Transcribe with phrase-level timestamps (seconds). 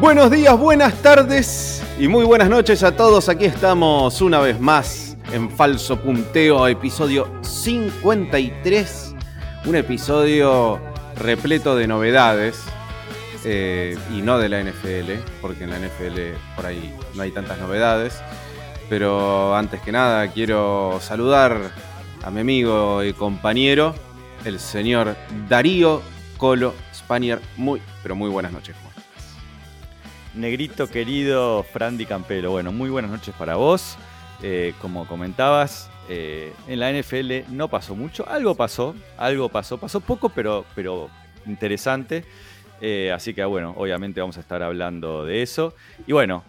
[0.00, 3.28] Buenos días, buenas tardes y muy buenas noches a todos.
[3.28, 9.14] Aquí estamos una vez más en Falso Punteo, episodio 53.
[9.66, 10.80] Un episodio
[11.16, 12.62] repleto de novedades
[13.44, 17.58] eh, y no de la NFL, porque en la NFL por ahí no hay tantas
[17.58, 18.22] novedades.
[18.88, 21.72] Pero antes que nada quiero saludar
[22.22, 23.96] a mi amigo y compañero,
[24.44, 25.16] el señor
[25.48, 26.02] Darío
[26.36, 27.40] Colo Spanier.
[27.56, 28.76] Muy, pero muy buenas noches.
[30.34, 33.96] Negrito querido Frandy Campelo, bueno, muy buenas noches para vos.
[34.42, 40.00] Eh, como comentabas, eh, en la NFL no pasó mucho, algo pasó, algo pasó, pasó
[40.00, 41.10] poco, pero, pero
[41.46, 42.24] interesante.
[42.80, 45.74] Eh, así que bueno, obviamente vamos a estar hablando de eso.
[46.06, 46.44] Y bueno,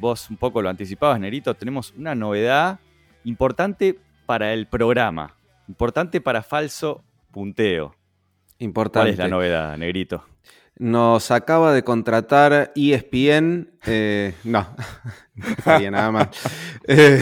[0.00, 2.80] vos un poco lo anticipabas, Negrito, tenemos una novedad
[3.24, 5.36] importante para el programa,
[5.68, 7.94] importante para falso punteo.
[8.58, 9.10] Importante.
[9.10, 10.24] ¿Cuál es la novedad, Negrito?
[10.78, 13.72] Nos acaba de contratar ESPN.
[13.84, 14.76] Eh, no,
[15.66, 16.28] no nada más.
[16.90, 17.20] Eh,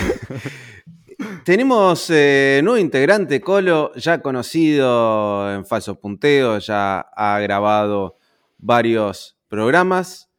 [1.45, 8.19] tenemos eh, nuevo integrante, Colo, ya conocido en Falso Punteo, ya ha grabado
[8.59, 10.31] varios programas.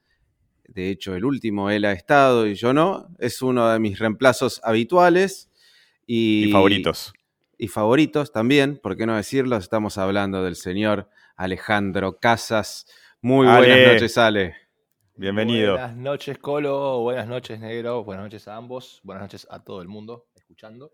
[0.67, 3.09] De hecho, el último él ha estado y yo no.
[3.19, 5.49] Es uno de mis reemplazos habituales.
[6.05, 7.11] Y, y favoritos.
[7.57, 9.57] Y favoritos también, ¿por qué no decirlo?
[9.57, 12.85] Estamos hablando del señor Alejandro Casas
[13.21, 14.55] muy buenas noches, Ale.
[15.15, 15.73] Bienvenido.
[15.73, 16.99] Buenas noches, Colo.
[16.99, 18.03] Buenas noches, Negro.
[18.03, 19.01] Buenas noches a ambos.
[19.03, 20.93] Buenas noches a todo el mundo escuchando.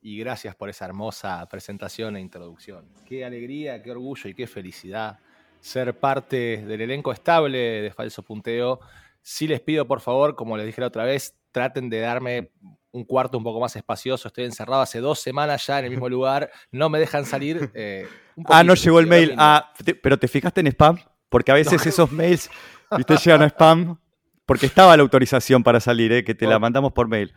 [0.00, 2.94] Y gracias por esa hermosa presentación e introducción.
[3.04, 5.18] Qué alegría, qué orgullo y qué felicidad
[5.60, 8.78] ser parte del elenco estable de Falso Punteo.
[9.20, 12.52] Sí les pido, por favor, como les dije la otra vez, traten de darme
[12.92, 14.28] un cuarto un poco más espacioso.
[14.28, 16.50] Estoy encerrado hace dos semanas ya en el mismo lugar.
[16.70, 17.70] No me dejan salir.
[17.74, 18.06] Eh,
[18.46, 19.34] ah, no llegó el mail.
[19.36, 20.98] Ah, pero ¿te fijaste en spam?
[21.28, 22.50] Porque a veces esos mails,
[22.96, 23.98] viste, llegan a spam.
[24.46, 26.24] Porque estaba la autorización para salir, ¿eh?
[26.24, 27.34] que te la mandamos por mail.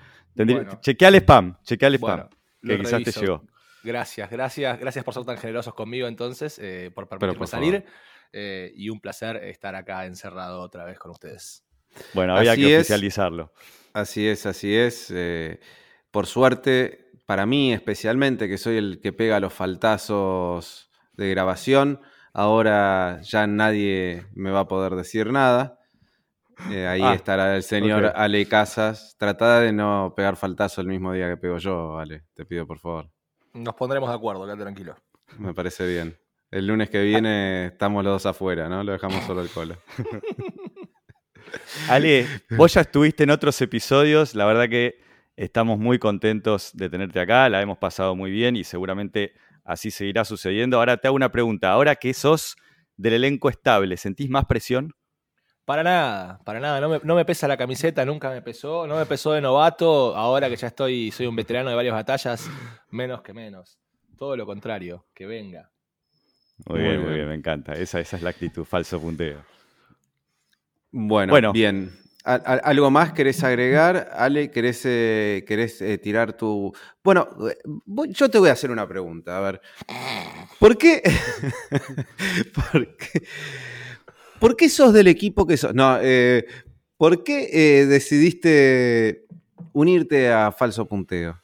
[0.80, 2.30] chequea el spam, chequea el spam,
[2.66, 3.44] que quizás te llegó.
[3.84, 7.86] Gracias, gracias, gracias por ser tan generosos conmigo entonces, eh, por permitirme salir.
[8.32, 11.66] Eh, y un placer estar acá encerrado otra vez con ustedes.
[12.14, 13.52] Bueno, había que oficializarlo.
[13.92, 15.14] Así es, así es.
[16.12, 22.02] por suerte, para mí especialmente, que soy el que pega los faltazos de grabación,
[22.34, 25.78] Ahora ya nadie me va a poder decir nada.
[26.70, 29.16] Eh, ahí ah, estará el señor Ale Casas.
[29.18, 32.24] Trata de no pegar faltazo el mismo día que pego yo, Ale.
[32.34, 33.10] Te pido por favor.
[33.54, 34.96] Nos pondremos de acuerdo, quédate tranquilo.
[35.38, 36.18] Me parece bien.
[36.52, 38.84] El lunes que viene estamos los dos afuera, ¿no?
[38.84, 39.78] Lo dejamos solo el colo.
[41.90, 44.36] Ale, vos ya estuviste en otros episodios.
[44.36, 45.00] La verdad que
[45.36, 47.50] estamos muy contentos de tenerte acá.
[47.50, 50.78] La hemos pasado muy bien y seguramente así seguirá sucediendo.
[50.78, 51.72] Ahora te hago una pregunta.
[51.72, 52.56] Ahora que sos
[52.98, 54.94] del elenco estable, ¿sentís más presión?
[55.66, 56.82] Para nada, para nada.
[56.82, 58.88] No me, pesa la camiseta, nunca me pesó.
[58.88, 60.16] No me pesó de novato.
[60.16, 62.50] Ahora que ya estoy, soy un veterano de varias batallas,
[62.90, 63.80] menos que menos.
[64.18, 65.72] Todo lo contrario, que venga.
[66.66, 67.74] Muy, bien, muy bien, me encanta.
[67.74, 69.44] Esa, esa es la actitud, falso punteo.
[70.92, 71.92] Bueno, bueno, bien.
[72.24, 74.12] ¿Algo más querés agregar?
[74.14, 76.72] Ale, ¿querés, eh, eh, tirar tu...
[77.04, 77.58] Bueno, eh,
[78.10, 79.38] yo te voy a hacer una pregunta.
[79.38, 79.62] A ver,
[80.60, 81.02] ¿por qué...
[84.40, 84.70] ¿Por qué...
[84.70, 85.74] sos del equipo que sos?
[85.74, 85.98] No,
[86.98, 89.26] ¿por qué decidiste
[89.74, 91.42] unirte a Falso Punteo?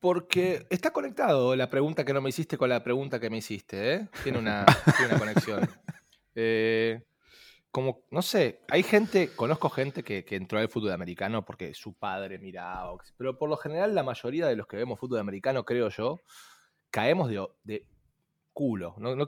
[0.00, 4.08] porque está conectado la pregunta que no me hiciste con la pregunta que me hiciste,
[4.24, 4.66] Tiene una,
[4.96, 5.70] tiene una conexión.
[6.34, 7.02] Eh,
[7.72, 12.38] como, no sé, hay gente, conozco gente que, entró al fútbol americano porque su padre
[12.38, 16.20] miraba, pero por lo general la mayoría de los que vemos fútbol americano, creo yo,
[16.90, 17.86] caemos de, de
[18.52, 18.94] culo.
[18.98, 19.26] No, no,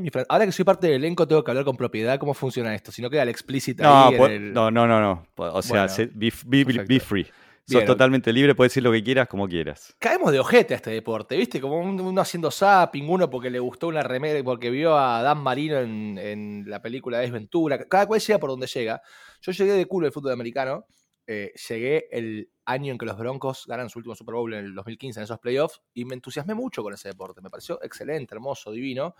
[0.00, 0.26] mi frase.
[0.30, 2.90] Ahora que soy parte del elenco, tengo que hablar con propiedad cómo funciona esto.
[2.90, 5.26] Si no queda el explícito no, no, no, no, no.
[5.36, 7.26] O sea, be, free.
[7.72, 9.94] Sos totalmente libre, puedes decir lo que quieras, como quieras.
[9.98, 11.60] Caemos de ojete a este deporte, ¿viste?
[11.60, 15.38] Como uno haciendo zapping, uno porque le gustó una remera y porque vio a Dan
[15.38, 17.78] Marino en, la película de Ventura.
[17.86, 19.02] Cada cual llega por donde llega.
[19.40, 20.86] Yo llegué de culo del fútbol americano.
[21.26, 24.74] Eh, llegué el año en que los Broncos ganan su último Super Bowl en el
[24.74, 27.40] 2015 en esos playoffs y me entusiasmé mucho con ese deporte.
[27.40, 29.14] Me pareció excelente, hermoso, divino.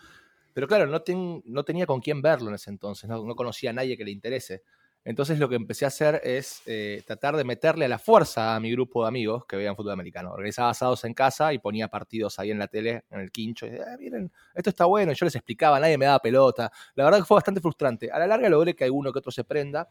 [0.53, 1.03] Pero claro, no,
[1.45, 3.09] no tenía con quién verlo en ese entonces.
[3.09, 4.63] No, no conocía a nadie que le interese.
[5.05, 8.61] Entonces lo que empecé a hacer es eh, tratar de meterle a la fuerza a
[8.61, 10.33] mi grupo de amigos que veían fútbol americano.
[10.33, 13.67] Organizaba asados en casa y ponía partidos ahí en la tele, en el quincho.
[13.67, 15.11] Y ah, miren, esto está bueno.
[15.11, 16.71] Y yo les explicaba, nadie me daba pelota.
[16.95, 18.13] La verdad que fue bastante frustrante.
[18.13, 19.89] A la larga logré que alguno que otro se prenda,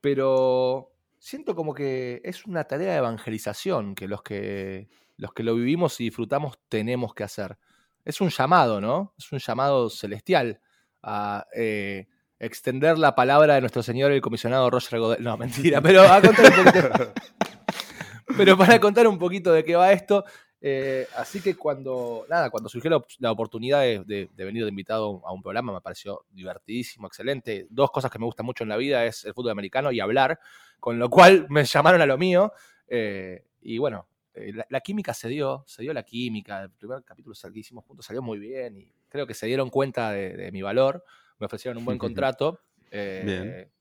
[0.00, 5.54] pero siento como que es una tarea de evangelización que los que, los que lo
[5.54, 7.56] vivimos y disfrutamos tenemos que hacer.
[8.04, 9.14] Es un llamado, ¿no?
[9.16, 10.60] Es un llamado celestial
[11.02, 11.46] a...
[11.54, 12.08] Eh,
[12.40, 15.22] extender la palabra de nuestro señor el comisionado Roger Godel.
[15.24, 17.12] No, mentira, pero a contar un poquito.
[18.36, 20.24] pero para contar un poquito de qué va esto.
[20.60, 24.70] eh, así que cuando, nada, cuando surgió la, la oportunidad de, de- de venir de
[24.70, 27.66] invitado a un programa, me pareció divertidísimo, excelente.
[27.70, 30.38] Dos cosas que me gustan mucho en la vida es el fútbol americano y hablar,
[30.80, 32.52] con lo cual me llamaron a lo mío.
[32.88, 36.62] eh, y bueno, eh, la, la química se dio, se dio la química.
[36.62, 40.12] El primer capítulo que hicimos juntos salió muy bien y creo que se dieron cuenta
[40.12, 41.04] de, de mi valor.
[41.38, 42.60] Me ofrecieron un buen contrato.
[42.90, 43.72] eh, Bien.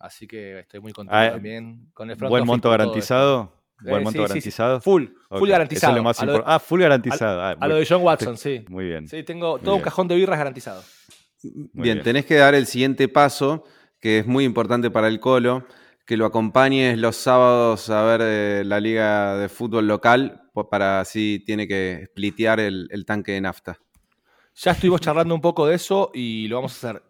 [0.00, 3.42] Así que estoy muy contento Ah, también con el front Buen monto garantizado.
[3.44, 3.54] esto.
[3.90, 4.28] Buen Eh, monto sí, sí, sí.
[4.28, 4.80] garantizado.
[4.80, 5.90] Full, full garantizado.
[5.90, 6.54] Eso es lo más a, lo, importante.
[6.54, 7.40] Ah, full garantizado.
[7.42, 8.64] Ah, a muy, lo de John Watson, sí.
[8.68, 9.08] muy bien.
[9.08, 10.82] Sí, tengo Muy todo un cajón de birras garantizado.
[11.42, 12.02] Bien, bien.
[12.02, 13.64] tenés que dar el siguiente paso,
[14.00, 15.66] que es muy importante para el Colo,
[16.06, 21.42] que lo acompañes los sábados a ver eh, la liga de fútbol local, para así
[21.46, 23.78] tiene que splitear el, el tanque de nafta.
[24.60, 27.02] Ya estuvimos charlando un poco de eso y lo vamos a hacer.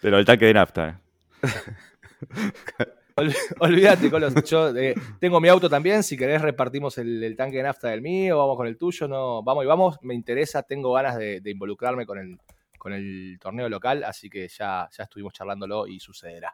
[0.00, 0.88] Pero el tanque de nafta.
[0.88, 0.94] eh.
[3.16, 4.32] Ol- Olvídate, Colos.
[4.48, 6.02] Yo eh, tengo mi auto también.
[6.02, 9.08] Si querés, repartimos el, el tanque de nafta del mío, vamos con el tuyo.
[9.08, 9.98] No, vamos y vamos.
[10.02, 12.38] Me interesa, tengo ganas de, de involucrarme con el,
[12.78, 16.52] con el torneo local, así que ya, ya estuvimos charlándolo y sucederá.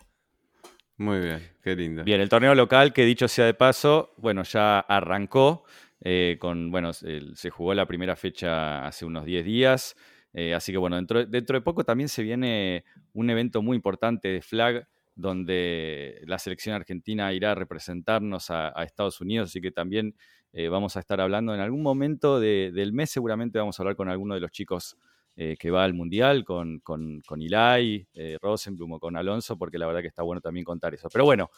[0.96, 2.02] Muy bien, qué lindo.
[2.04, 5.64] Bien, el torneo local, que dicho sea de paso, bueno, ya arrancó.
[6.00, 9.96] eh, con, bueno, se jugó la primera fecha hace unos 10 días.
[10.34, 14.42] Eh, así que bueno, dentro, de poco también se viene un evento muy importante de
[14.42, 20.16] flag donde la selección argentina irá a representarnos a, Estados Unidos, así que también
[20.52, 23.94] eh, vamos a estar hablando en algún momento de- del mes, seguramente vamos a hablar
[23.94, 24.96] con alguno de los chicos
[25.36, 28.06] eh, que va al Mundial, con, con, con Ilai,
[28.40, 31.08] Rosenblum o con Alonso, porque la verdad que está bueno también contar eso.
[31.12, 31.50] Pero bueno,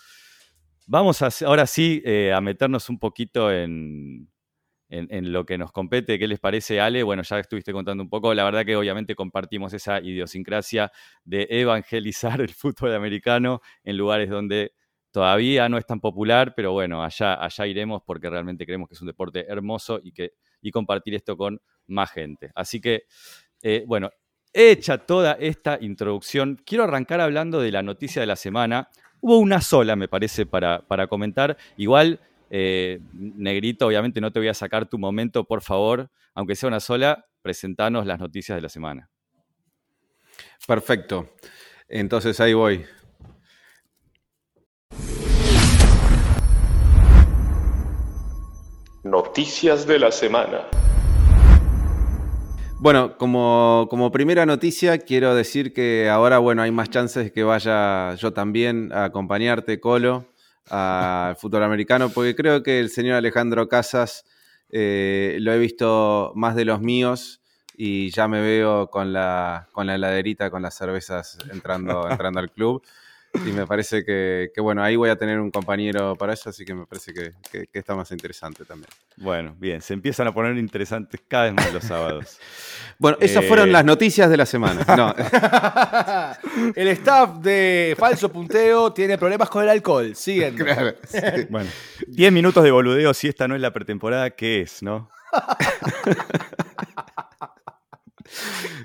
[0.87, 2.03] vamos ahora sí
[2.35, 4.29] a meternos un poquito en,
[4.89, 6.19] en, lo que nos compete.
[6.19, 7.03] ¿Qué les parece, Ale?
[7.03, 8.33] Bueno, ya estuviste contando un poco.
[8.35, 10.93] La verdad que obviamente compartimos esa idiosincrasia
[11.25, 14.73] de evangelizar el fútbol americano en lugares donde
[15.11, 19.01] todavía no es tan popular, pero bueno, allá, allá iremos porque realmente creemos que es
[19.01, 22.51] un deporte hermoso y, que, y compartir esto con más gente.
[22.55, 23.05] Así que,
[23.63, 24.11] eh, bueno,
[24.53, 28.91] hecha toda esta introducción, quiero arrancar hablando de la noticia de la semana.
[29.21, 31.57] Hubo una sola, me parece, para, para comentar.
[31.79, 36.69] Igual, eh, Negrito, obviamente no te voy a sacar tu momento, por favor, aunque sea
[36.69, 39.11] una sola, presentanos las noticias de la semana.
[40.67, 41.31] Perfecto.
[41.89, 42.85] Entonces ahí voy.
[49.05, 50.67] Noticias de la semana.
[52.79, 57.43] Bueno, como, como primera noticia, quiero decir que ahora, bueno, hay más chances de que
[57.43, 60.27] vaya yo también a acompañarte, Colo,
[60.69, 64.25] al fútbol americano, porque creo que el señor Alejandro Casas
[64.71, 67.41] eh, lo he visto más de los míos
[67.77, 72.51] y ya me veo con la, con la heladerita, con las cervezas entrando, entrando al
[72.51, 72.83] club.
[73.45, 76.65] Y me parece que, que, bueno, ahí voy a tener un compañero para eso, así
[76.65, 78.89] que me parece que, que, que está más interesante también.
[79.17, 82.39] Bueno, bien, se empiezan a poner interesantes cada vez más los sábados.
[82.99, 84.83] Bueno, esas Eh, fueron las noticias de la semana.
[84.97, 85.15] No,
[86.75, 90.17] el staff de Falso Punteo tiene problemas con el alcohol.
[90.17, 90.55] Siguen.
[90.57, 91.19] claro, sí.
[91.51, 91.69] Bueno,
[92.07, 95.11] 10 minutos de boludeo, si esta no es la pretemporada, ¿qué es, no?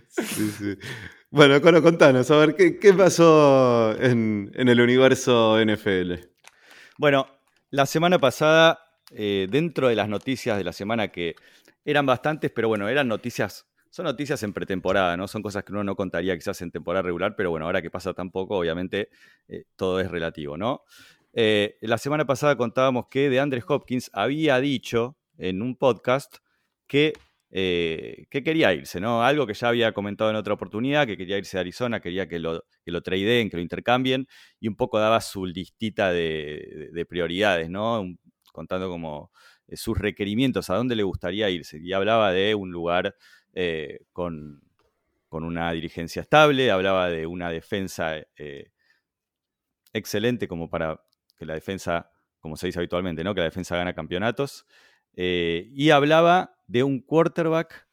[0.09, 0.77] Sí, sí.
[1.33, 6.15] Bueno, Colo, contanos, a ver, ¿qué, qué pasó en, en el universo NFL?
[6.97, 7.25] Bueno,
[7.69, 11.35] la semana pasada, eh, dentro de las noticias de la semana que
[11.85, 15.25] eran bastantes, pero bueno, eran noticias, son noticias en pretemporada, ¿no?
[15.29, 18.13] Son cosas que uno no contaría quizás en temporada regular, pero bueno, ahora que pasa
[18.13, 19.07] tan poco, obviamente
[19.47, 20.83] eh, todo es relativo, ¿no?
[21.31, 26.39] Eh, la semana pasada contábamos que de Andres Hopkins había dicho en un podcast
[26.87, 27.13] que,
[27.51, 29.23] eh, que quería irse, ¿no?
[29.23, 32.39] Algo que ya había comentado en otra oportunidad, que quería irse a Arizona, quería que
[32.39, 34.27] lo, que lo tradeen, que lo intercambien,
[34.59, 38.03] y un poco daba su listita de, de- de prioridades, ¿no?
[38.53, 39.31] Contando como
[39.67, 41.79] eh, sus requerimientos, a dónde le gustaría irse.
[41.81, 43.15] Y hablaba de un lugar
[43.53, 44.61] eh, con,
[45.29, 48.71] con una dirigencia estable, hablaba de una defensa eh,
[49.93, 51.01] excelente como para
[51.37, 53.33] que la defensa, como se dice habitualmente, ¿no?
[53.33, 54.65] que la defensa gana campeonatos.
[55.13, 57.85] Y hablaba de un quarterback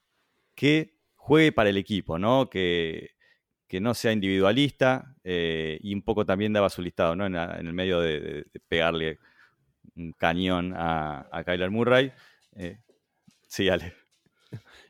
[0.54, 2.48] que juegue para el equipo, ¿no?
[2.48, 3.10] que,
[3.66, 7.26] que no sea individualista eh, y un poco también daba su listado ¿no?
[7.26, 9.18] en, el medio de, pegarle
[9.96, 12.12] un cañón a, Kyler Murray.
[12.54, 12.78] Eh,
[13.48, 13.94] sí, Ale.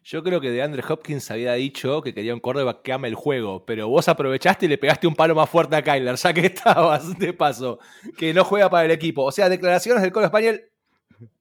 [0.04, 3.14] Yo creo que de Andre Hopkins había dicho que quería un quarterback que ame el
[3.14, 6.40] juego, pero vos aprovechaste y le pegaste un palo más fuerte a Kyler, ya que
[6.46, 7.78] estabas de paso,
[8.18, 9.24] que no juega para el equipo.
[9.24, 10.60] O sea, declaraciones del Colo Español,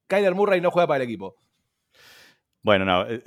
[0.07, 1.35] Kyler Murray no juega para el equipo.
[2.63, 3.05] Bueno, no.
[3.07, 3.23] eh,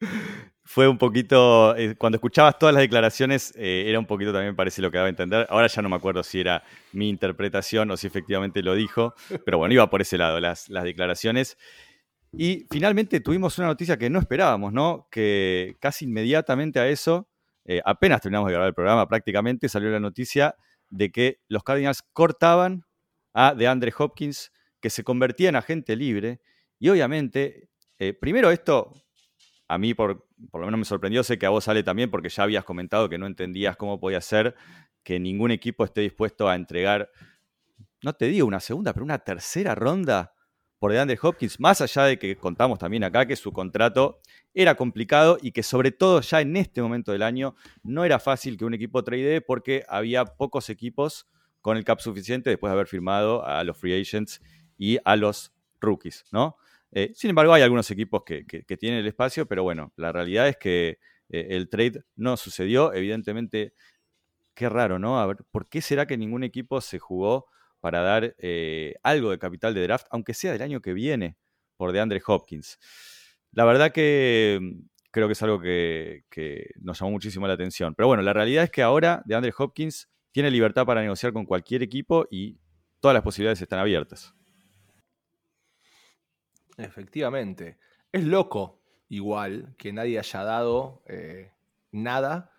[0.64, 4.82] fue un poquito, eh, cuando escuchabas todas las declaraciones, eh, era un poquito también parece
[4.82, 5.46] lo que daba a entender.
[5.50, 9.58] Ahora ya no me acuerdo si era mi interpretación o si efectivamente lo dijo, pero
[9.58, 11.56] bueno, iba por ese lado las, las declaraciones.
[12.32, 15.08] Y finalmente tuvimos una noticia que no esperábamos, ¿no?
[15.10, 17.28] Que casi inmediatamente a eso,
[17.86, 20.54] apenas terminamos de grabar el programa, prácticamente salió la noticia
[20.90, 22.84] de que los Cardinals cortaban
[23.32, 26.40] a DeAndre Hopkins, que se convertía en agente libre.
[26.78, 27.67] Y obviamente,
[28.20, 28.92] primero esto
[29.68, 32.28] a mí por, por lo menos me sorprendió, sé que a vos sale también porque
[32.30, 34.54] ya habías comentado que no entendías cómo podía ser
[35.02, 37.10] que ningún equipo esté dispuesto a entregar,
[38.02, 40.34] no te digo una segunda, pero una tercera ronda
[40.78, 44.20] por DeAndre Hopkins, más allá de que contamos también acá que su contrato
[44.54, 48.56] era complicado y que sobre todo ya en este momento del año no era fácil
[48.56, 51.26] que un equipo trade porque había pocos equipos
[51.60, 54.40] con el cap suficiente después de haber firmado a los free agents
[54.76, 56.56] y a los rookies, ¿no?
[56.92, 58.44] Eh, sin embargo, hay algunos equipos que,
[58.78, 62.92] tienen el espacio, pero bueno, la realidad es que eh, el trade no sucedió.
[62.92, 63.74] Evidentemente,
[64.54, 65.20] qué raro, ¿no?
[65.20, 67.46] A ver, ¿por qué será que ningún equipo se jugó
[67.80, 71.36] para dar eh, algo de capital de draft, aunque sea del año que viene,
[71.76, 72.78] por DeAndre Hopkins?
[73.52, 74.80] La verdad que mm,
[75.10, 77.94] creo que es algo que, que nos llamó muchísimo la atención.
[77.94, 81.82] Pero bueno, la realidad es que ahora DeAndre Hopkins tiene libertad para negociar con cualquier
[81.82, 82.58] equipo y
[83.00, 84.37] todas las posibilidades están abiertas.
[86.78, 87.76] Efectivamente.
[88.12, 91.52] Es loco, igual, que nadie haya dado eh,
[91.92, 92.52] nada.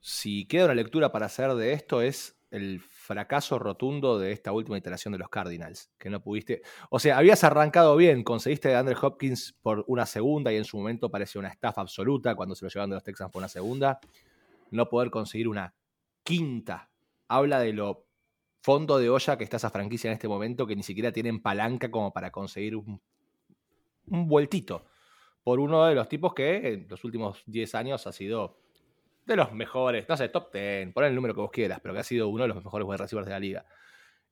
[0.00, 4.78] Si queda una lectura para hacer de esto, es el fracaso rotundo de esta última
[4.78, 6.62] iteración de los Cardinals, que no pudiste.
[6.90, 10.76] O sea, habías arrancado bien, conseguiste a Andrew Hopkins por una segunda y en su
[10.78, 14.00] momento parecía una estafa absoluta cuando se lo llevaban de los Texans por una segunda.
[14.70, 15.74] No poder conseguir una
[16.22, 16.90] quinta
[17.28, 18.06] habla de lo
[18.62, 21.90] fondo de olla que está esa franquicia en este momento, que ni siquiera tienen palanca
[21.90, 23.00] como para conseguir un
[24.06, 24.86] un vueltito
[25.42, 28.58] por uno de los tipos que en los últimos 10 años ha sido
[29.26, 32.00] de los mejores, no sé, top 10, pon el número que vos quieras, pero que
[32.00, 33.64] ha sido uno de los mejores wide receivers de la liga.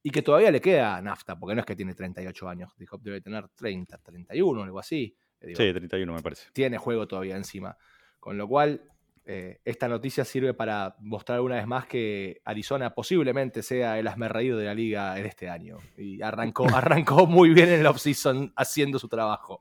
[0.02, 3.48] Y que todavía le queda nafta, porque no es que tiene 38 años, debe tener
[3.48, 5.16] 30, 31, algo así.
[5.40, 6.50] sí, 31 me parece.
[6.52, 7.76] Tiene juego todavía encima.
[8.18, 8.82] Con lo cual,
[9.30, 14.56] eh, esta noticia sirve para mostrar una vez más que Arizona posiblemente sea el asmerreído
[14.56, 15.76] de la liga en este año.
[15.98, 19.60] Y arrancó, arrancó muy bien en la offseason haciendo su trabajo.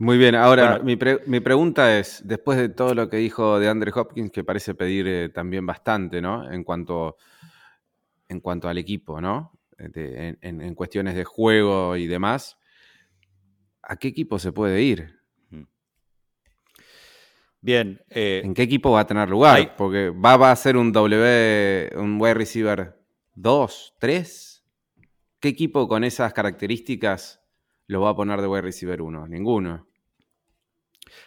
[0.00, 4.32] Muy bien, ahora mi, pregunta es, después de todo lo que dijo de Andre Hopkins,
[4.32, 6.50] que parece pedir eh, también bastante, ¿no?
[6.50, 7.16] En cuanto,
[8.28, 9.52] en cuanto al equipo, ¿no?
[9.78, 12.58] en, en cuestiones de juego y demás,
[13.80, 15.13] ¿a qué equipo se puede ir?
[17.64, 17.98] Bien.
[18.10, 19.74] Eh, ¿En qué equipo va a tener lugar?
[19.74, 22.94] Porque va, a ser un W, un wide receiver
[23.36, 24.64] 2, 3.
[25.40, 27.40] ¿Qué equipo con esas características
[27.86, 29.28] lo va a poner de wide receiver 1?
[29.28, 29.88] Ninguno.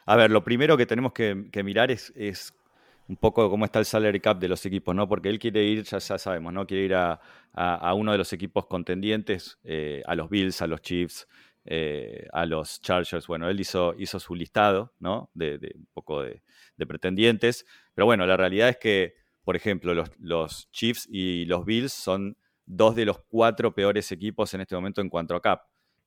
[0.06, 2.53] A ver, lo primero que tenemos que, mirar es,
[3.08, 5.10] un poco cómo está el salary cap de los equipos, ¿no?
[5.10, 6.67] Porque él quiere ir, ya, sabemos, ¿no?
[6.67, 7.20] Quiere ir a,
[7.96, 11.27] uno de los equipos contendientes, eh, a los Bills, a los Chiefs,
[11.70, 13.28] eh, a los Chargers.
[13.28, 15.30] Bueno, él hizo, hizo su listado, ¿no?
[15.34, 16.42] De, un poco de,
[16.88, 17.66] pretendientes.
[17.94, 22.96] Pero bueno, la realidad es que, por ejemplo, los, Chiefs y los Bills son dos
[22.96, 25.64] de los cuatro peores equipos en este momento en cuanto a cap.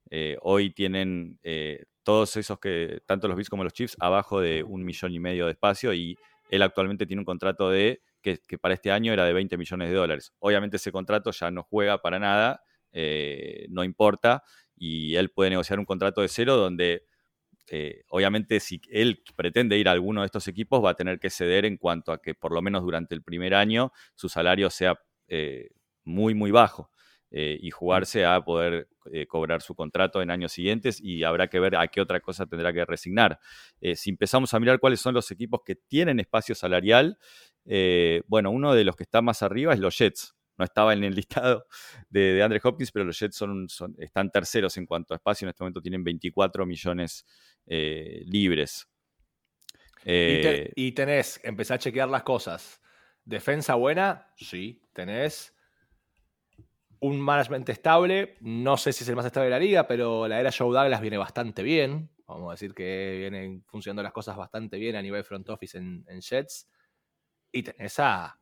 [0.09, 4.63] Eh, hoy tienen eh, todos esos que, tanto los Bills como los Chiefs, abajo de
[4.63, 6.17] un millón y medio de espacio y
[6.49, 9.95] él actualmente tiene un contrato de que, para este año era de 20 millones de
[9.95, 10.33] dólares.
[10.39, 12.63] Obviamente ese contrato ya no juega para nada,
[13.69, 14.43] no importa,
[14.81, 17.05] y él puede negociar un contrato de cero donde
[17.69, 21.29] eh, obviamente si él pretende ir a alguno de estos equipos va a tener que
[21.29, 24.99] ceder en cuanto a que por lo menos durante el primer año su salario sea
[25.29, 25.69] eh,
[26.03, 26.91] muy, muy bajo.
[27.33, 28.89] Eh, y jugarse a poder
[29.29, 32.73] cobrar su contrato en años siguientes y habrá que ver a qué otra cosa tendrá
[32.73, 33.39] que resignar.
[33.95, 37.19] si empezamos a mirar cuáles son los equipos que tienen espacio salarial,
[38.27, 41.15] bueno, uno de los que está más arriba es los Jets, no estaba en el
[41.15, 41.67] listado
[42.09, 43.67] de, de Andre Hopkins, pero los Jets son,
[43.99, 45.47] están terceros en cuanto a espacio.
[45.47, 47.27] En este momento tienen 24 millones
[47.67, 48.87] eh, libres.
[50.05, 52.81] Eh, y, tenés, empecé a chequear las cosas.
[53.25, 54.83] Defensa buena, sí.
[54.93, 55.55] Tenés
[57.01, 58.37] un management estable.
[58.41, 61.01] No sé si es el más estable de la liga, pero la era Joe Douglas
[61.01, 62.11] viene bastante bien.
[62.27, 66.05] Vamos a decir que vienen funcionando las cosas bastante bien a nivel front office en,
[66.07, 66.69] en Jets.
[67.51, 68.40] Y tenés a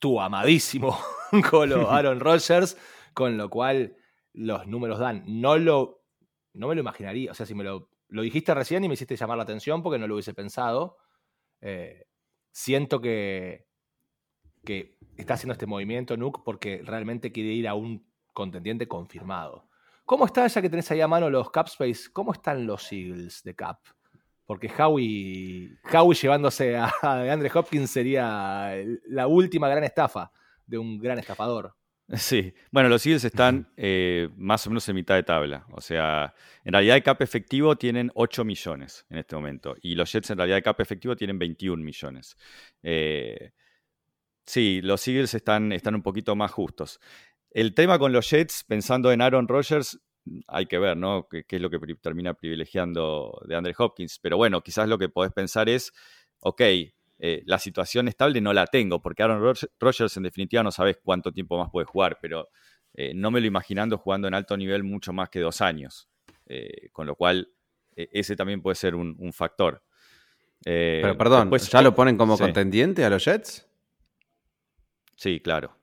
[0.00, 0.98] tu amadísimo
[1.50, 2.76] Colo Aaron Rodgers,
[3.14, 3.96] con lo cual
[4.32, 5.22] los números dan.
[5.26, 6.02] No lo,
[6.54, 9.16] no me lo imaginaría, o sea, si me lo, lo dijiste recién y me hiciste
[9.16, 10.96] llamar la atención porque no lo hubiese pensado,
[11.60, 12.06] eh,
[12.50, 13.68] siento que,
[14.64, 19.68] que está haciendo este movimiento Nuke porque realmente quiere ir a un contendiente confirmado.
[20.04, 23.42] ¿Cómo está, ya que tenés ahí a mano los Cap Space, cómo están los Eagles
[23.44, 23.78] de Cap?
[24.50, 28.74] Porque Howie, Howie llevándose a, a Andre Hopkins sería
[29.06, 30.32] la última gran estafa
[30.66, 31.76] de un gran estafador.
[32.14, 35.66] Sí, bueno, los Eagles están eh, más o menos en mitad de tabla.
[35.70, 39.76] O sea, en realidad de cap efectivo tienen 8 millones en este momento.
[39.82, 42.36] Y los Jets en realidad de cap efectivo tienen 21 millones.
[42.82, 43.52] Eh,
[44.46, 46.98] sí, los Eagles están, están un poquito más justos.
[47.52, 50.00] El tema con los Jets, pensando en Aaron Rodgers,
[50.48, 51.26] hay que ver, ¿no?
[51.30, 54.18] ¿Qué, qué es lo que pri- termina privilegiando de Andre Hopkins?
[54.20, 55.92] Pero bueno, quizás lo que podés pensar es,
[56.40, 60.70] ok, eh, la situación estable no la tengo, porque Aaron Rodg- Rodgers en definitiva no
[60.70, 62.48] sabes cuánto tiempo más puede jugar, pero
[62.94, 66.08] eh, no me lo imaginando jugando en alto nivel mucho más que dos años.
[66.46, 67.48] Eh, con lo cual,
[67.96, 69.82] eh, ese también puede ser un, un factor.
[70.62, 72.42] Pero perdón, después- ¿ya lo ponen como Sí.
[72.42, 73.66] contendiente a los Jets?
[75.16, 75.76] Sí, claro.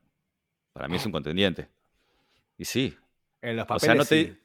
[0.73, 1.69] Para mí es un contendiente.
[2.57, 2.95] Y sí,
[3.41, 3.81] En los O papeles.
[3.83, 4.37] sea, no te, sí.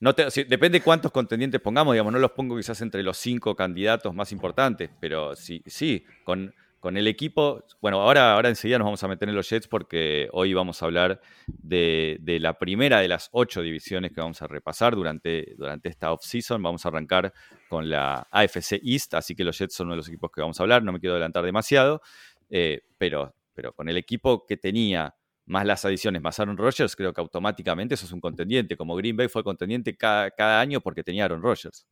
[0.00, 4.14] no te- depende cuántos contendientes pongamos, digamos, no los pongo quizás entre los cinco candidatos
[4.14, 9.04] más importantes, pero sí, sí, con, con el equipo, bueno, ahora, ahora enseguida nos vamos
[9.04, 13.08] a meter en los Jets porque hoy vamos a hablar de, de la primera de
[13.08, 16.62] las ocho divisiones que vamos a repasar durante, durante esta off-season.
[16.62, 17.32] Vamos a arrancar
[17.68, 20.58] con la AFC East, así que los Jets son uno de los equipos que vamos
[20.58, 22.00] a hablar, no me quiero adelantar demasiado,
[22.48, 25.14] eh, pero, pero con el equipo que tenía
[25.50, 28.76] más las adiciones, más Aaron Rodgers, creo que automáticamente eso es un contendiente.
[28.76, 31.86] Como Green Bay fue contendiente cada, cada año porque tenía Aaron Rodgers.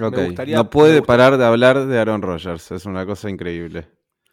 [0.00, 3.88] Ok, gustaría- no puede parar de hablar de Aaron Rodgers, es una cosa increíble.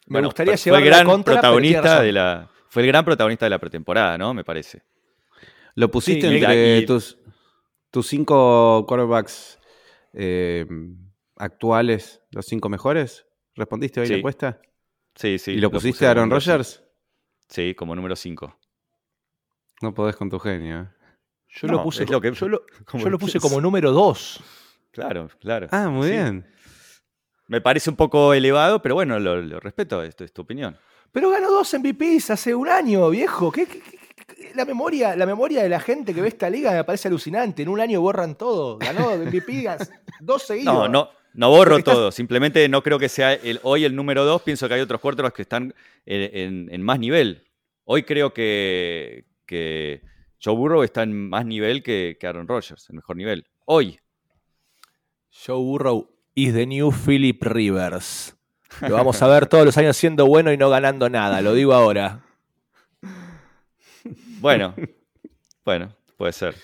[0.07, 3.45] Me Bueno, gustaría fue llevar el gran contra, protagonista de la fue el gran protagonista
[3.45, 4.33] de la pretemporada, ¿no?
[4.33, 4.83] Me parece.
[5.75, 7.17] ¿Lo pusiste Sí, entre y- tus,
[7.91, 9.59] tus cinco quarterbacks
[10.13, 10.65] eh,
[11.37, 13.25] actuales, los cinco mejores?
[13.55, 14.13] ¿Respondiste hoy Sí.
[14.13, 14.59] la encuesta?
[15.15, 15.51] Sí, sí.
[15.51, 16.83] ¿Y lo pusiste a Aaron Rodgers?
[17.49, 18.57] Sí, como número 5.
[19.81, 20.81] No podés con tu genio.
[20.81, 20.87] ¿eh?
[21.49, 23.41] Yo No, lo puse, es lo que- yo lo, como yo lo que puse es.
[23.41, 24.39] como número 2.
[24.91, 25.67] Claro, claro.
[25.71, 26.13] Ah, muy Sí.
[26.13, 26.47] bien.
[27.47, 30.77] Me parece un poco elevado, pero bueno, lo, lo respeto, esto es tu opinión.
[31.11, 33.51] Pero ganó dos MVPs hace un año, viejo.
[33.51, 36.71] ¿Qué, qué- qué- qué- la, memoria, la memoria de la gente que ve esta liga
[36.71, 37.61] me parece alucinante.
[37.61, 38.77] En un año borran todo.
[38.79, 39.67] Ganó MVP
[40.21, 40.73] dos seguidos.
[40.73, 42.11] No, no, no borro Estás- todo.
[42.11, 44.41] Simplemente no creo que sea el, hoy el número 2.
[44.43, 45.73] Pienso que hay otros quarterbacks que están
[46.05, 47.43] en, en- en más nivel.
[47.85, 50.01] Hoy creo que, que
[50.43, 53.45] Joe Burrow está en más nivel que, que Aaron Rodgers, en mejor nivel.
[53.65, 53.99] Hoy.
[55.45, 58.35] Joe Burrow is the new Philip Rivers.
[58.81, 61.41] Lo vamos a ver todos los años siendo bueno y no ganando nada.
[61.41, 62.21] Lo digo ahora.
[64.39, 64.75] Bueno,
[65.63, 66.55] bueno, puede ser.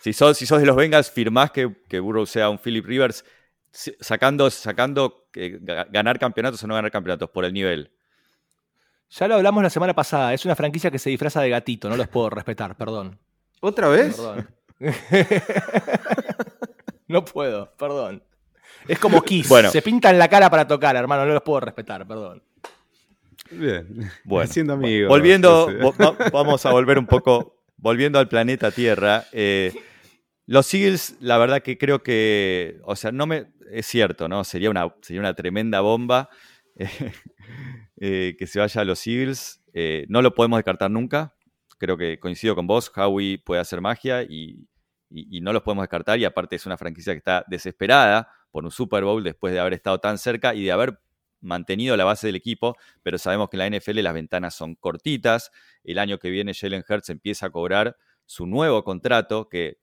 [0.00, 3.24] Si sos, si sos de los Bengals, firmás que, que Burrow sea un Philip Rivers,
[4.00, 7.90] sacando, sacando ga- ganar campeonatos o no ganar campeonatos por el nivel.
[9.10, 10.34] Ya lo hablamos la semana pasada.
[10.34, 11.88] Es una franquicia que se disfraza de gatito.
[11.88, 13.18] No los puedo respetar, perdón.
[13.60, 14.16] ¿Otra vez?
[14.16, 14.48] Perdón.
[17.08, 18.22] no puedo, perdón.
[18.88, 19.48] Es como Kiss.
[19.48, 19.70] Bueno.
[19.70, 21.24] Se pintan la cara para tocar, hermano.
[21.26, 22.42] No los puedo respetar, perdón.
[23.50, 24.10] Bien.
[24.24, 25.08] Bueno, amigos.
[25.08, 25.76] Volviendo, Sí.
[25.76, 29.24] vo- va- vamos a volver un poco, volviendo al planeta Tierra.
[29.32, 29.72] eh,
[30.46, 34.44] los Eagles, la verdad que creo que, o sea, no me, es cierto, ¿no?
[34.44, 36.28] Sería una, sería una tremenda bomba
[37.96, 39.62] eh, que se vaya a los Eagles.
[39.72, 41.34] eh, no lo podemos descartar nunca.
[41.78, 44.66] Creo que coincido con vos, Howie puede hacer magia y,
[45.10, 46.18] y- no los podemos descartar.
[46.18, 49.74] Y aparte es una franquicia que está desesperada por un Super Bowl después de haber
[49.74, 50.98] estado tan cerca y de haber
[51.40, 55.50] mantenido la base del equipo, pero sabemos que en la NFL las ventanas son cortitas.
[55.84, 59.78] El año que viene Jalen Hurts empieza a cobrar su nuevo contrato, que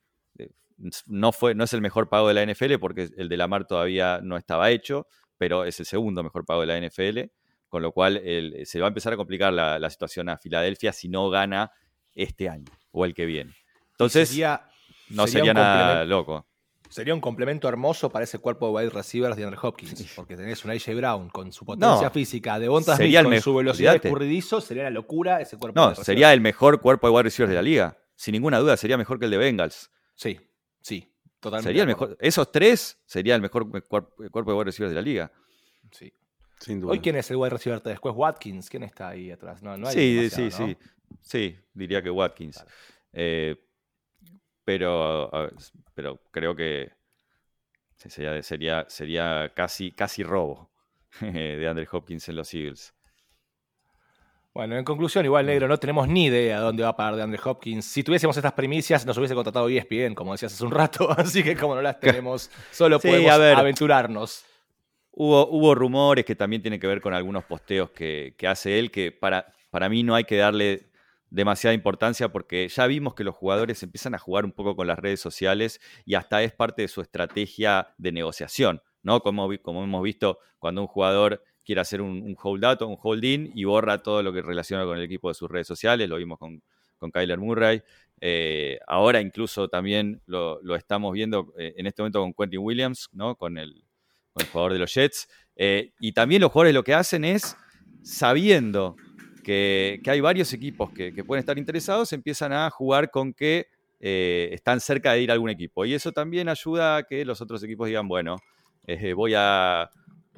[1.08, 4.20] no, fue, no es el mejor pago de la NFL porque el de Lamar todavía
[4.22, 7.32] no estaba hecho, pero es el segundo mejor pago de la NFL,
[7.70, 10.92] con lo cual el- se va a empezar a complicar la, la situación a Filadelfia
[10.94, 11.72] si no gana
[12.16, 13.54] este año o el que viene.
[13.92, 14.68] Entonces, sería,
[15.10, 16.46] no sería nada loco.
[16.90, 20.14] sería un complemento hermoso para ese cuerpo de wide receivers de Andre Hopkins.
[20.16, 22.12] Porque tenés un AJ Brown con su potencia No.
[22.12, 25.90] física, de Bonta Sería el con su velocidad escurridizo, sería una locura ese cuerpo No,
[25.92, 27.98] de sería el mejor cuerpo de wide receivers de la liga.
[28.16, 29.90] Sin ninguna duda, sería mejor que el de Bengals.
[30.24, 30.40] Sí,
[30.82, 31.70] sí, totalmente.
[31.70, 32.18] Sería el mejor.
[32.20, 33.84] Esos tres sería el mejor cuer-
[34.30, 35.32] cuerpo de wide receivers de la liga.
[35.92, 36.14] Sí.
[36.60, 36.94] Sin duda.
[36.94, 37.94] Hoy, ¿quién es el wide receiver 3?
[37.96, 38.70] Después Watkins.
[38.70, 39.62] ¿Quién está ahí atrás?
[39.62, 40.52] No, no hay sí, sí, ¿no?
[40.52, 40.78] sí.
[41.22, 42.64] Sí, diría que Watkins.
[43.12, 43.58] Eh,
[44.64, 45.30] pero,
[45.94, 46.92] pero creo que
[47.98, 50.72] sería, sería, sería casi, casi robo
[51.20, 52.94] de Andre Hopkins en los Eagles.
[54.54, 57.40] Bueno, en conclusión, igual, negro, no tenemos ni idea dónde va a parar de Andre
[57.44, 57.86] Hopkins.
[57.86, 61.10] Si tuviésemos estas primicias, nos hubiese contratado ESPN, como decías hace un rato.
[61.18, 63.56] Así que como no las tenemos, solo Sí, podemos ver.
[63.56, 64.46] aventurarnos.
[65.12, 68.92] Hubo, hubo rumores que también tienen que ver con algunos posteos que, que hace él,
[68.92, 70.92] que para, para mí no hay que darle
[71.32, 75.00] demasiada importancia porque ya vimos que los jugadores empiezan a jugar un poco con las
[75.00, 79.22] redes sociales y hasta es parte de su estrategia de negociación, ¿no?
[79.22, 82.98] Como, como hemos visto cuando un jugador quiere hacer un, un hold out o un
[83.02, 86.10] hold in y borra todo lo que relaciona con el equipo de sus redes sociales,
[86.10, 86.62] lo vimos con,
[87.12, 87.82] Kyler Murray.
[88.22, 93.36] Eh, ahora incluso también lo, estamos viendo eh, en este momento con Quentin Williams, ¿no?
[93.36, 93.84] con, el,
[94.54, 95.28] jugador de los Jets.
[95.58, 97.58] Eh, y también los jugadores lo que hacen es,
[98.04, 98.96] sabiendo
[99.44, 103.68] que, hay varios equipos que, pueden estar interesados, empiezan a jugar con que
[104.00, 105.86] están cerca de ir a algún equipo.
[105.86, 108.38] Y eso también ayuda a que los otros equipos digan, bueno,
[109.16, 109.90] voy, a,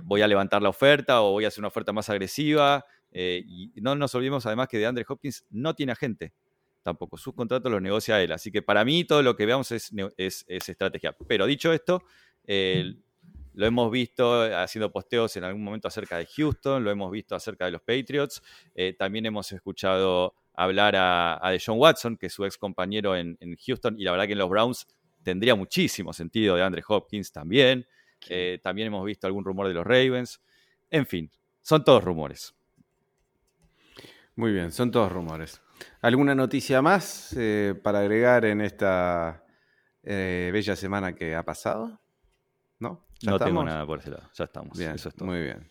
[0.03, 2.86] voy a levantar la oferta o voy a hacer una oferta más agresiva.
[3.12, 6.34] Eh, y no nos olvidemos además que de Andre Hopkins no tiene agente
[6.84, 7.17] tampoco.
[7.17, 8.31] Sus contratos los negocia él.
[8.31, 11.15] Así que para mí todo lo que veamos es, es, es estrategia.
[11.27, 12.03] Pero dicho esto,
[13.55, 17.65] lo hemos visto haciendo posteos en algún momento acerca de Houston, lo hemos visto acerca
[17.65, 18.41] de los Patriots.
[18.75, 23.38] Eh, también hemos escuchado hablar a, a John Watson, que es su ex compañero en,
[23.65, 24.88] Houston, y la verdad que en los Browns
[25.23, 27.88] tendría muchísimo sentido de Andre Hopkins también.
[28.30, 30.42] Eh, también hemos visto algún rumor de los Ravens.
[30.90, 32.56] En fin, son todos rumores.
[34.36, 35.62] Muy bien, son todos rumores.
[36.02, 39.44] ¿Alguna noticia más eh, para agregar en esta
[40.04, 42.00] bella semana que ha pasado?
[42.80, 43.08] ¿No?
[43.24, 44.78] no tengo nada por ese lado, ya estamos.
[44.78, 45.28] Bien, Eso es todo.
[45.28, 45.68] Muy bien.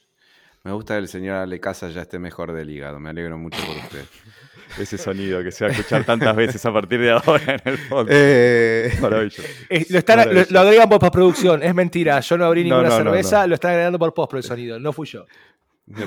[0.65, 3.59] Me gusta que el señor Ale Casa ya esté mejor del hígado, me alegro mucho
[3.67, 4.07] por usted.
[4.79, 7.77] Ese sonido que se va a escuchar tantas veces a partir de ahora en el
[7.77, 8.11] fondo.
[8.11, 8.91] Eh...
[8.99, 9.43] Maravilloso.
[9.69, 12.19] Eh, lo, están, Lo, agregan por postproducción, es mentira.
[12.21, 15.27] Yo no abrí ninguna cerveza, lo están agregando por post el sonido, no fui yo.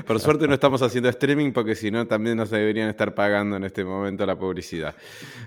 [0.07, 3.63] Por suerte no estamos haciendo streaming porque si no también nos deberían estar pagando en
[3.63, 4.95] este momento la publicidad.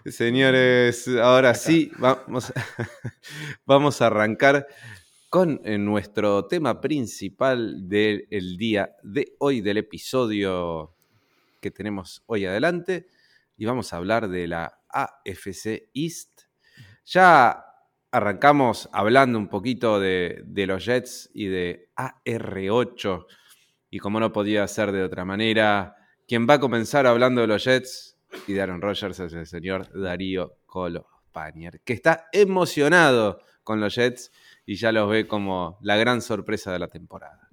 [0.06, 2.52] Señores, ahora sí, vamos,
[3.66, 4.68] vamos a arrancar
[5.30, 8.26] con eh, nuestro tema principal del
[8.58, 10.96] día de hoy, del episodio
[11.60, 13.06] que tenemos hoy adelante.
[13.56, 16.42] Y vamos a hablar de la AFC East.
[17.04, 17.64] Ya
[18.10, 23.26] arrancamos hablando un poquito de, los Jets y de AR8.
[23.88, 25.94] Y como no podía ser de otra manera,
[26.26, 29.88] quien va a comenzar hablando de los Jets y de Aaron Rodgers es el señor
[29.96, 34.32] Darío Colo Panier, que está emocionado con los Jets
[34.70, 37.48] y ya los ve como la gran sorpresa de la temporada.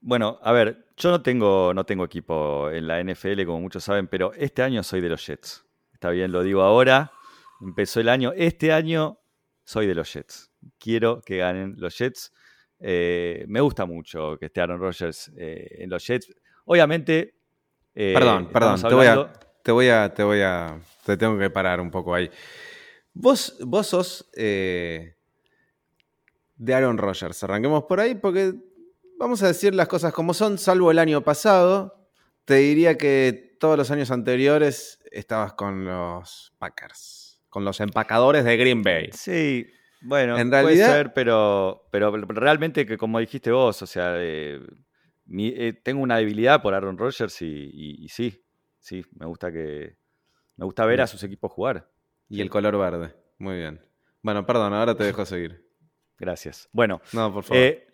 [0.00, 4.08] Bueno, a ver, yo no tengo, no tengo equipo en la NFL, como muchos saben,
[4.08, 5.66] pero este año soy de los Jets.
[5.92, 7.12] Está bien, lo digo ahora.
[7.60, 8.32] Empezó el año.
[8.34, 9.20] Este año
[9.62, 10.50] soy de los Jets.
[10.78, 12.32] Quiero que ganen los Jets.
[12.78, 16.34] Eh, me gusta mucho que esté Aaron Rodgers eh, en los Jets.
[16.64, 17.34] Obviamente.
[17.94, 18.80] Eh, perdón, perdón.
[18.80, 19.30] Te voy, a,
[19.62, 20.14] te voy a.
[20.14, 20.80] Te voy a.
[21.04, 22.30] Te tengo que parar un poco ahí.
[23.12, 24.30] Vos, vos sos
[26.60, 27.42] de Aaron Rodgers.
[27.42, 28.54] Arranquemos por ahí porque
[29.18, 32.06] vamos a decir las cosas como son, salvo el año pasado.
[32.44, 38.56] Te diría que todos los años anteriores estabas con los Packers, con los empacadores de
[38.58, 39.08] Green Bay.
[39.12, 39.66] Sí,
[40.02, 44.60] bueno, en puede ser, pero, pero realmente que como dijiste vos, o sea, eh,
[45.38, 48.44] eh, tengo una debilidad por Aaron Rodgers y, sí,
[48.78, 49.96] sí, me gusta que
[50.56, 51.90] me gusta ver a sus equipos jugar.
[52.28, 53.80] Y el color verde, muy bien.
[54.20, 55.69] Bueno, perdón, ahora te dejo seguir.
[56.20, 56.68] Gracias.
[56.70, 57.00] Bueno,
[57.50, 57.86] eh,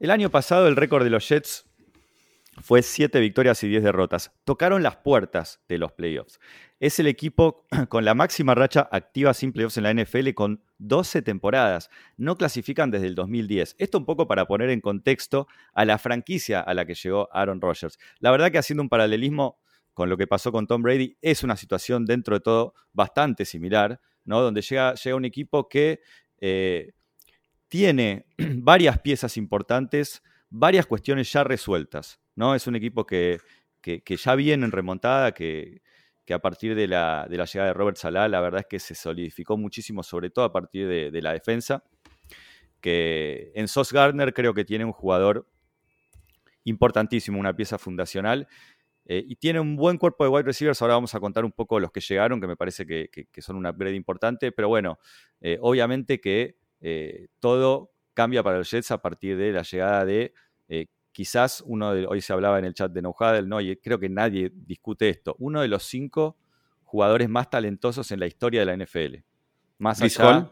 [0.00, 1.64] el año pasado el récord de los Jets
[2.60, 4.32] fue 7 victorias y 10 derrotas.
[4.42, 6.40] Tocaron las puertas de los playoffs.
[6.80, 11.22] Es el equipo con la máxima racha activa sin playoffs en la NFL con 12
[11.22, 11.88] temporadas.
[12.16, 13.76] No clasifican desde el 2010.
[13.78, 17.60] Esto un poco para poner en contexto a la franquicia a la que llegó Aaron
[17.60, 17.96] Rodgers.
[18.18, 19.60] La verdad que haciendo un paralelismo
[19.94, 24.00] con lo que pasó con Tom Brady, es una situación dentro de todo bastante similar,
[24.24, 24.42] ¿no?
[24.42, 26.00] Donde llega, llega un equipo que
[26.38, 26.92] eh,
[27.68, 32.20] tiene varias piezas importantes, varias cuestiones ya resueltas.
[32.34, 32.54] ¿no?
[32.54, 33.40] Es un equipo que,
[33.82, 35.82] ya viene en remontada, que,
[36.30, 40.02] a partir de la, llegada de Robert Salah, la verdad es que se solidificó muchísimo,
[40.02, 41.84] sobre todo a partir de, la defensa.
[42.80, 45.48] Que en Sos Gardner creo que tiene un jugador
[46.64, 48.46] importantísimo, una pieza fundacional.
[49.08, 50.82] Eh, y tiene un buen cuerpo de wide receivers.
[50.82, 53.66] Ahora vamos a contar un poco los que llegaron, que me parece que, son un
[53.66, 54.50] upgrade importante.
[54.50, 54.98] Pero bueno,
[55.40, 60.32] eh, obviamente que eh, todo cambia para los Jets a partir de la llegada de
[60.68, 63.60] eh, quizás uno de, hoy se hablaba en el chat de No ¿no?
[63.60, 66.36] y creo que nadie discute esto, uno de los cinco
[66.84, 69.16] jugadores más talentosos en la historia de la NFL.
[69.78, 70.50] Más allá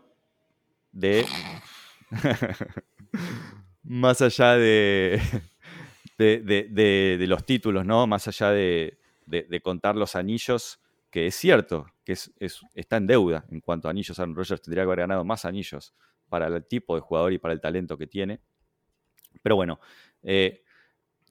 [0.92, 1.24] de.
[3.82, 5.18] más allá de
[6.18, 8.06] de, los títulos, ¿no?
[8.06, 8.98] Más allá de,
[9.62, 12.32] contar los anillos, que es cierto que es,
[12.74, 14.18] está en deuda en cuanto a anillos.
[14.18, 15.94] Aaron Rodgers tendría que haber ganado más anillos
[16.28, 18.40] para el tipo de jugador y para el talento que tiene.
[19.42, 19.80] Pero bueno,
[20.22, 20.62] eh,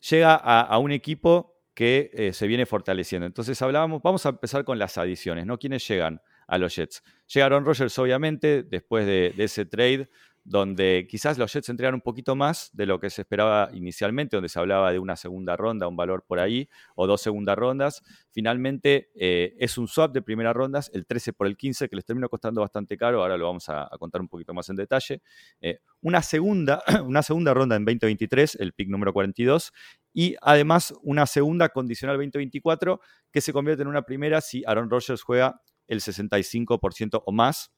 [0.09, 3.25] llega a, un equipo que eh, se viene fortaleciendo.
[3.25, 5.57] Entonces hablábamos, vamos a empezar con las adiciones, ¿no?
[5.57, 7.03] ¿Quiénes llegan a los Jets?
[7.33, 10.09] Llegaron Rogers, obviamente, después de, de ese trade
[10.45, 14.49] donde quizás los Jets entregan un poquito más de lo que se esperaba inicialmente, donde
[14.49, 18.03] se hablaba de una segunda ronda, un valor por ahí, o dos segundas rondas.
[18.29, 22.05] Finalmente eh, es un swap de primeras rondas, el 13 por el 15, que les
[22.05, 25.21] terminó costando bastante caro, ahora lo vamos a, contar un poquito más en detalle.
[25.61, 29.71] Eh, una, segunda, una segunda ronda en 2023, el pick número 42,
[30.13, 32.99] y además una segunda condicional 2024,
[33.31, 37.71] que se convierte en una primera si Aaron Rodgers juega el 65% o más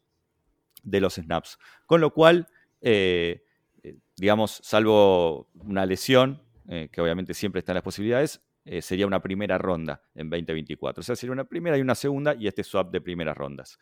[0.84, 1.58] de los snaps.
[1.86, 2.47] Con lo cual,
[2.81, 3.43] eh,
[3.83, 8.41] eh, digamos, salvo una lesión, eh, que obviamente siempre están las posibilidades,
[8.81, 11.01] sería una primera ronda en 2024.
[11.01, 13.77] O sea, sería una primera y una segunda y este swap de primeras rondas.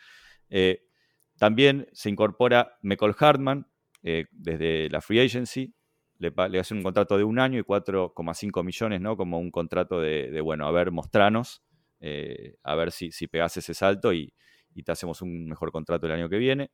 [1.37, 3.65] también se incorpora Michael Hartman
[4.01, 5.73] desde la Free Agency.
[6.17, 9.15] Le, le hace un contrato de un año y 4,5 millones, ¿no?
[9.15, 11.63] Como un contrato de, bueno, a ver, mostranos,
[12.01, 14.33] a ver si, si pegas ese salto y,
[14.75, 16.71] y te hacemos un mejor contrato el año que viene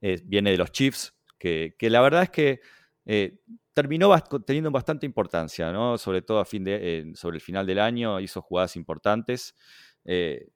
[0.00, 2.60] viene de los Chiefs, que, la verdad es que
[3.06, 3.40] eh,
[3.72, 4.14] terminó
[4.46, 5.96] teniendo bastante importancia, ¿no?
[5.96, 9.56] sobre todo a fin de, sobre el final del año, hizo jugadas importantes.
[10.04, 10.48] Eh,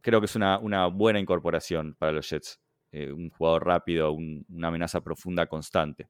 [0.00, 2.60] creo que es una, buena incorporación para los Jets.
[2.90, 6.08] Eh, un jugador rápido, una amenaza profunda constante.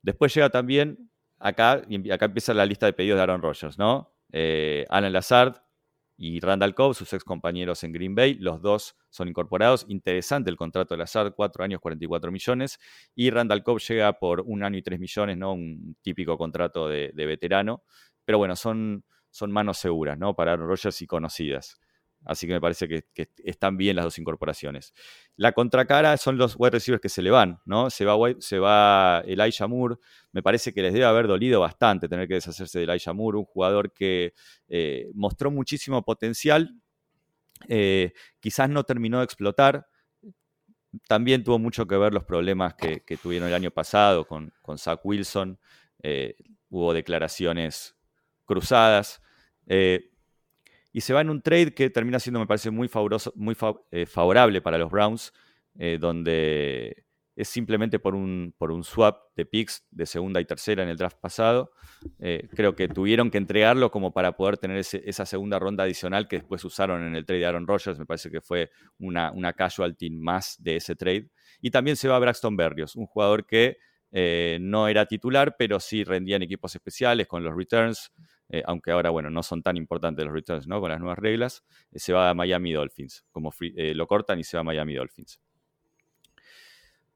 [0.00, 4.14] Después llega también, acá, acá empieza la lista de pedidos de Aaron Rodgers, ¿no?
[4.88, 5.60] Alan Lazard,
[6.20, 8.34] y Randall Cobb, sus ex compañeros en Green Bay.
[8.34, 9.86] Los dos son incorporados.
[9.88, 12.80] Interesante el contrato de Lazard, cuatro años, 44 millones.
[13.14, 15.52] Y Randall Cobb llega por un año y tres millones, ¿no?
[15.52, 17.84] Un típico contrato de, veterano.
[18.24, 19.04] Pero bueno, son,
[19.46, 20.34] manos seguras, ¿no?
[20.34, 21.78] Para Aaron y conocidas.
[22.28, 24.92] Así que me parece que, están bien las dos incorporaciones.
[25.36, 27.88] La contracara son los wide receivers que se le van, ¿no?
[27.88, 29.96] Se va, se va Elijah Moore.
[30.32, 33.46] Me parece que les debe haber dolido bastante tener que deshacerse de Elijah Moore, un
[33.46, 34.34] jugador que
[34.68, 36.70] eh, mostró muchísimo potencial.
[37.66, 39.86] Eh, quizás no terminó de explotar.
[41.08, 45.58] También tuvo mucho que ver los problemas que, tuvieron el año pasado con, Zach Wilson.
[46.02, 46.36] Eh,
[46.68, 47.96] hubo declaraciones
[48.44, 49.22] cruzadas
[50.98, 52.90] y se va en un trade que termina siendo, me parece, muy,
[53.36, 53.56] muy
[53.92, 55.32] eh, favorable para los Browns,
[55.78, 57.04] eh, donde
[57.36, 60.96] es simplemente por un, por un swap de picks de segunda y tercera en el
[60.96, 61.70] draft pasado.
[62.18, 66.38] Eh, creo que tuvieron que entregarlo como para poder tener esa segunda ronda adicional que
[66.38, 67.96] después usaron en el trade de Aaron Rodgers.
[67.96, 71.30] Me parece que fue una, una casualty más de ese trade.
[71.60, 73.76] Y también se va Braxton Berrios, un jugador que
[74.58, 78.10] no era titular, pero sí rendía en equipos especiales con los returns.
[78.50, 80.80] Eh, aunque ahora, bueno, no son tan importantes los returns, ¿no?
[80.80, 84.44] Con las nuevas reglas, eh, se va a Miami Dolphins, como eh, lo cortan y
[84.44, 85.40] se va a Miami Dolphins.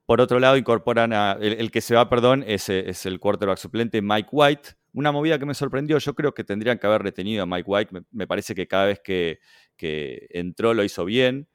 [0.05, 4.03] Por otro lado, incorporan a, el, que se va, perdón, es, es, el quarterback suplente
[4.03, 7.47] Mike White, una movida que me sorprendió, yo creo que tendrían que haber retenido a
[7.47, 9.38] Mike White, me, parece que cada vez que,
[9.79, 11.49] entró lo hizo bien,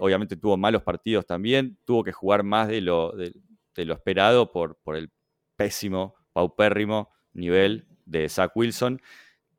[0.00, 3.32] obviamente tuvo malos partidos también, tuvo que jugar más de lo, de,
[3.76, 5.10] lo esperado por, por el
[5.56, 9.00] pésimo, paupérrimo nivel de Zach Wilson.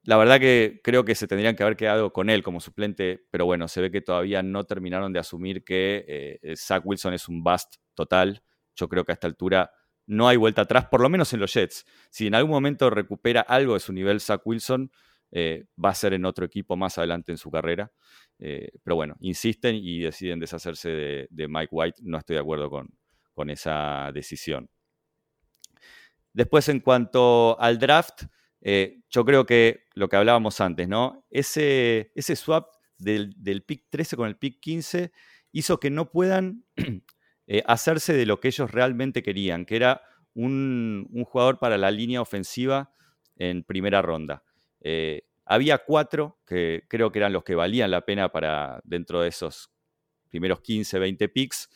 [0.04, 3.46] La verdad que creo que se tendrían que haber quedado con él como suplente, pero
[3.46, 7.44] bueno, se ve que todavía no terminaron de asumir que eh, Zach Wilson es un
[7.44, 8.44] bust total.
[8.76, 9.72] Yo creo que a esta altura
[10.08, 11.86] no hay vuelta atrás, por lo menos en los Jets.
[12.10, 14.92] Si en algún momento recupera algo de su nivel Zach Wilson,
[15.32, 17.92] eh, va a ser en otro equipo más adelante en su carrera.
[18.40, 22.02] Eh, pero bueno, insisten y deciden deshacerse de, Mike White.
[22.04, 22.90] No estoy de acuerdo con,
[23.34, 24.70] con esa decisión.
[26.34, 28.24] Después, en cuanto al draft,
[28.62, 31.26] eh, yo creo que lo que hablábamos antes, ¿no?
[31.30, 35.12] Ese, ese swap del, pick 13 con el pick 15
[35.52, 36.64] hizo que no puedan
[37.48, 40.02] eh, hacerse de lo que ellos realmente querían, que era
[40.34, 42.94] un, jugador para la línea ofensiva
[43.36, 44.44] en primera ronda.
[44.80, 49.30] Eh, había cuatro que creo que eran los que valían la pena para dentro de
[49.30, 49.72] esos
[50.30, 51.70] primeros 15, 20 picks.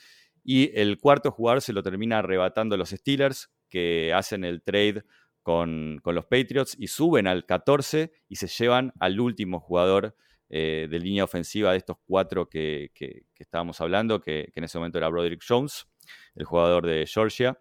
[0.44, 5.04] Y el cuarto jugador se lo termina arrebatando los Steelers, que hacen el trade
[5.46, 10.18] con, los Patriots y suben al 14 y se llevan al último jugador
[10.50, 12.90] eh, de línea ofensiva de estos cuatro que,
[13.38, 15.86] estábamos hablando, que, en ese momento era Broderick Jones,
[16.34, 17.60] el jugador de Georgia.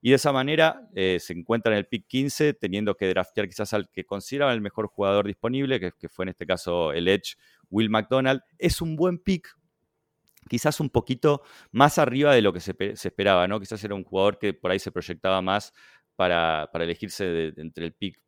[0.00, 3.74] Y de esa manera eh, se encuentra en el pick 15, teniendo que draftear quizás
[3.74, 7.34] al que consideraban el mejor jugador disponible, que, fue en este caso el Edge
[7.68, 8.42] Will McDonald.
[8.58, 9.48] Es un buen pick,
[10.48, 11.42] quizás un poquito
[11.72, 13.58] más arriba de lo que se, se, esperaba, ¿no?
[13.58, 15.72] Quizás era un jugador que por ahí se proyectaba más
[16.16, 18.20] para, elegirse entre el pick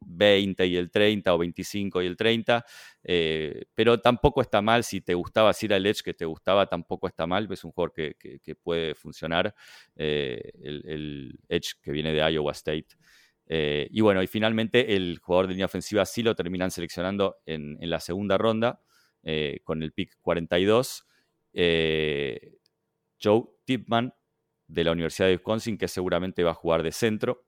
[0.00, 2.64] 20 y el 30 o 25 y el 30,
[3.04, 7.06] eh, pero tampoco está mal si te gustaba, si el Edge que te gustaba, tampoco
[7.08, 9.54] está mal, es un jugador que, puede funcionar,
[9.96, 12.88] eh, el, Edge que viene de Iowa State.
[13.50, 17.78] Eh, y bueno, y finalmente el jugador de línea ofensiva sí lo terminan seleccionando en,
[17.80, 18.80] la segunda ronda
[19.64, 21.06] con el pick 42.
[23.20, 24.14] Joe Tipman
[24.68, 27.44] de la Universidad de Wisconsin, que seguramente va a jugar de centro.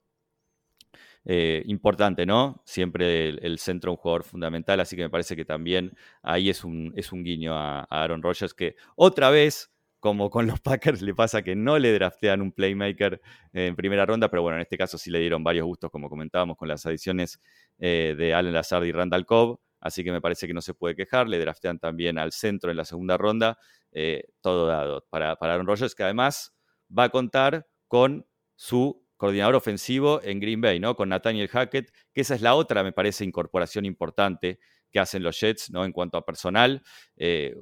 [1.24, 2.62] importante, ¿no?
[2.64, 6.92] Siempre el, centro un jugador fundamental, así que me parece que también ahí es un,
[6.96, 11.14] es un guiño a, a Aaron Rodgers, que otra vez como con los Packers le
[11.14, 13.20] pasa que no le draftean un playmaker
[13.52, 16.56] en primera ronda, pero bueno, en este caso sí le dieron varios gustos, como comentábamos,
[16.56, 17.40] con las adiciones
[17.78, 20.96] eh, de Allen Lazard y Randall Cobb, así que me parece que no se puede
[20.96, 23.58] quejar, le draftean también al centro en la segunda ronda,
[23.92, 26.54] eh, todo dado para, para Aaron Rodgers, que además
[26.96, 28.26] va a contar con
[28.56, 30.96] su coordinador ofensivo en Green Bay, ¿no?
[30.96, 34.58] Con Nathaniel Hackett, que esa es la otra, me parece, incorporación importante
[34.90, 35.84] que hacen los Jets, ¿no?
[35.84, 36.82] En cuanto a personal.
[37.16, 37.54] Eh,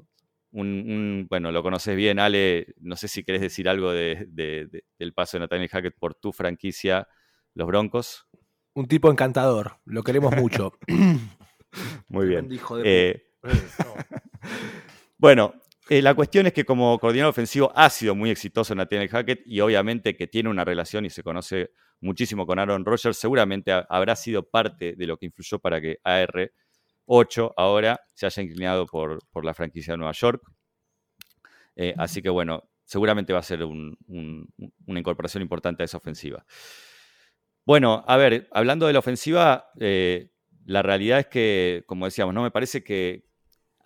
[0.51, 5.41] un, bueno, lo conoces bien, Ale, no sé si querés decir algo del paso de
[5.41, 7.09] Nathaniel Hackett por tu franquicia,
[7.55, 8.27] los Broncos.
[8.75, 10.73] Un tipo encantador, lo queremos mucho.
[12.09, 12.49] Muy bien.
[12.85, 13.23] Eh,
[15.19, 15.55] bueno,
[15.89, 19.61] eh, la cuestión es que como coordinador ofensivo ha sido muy exitoso Nathaniel Hackett y
[19.61, 21.71] obviamente que tiene una relación y se conoce
[22.01, 26.53] muchísimo con Aaron Rodgers, seguramente habrá sido parte de lo que influyó para que AR
[27.07, 30.43] 8 ahora se haya inclinado por, la franquicia de Nueva York.
[31.75, 34.47] Eh, así que bueno, seguramente va a ser una
[34.87, 36.45] incorporación importante a esa ofensiva.
[37.65, 40.31] Bueno, a ver, hablando de la ofensiva, eh,
[40.65, 43.28] la realidad es que, como decíamos, no me parece que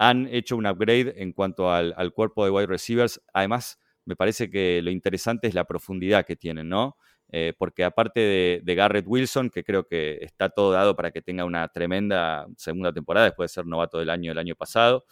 [0.03, 3.23] han hecho un upgrade en cuanto al, cuerpo de wide receivers.
[3.33, 6.97] Además, me parece que lo interesante es la profundidad que tienen, ¿no?
[7.29, 11.45] Eh, porque aparte de, Garrett Wilson, que creo que está todo dado para que tenga
[11.45, 15.05] una tremenda segunda temporada, después de ser novato del año el año pasado,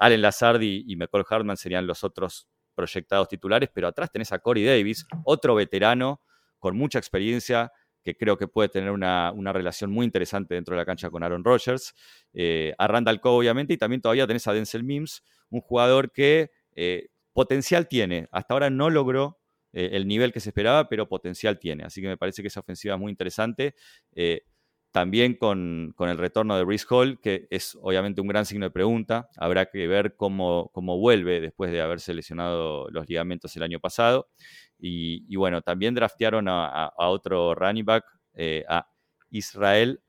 [0.00, 4.64] Allen Lazardi y, McCall Hartman serían los otros proyectados titulares, pero atrás tenés a Corey
[4.64, 6.20] Davis, otro veterano
[6.58, 7.70] con mucha experiencia,
[8.02, 11.44] que creo que puede tener una, relación muy interesante dentro de la cancha con Aaron
[11.44, 11.94] Rodgers,
[12.32, 16.50] eh, a Randall Cobb obviamente, y también todavía tenés a Denzel Mims, un jugador que
[16.74, 19.38] eh, potencial tiene, hasta ahora no logró
[19.72, 21.84] eh, el nivel que se esperaba, pero potencial tiene.
[21.84, 23.74] Así que me parece que esa ofensiva es muy interesante.
[24.92, 29.30] También con, el retorno de Brice Hall, que es obviamente un gran signo de pregunta.
[29.38, 34.28] Habrá que ver cómo, cómo vuelve después de haberse lesionado los ligamentos el año pasado.
[34.84, 38.84] Y, bueno, también draftearon a, otro running back, eh, a
[39.30, 40.02] Israel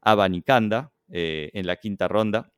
[0.00, 2.52] Abanikanda, en la quinta ronda.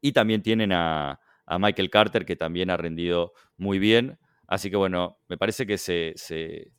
[0.00, 1.20] Y también tienen a,
[1.58, 4.18] Michael Carter, que también ha rendido muy bien.
[4.46, 6.72] Así que bueno, me parece que se,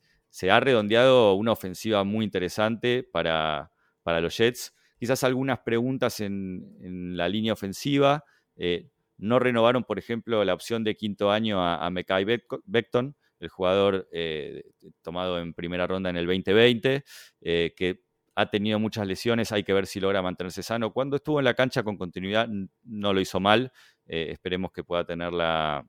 [0.49, 3.71] ha redondeado una ofensiva muy interesante para,
[4.05, 4.73] los Jets.
[4.97, 8.23] Quizás algunas preguntas en, la línea ofensiva.
[8.55, 12.25] Eh, no renovaron, por ejemplo, la opción de quinto año a, a Mekai
[12.65, 14.63] Beckton, el jugador eh,
[15.01, 17.03] tomado en primera ronda en el 2020,
[17.41, 18.01] eh, que
[18.35, 20.91] ha tenido muchas lesiones, hay que ver si logra mantenerse sano.
[20.91, 22.47] Cuando estuvo en la cancha con continuidad
[22.83, 23.71] no lo hizo mal,
[24.05, 25.85] esperemos que pueda tenerla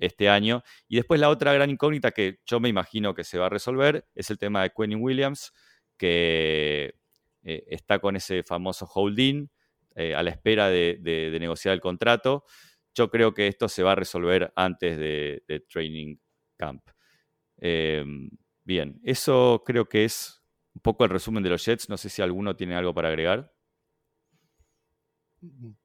[0.00, 0.62] este año.
[0.86, 4.06] Y después la otra gran incógnita que yo me imagino que se va a resolver
[4.14, 5.52] es el tema de Quentin Williams,
[5.96, 6.94] que
[7.42, 9.48] eh, está con ese famoso holding
[9.94, 12.44] eh, a la espera de, negociar el contrato.
[12.94, 16.16] Yo creo que esto se va a resolver antes de, Training
[16.56, 16.82] Camp.
[17.58, 18.30] Em,
[18.64, 20.42] bien, eso creo que es
[20.74, 21.88] un poco el resumen de los Jets.
[21.88, 23.52] No sé si alguno tiene algo para agregar.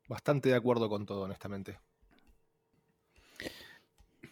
[0.07, 1.79] Bastante de acuerdo con todo, honestamente.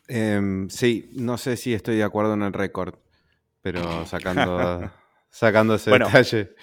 [0.08, 2.96] Em, sí, no sé si estoy de acuerdo en el récord,
[3.62, 4.92] pero sacando,
[5.30, 6.56] sacando ese detalle.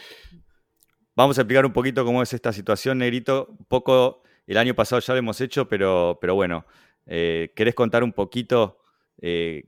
[1.14, 3.46] Vamos a explicar un poquito cómo es esta situación, Negrito.
[3.58, 6.64] Un poco, el año pasado ya lo hemos hecho, pero, pero bueno,
[7.06, 8.78] eh, ¿querés contar un poquito
[9.20, 9.64] eh,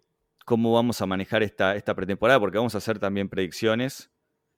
[0.51, 2.41] cómo vamos a manejar esta, esta pretemporada?
[2.41, 4.11] Porque vamos a hacer también predicciones.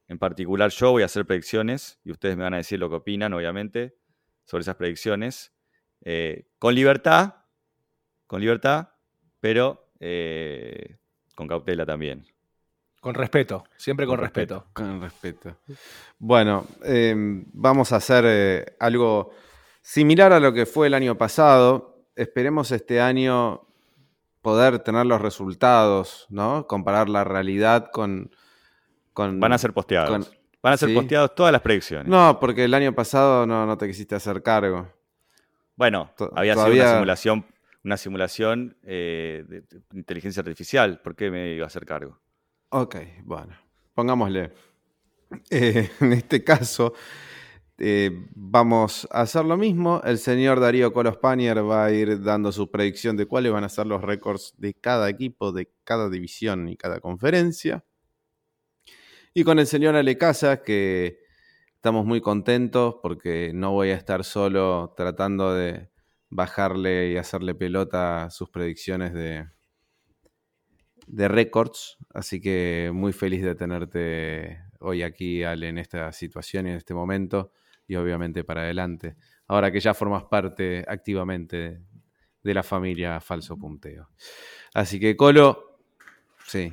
[0.09, 2.94] En particular, yo voy a hacer predicciones y ustedes me van a decir lo que
[2.96, 3.98] opinan, obviamente,
[4.44, 5.52] sobre esas predicciones.
[6.00, 7.35] Eh, con libertad,
[8.26, 8.88] con libertad,
[9.38, 10.96] pero eh,
[11.35, 12.24] con cautela también.
[12.98, 14.68] Con respeto, siempre con, respeto.
[14.72, 15.59] Con respeto.
[16.18, 19.35] Bueno, em, vamos a hacer eh, algo
[19.83, 22.06] similar a lo que fue el año pasado.
[22.16, 23.66] Esperemos este año
[24.42, 26.66] poder tener los resultados, ¿no?
[26.66, 28.30] Comparar la realidad con...
[29.14, 30.32] Van a ser posteados.
[30.62, 32.08] Van a ser posteados todas las predicciones.
[32.08, 34.88] No, porque el año pasado no, te quisiste hacer cargo.
[35.76, 37.46] Bueno, había sido una simulación
[37.84, 41.00] una simulación eh, de, inteligencia artificial.
[41.00, 42.18] ¿Por qué me iba a hacer cargo?
[42.70, 43.56] Ok, bueno,
[43.94, 44.52] pongámosle.
[45.48, 46.92] Eh, en este caso,
[47.85, 50.00] eh, vamos a hacer lo mismo.
[50.04, 53.88] El señor Darío Colospanier va a ir dando su predicción de cuáles van a ser
[53.88, 57.85] los récords de cada equipo, de cada división y cada conferencia.
[59.35, 61.18] Y con el señor Ale Casas, que
[61.74, 65.90] estamos muy contentos porque no voy a estar solo tratando de
[66.30, 69.48] bajarle y hacerle pelota a sus predicciones de,
[71.08, 71.98] de récords.
[72.14, 76.94] Así que muy feliz de tenerte hoy aquí, Ale, en esta situación y en este
[76.94, 77.50] momento.
[77.92, 79.16] Y obviamente para adelante.
[79.48, 81.82] Ahora que ya formas parte activamente
[82.42, 84.08] de la familia Falso Punteo.
[84.72, 85.78] Así que, Colo,
[86.46, 86.72] sí.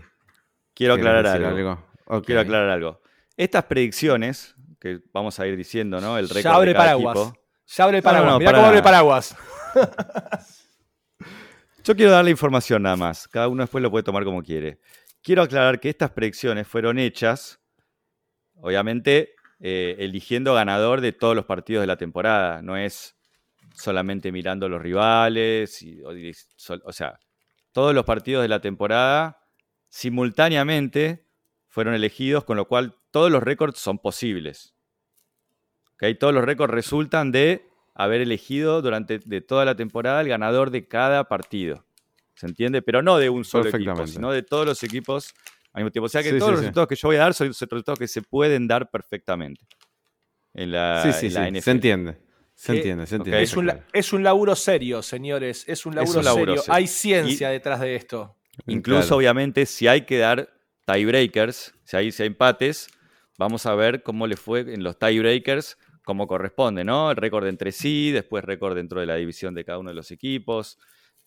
[0.73, 1.85] Quiero ¿quieres aclarar algo.
[2.25, 3.01] Quiero aclarar algo.
[3.35, 6.17] Estas predicciones, que vamos a ir diciendo, ¿no?
[6.17, 7.17] El récord Ya abre de cada paraguas.
[7.17, 7.39] equipo.
[7.67, 8.31] Ya abre el No, no, paraguas.
[8.33, 8.91] no, Mirá para cómo abre el nada.
[8.93, 9.35] paraguas.
[11.83, 13.27] Yo quiero darle información nada más.
[13.27, 14.79] Cada uno después lo puede tomar como quiere.
[15.21, 17.59] Quiero aclarar que estas predicciones fueron hechas,
[18.55, 22.61] obviamente, eh, eligiendo ganador de todos los partidos de la temporada.
[22.61, 23.15] No es
[23.75, 25.81] solamente mirando los rivales.
[25.81, 27.19] y- o, y- sol- o sea,
[27.71, 29.41] todos los partidos de la temporada
[29.89, 31.25] simultáneamente
[31.67, 34.73] fueron elegidos, con lo cual todos los récords son posibles.
[35.93, 36.17] ¿Ok?
[36.19, 40.87] Todos los récords resultan de haber elegido durante de toda la temporada el ganador de
[40.87, 41.85] cada partido.
[42.35, 42.81] ¿Se entiende?
[42.81, 45.33] Pero no de un solo equipo, sino de todos los equipos
[45.73, 46.05] al mismo tiempo.
[46.05, 46.63] O sea que Sí, todos sí, los sí.
[46.65, 49.65] resultados que yo voy a dar son resultados que se pueden dar perfectamente
[50.53, 51.51] en la, Sí, sí, en la sí.
[51.51, 51.61] NFL.
[51.63, 52.17] Se entiende.
[52.55, 53.41] Se entiende, se entiende.
[53.41, 55.63] Es un, es un laburo serio, señores.
[55.67, 56.61] Es un laburo, un laburo serio.
[56.63, 56.73] serio.
[56.75, 58.35] Hay ciencia detrás de esto.
[58.67, 59.15] Incluso, Claro.
[59.17, 60.49] obviamente, si hay que dar
[60.85, 62.87] tiebreakers, si hay, si hay empates,
[63.37, 67.11] vamos a ver cómo le fue en los tiebreakers, como corresponde, ¿no?
[67.11, 70.11] El récord entre sí, después récord dentro de la división de cada uno de los
[70.11, 70.77] equipos,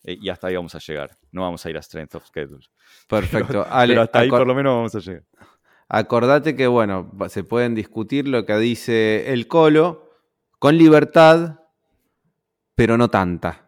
[0.03, 1.17] eh, y hasta ahí vamos a llegar.
[1.31, 2.65] No vamos a ir a Strength of Schedule.
[3.07, 3.65] Perfecto.
[3.69, 5.23] Ale, Pero hasta ahí por lo menos vamos a llegar.
[5.87, 10.11] acordate que, bueno, se pueden discutir lo que dice el Colo
[10.59, 11.59] con libertad,
[12.75, 13.63] pero no tanta.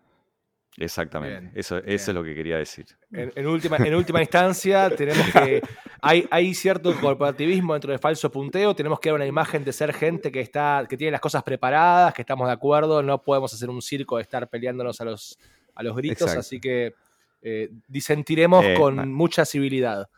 [0.77, 1.39] Exactamente.
[1.39, 1.95] Bien, eso, bien.
[1.95, 2.85] eso es lo que quería decir.
[3.11, 5.61] En, en última, en última instancia, tenemos que.
[6.01, 8.75] Hay, hay cierto corporativismo dentro de falso punteo.
[8.75, 12.13] Tenemos que dar una imagen de ser gente que está, que tiene las cosas preparadas,
[12.13, 13.01] que estamos de acuerdo.
[13.01, 15.39] No podemos hacer un circo de estar peleándonos a los,
[15.75, 16.21] a los gritos.
[16.21, 16.39] Exacto.
[16.39, 16.93] Así que
[17.41, 20.09] eh, disentiremos Eh, con mucha civilidad.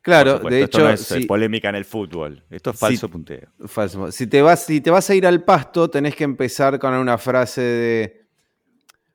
[0.00, 2.44] Claro, supuesto, de esto hecho, no es eh, si, polémica en el fútbol.
[2.50, 3.48] Esto es falso punteo.
[3.66, 4.12] falso.
[4.12, 7.18] Si te, vas, si te vas a ir al pasto, tenés que empezar con una
[7.18, 8.26] frase de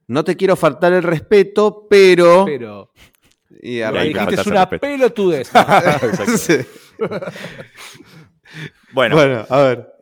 [0.07, 2.43] no te quiero faltar el respeto, pero...
[2.45, 2.91] Pero.
[3.61, 4.33] y arrancás.
[4.33, 5.49] es una pelotudez.
[6.37, 6.57] Sí.
[8.91, 9.93] Bueno, Bueno, a ver.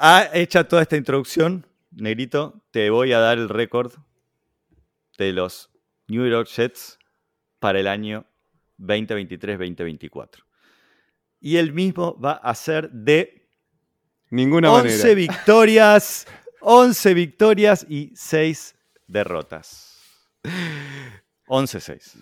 [0.00, 3.92] ha hecha toda esta introducción, Negrito, te voy a dar el récord
[5.22, 5.70] de los
[6.08, 6.98] New York Jets
[7.58, 8.26] para el año
[8.78, 10.44] 2023-2024.
[11.40, 13.48] Y el mismo va a ser de
[14.30, 15.14] Ninguna 11 manera.
[15.14, 16.26] victorias,
[16.60, 18.74] 11 victorias y 6
[19.06, 20.00] derrotas.
[21.48, 22.16] 11-6.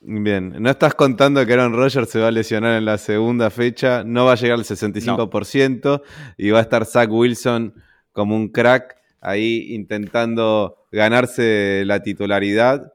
[0.00, 4.02] Bien, no estás contando que Aaron Rodgers se va a lesionar en la segunda fecha,
[4.02, 6.02] no va a llegar al 65%
[6.38, 7.72] y va a estar Zach Wilson
[8.10, 12.92] como un crack ahí intentando ganarse la titularidad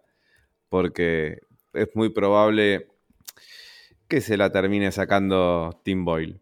[0.70, 1.40] porque
[1.74, 2.90] es muy probable
[4.08, 6.40] que se la termine sacando Tim Boyle.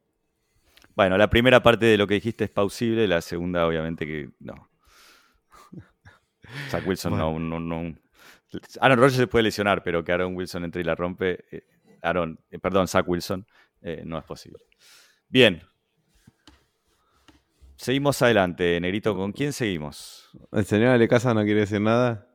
[0.96, 4.70] Bueno, la primera parte de lo que dijiste es plausible, la segunda obviamente que no.
[6.70, 7.96] Zach Wilson no, no, no.
[8.80, 11.66] Aaron Rodgers se puede lesionar, pero que Aaron Wilson entre y la rompe, eh,
[12.02, 13.46] Aaron, eh, perdón, Zach Wilson,
[13.82, 14.60] eh, no es posible.
[15.28, 15.62] Bien.
[17.86, 19.16] Seguimos adelante, Negrito.
[19.16, 20.28] ¿Con quién seguimos?
[20.52, 22.28] ¿El señor Alecasa no quiere decir nada?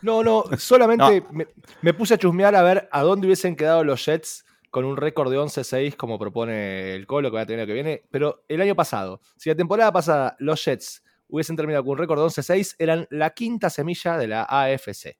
[0.00, 1.46] No, no, solamente Me,
[1.82, 5.30] me puse a chusmear a ver a dónde hubiesen quedado los Jets con un récord
[5.30, 8.02] de 11-6 como propone el Colo que va a tener que viene.
[8.10, 12.18] Pero el año pasado, si la temporada pasada los Jets hubiesen terminado con un récord
[12.20, 15.18] de 11-6, eran la quinta semilla de la AFC.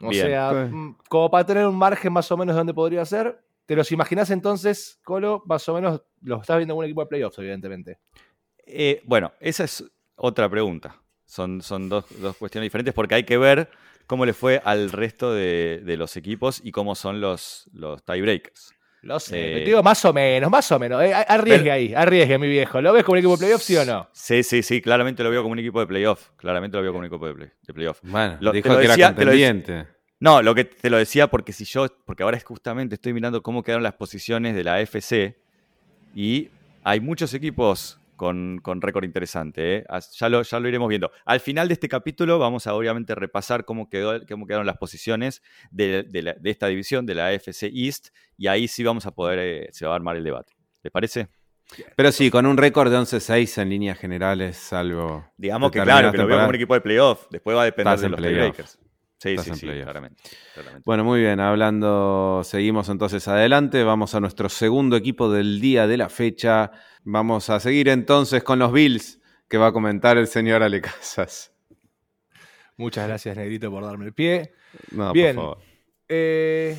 [0.00, 0.26] O Bien.
[0.26, 3.40] sea, Pues- mm, como para tener un margen más o menos de dónde podría ser.
[3.66, 5.42] ¿Te los imaginás entonces, Colo?
[5.46, 7.98] Más o menos lo estás viendo en un equipo de playoffs, evidentemente.
[8.66, 9.84] Eh, bueno, esa es
[10.16, 11.00] otra pregunta.
[11.24, 13.70] Son, son dos, dos cuestiones diferentes porque hay que ver
[14.06, 18.74] cómo le fue al resto de, de los equipos y cómo son los, los tiebreakers.
[19.02, 21.02] Lo sé, Eh, digo más o menos, más o menos.
[21.02, 22.80] Eh, arriesgue ahí, arriesgue, mi viejo.
[22.80, 24.08] ¿Lo ves como un equipo de playoffs, sí o no?
[24.12, 26.28] Sí, sí, sí, claramente lo veo como un equipo de playoff.
[26.36, 27.98] Claramente lo veo como un equipo de, play- de playoff.
[28.02, 29.92] Bueno, Lo- dijo lo que decía- era te lo decía- contendiente.
[30.22, 33.42] No, lo que te lo decía porque si yo, porque ahora es justamente estoy mirando
[33.42, 35.36] cómo quedaron las posiciones de la AFC
[36.14, 36.48] y
[36.84, 39.78] hay muchos equipos con, con récord interesante.
[39.78, 39.84] ¿eh?
[40.20, 41.10] Ya, lo, ya lo iremos viendo.
[41.24, 45.42] Al final de este capítulo vamos a obviamente repasar cómo, quedó, cómo quedaron las posiciones
[45.72, 49.10] de, de la- de esta división, de la AFC East, y ahí sí vamos a
[49.10, 50.52] poder, eh, se va a armar el debate.
[50.84, 51.30] ¿Les parece?
[51.96, 55.24] Pero sí, con un récord de 11-6 en líneas generales, salvo.
[55.36, 57.26] Digamos que claro, que lo veo como un equipo de playoff.
[57.28, 58.76] Después va a depender Estás de los playoff.
[59.22, 60.20] Sí, Estás sí, sí, claramente.
[60.84, 65.96] Bueno, muy bien, hablando, seguimos entonces adelante, vamos a nuestro segundo equipo del día de
[65.96, 66.72] la fecha,
[67.04, 71.54] vamos a seguir entonces con los Bills, que va a comentar el señor Ale Casas.
[72.76, 74.54] Muchas gracias, Negrito, por darme el pie.
[74.90, 75.36] No, Bien.
[75.36, 75.58] por favor.
[76.08, 76.76] Eh,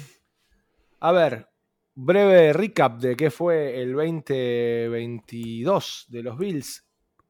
[0.99, 1.47] a ver,
[1.95, 6.85] breve recap de qué fue el 2022 de los Bills.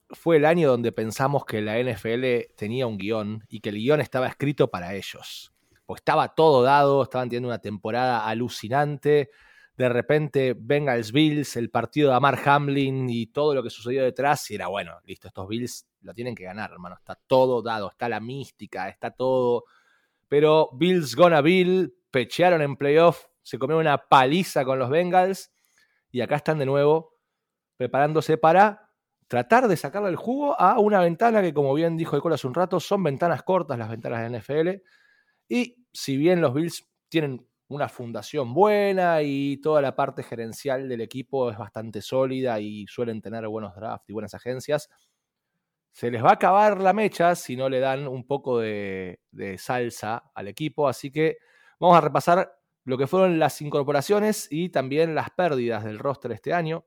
[0.10, 4.01] Fue el año donde pensamos que la NFL tenía un guion y que el guion
[4.01, 5.54] estaba escrito para ellos.
[5.86, 9.32] Pues estaba todo dado, estaban teniendo una temporada alucinante.
[9.76, 14.49] De repente, Bengals Bills, el partido de Amar Hamlin y todo lo que sucedió detrás.
[14.51, 16.95] Y era bueno, listo, estos Bills lo tienen que ganar, hermano.
[16.95, 19.66] Está todo dado, está la mística, está todo
[20.34, 25.54] pero Bills gonna Bill, pechearon en playoff, se comieron una paliza con los Bengals
[26.10, 27.20] y acá están de nuevo
[27.78, 28.82] preparándose para
[29.34, 32.53] tratar de sacarle el jugo a una ventana que, como bien dijo Nicole hace un
[32.53, 34.84] rato, son ventanas cortas las ventanas de la NFL.
[35.49, 41.01] Y si bien los Bills tienen una fundación buena y toda la parte gerencial del
[41.01, 44.88] equipo es bastante sólida y suelen tener buenos drafts y buenas agencias,
[45.91, 49.17] se les va a acabar la mecha si no le dan un poco de
[49.57, 50.88] salsa al equipo.
[50.88, 51.38] Así que
[51.79, 52.53] vamos a repasar
[52.84, 56.86] lo que fueron las incorporaciones y también las pérdidas del roster este año.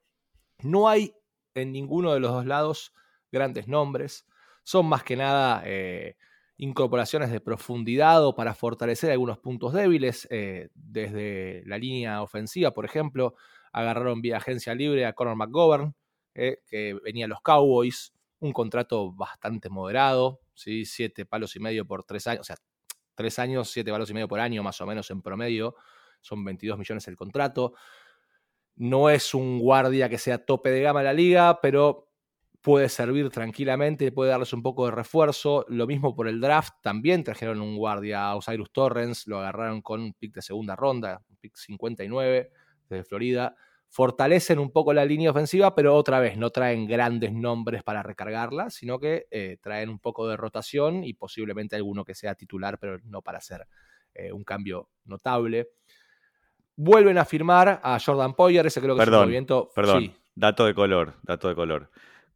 [0.62, 1.12] No hay
[1.57, 2.92] en ninguno de los dos lados
[3.32, 4.26] grandes nombres.
[4.62, 6.16] Son más que nada eh,
[6.57, 10.26] incorporaciones de profundidad o para fortalecer algunos puntos débiles.
[10.30, 13.34] eh, desde la línea ofensiva, por ejemplo,
[13.72, 15.94] agarraron vía agencia libre a Conor McGovern,
[16.34, 20.84] eh, que venía a los Cowboys un contrato bastante moderado, ¿sí?
[20.84, 22.57] siete palos y medio por tres años, o sea,
[23.14, 25.74] tres años, siete palos y medio por año más o menos en promedio,
[26.20, 27.74] son 22 millones el contrato.
[28.77, 32.09] No es un guardia que sea tope de gama de la liga, pero
[32.61, 35.64] puede servir tranquilamente, puede darles un poco de refuerzo.
[35.68, 40.12] Lo mismo por el draft, también trajeron un guardia, Osiris Torrens, lo agarraron con un
[40.14, 42.51] pick de segunda ronda, un pick 59
[42.89, 43.57] desde Florida
[43.89, 48.70] fortalecen un poco la línea ofensiva, pero otra vez no traen grandes nombres para recargarla,
[48.70, 52.99] sino que eh, traen un poco de rotación y posiblemente alguno que sea titular, pero
[53.05, 53.66] no para hacer
[54.14, 55.70] eh, un cambio notable.
[56.77, 59.70] Vuelven a firmar a Jordan Poyer, ese creo que es un movimiento.
[59.74, 61.91] Perdón, Sí, dato de color, dato de color.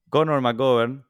[0.08, 1.04] Conor McGovern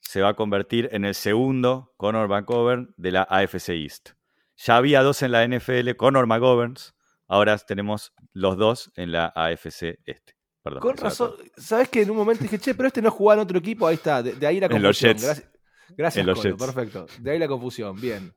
[0.00, 4.10] se va a convertir en el segundo Conor McGovern de la AFC East.
[4.56, 6.94] Ya había dos en la NFL, Conor McGoverns,
[7.28, 10.36] ahora tenemos los dos en la AFC Este.
[10.62, 11.32] Perdón, con razón.
[11.56, 13.86] ¿Sabes que en un momento dije, che, pero este no jugaba en otro equipo?
[13.86, 15.12] Ahí está, de, de ahí la En los confusión.
[15.14, 15.22] Jets.
[15.24, 15.50] Gracias,
[15.96, 16.64] gracias En los Colo, Jets.
[16.74, 17.06] perfecto.
[17.22, 18.34] De ahí la confusión, bien.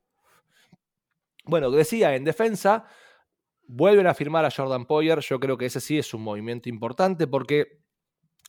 [1.45, 2.85] Bueno, decía, en defensa,
[3.67, 5.19] vuelven a firmar a Jordan Poyer.
[5.19, 7.83] Yo creo que ese sí es un movimiento importante porque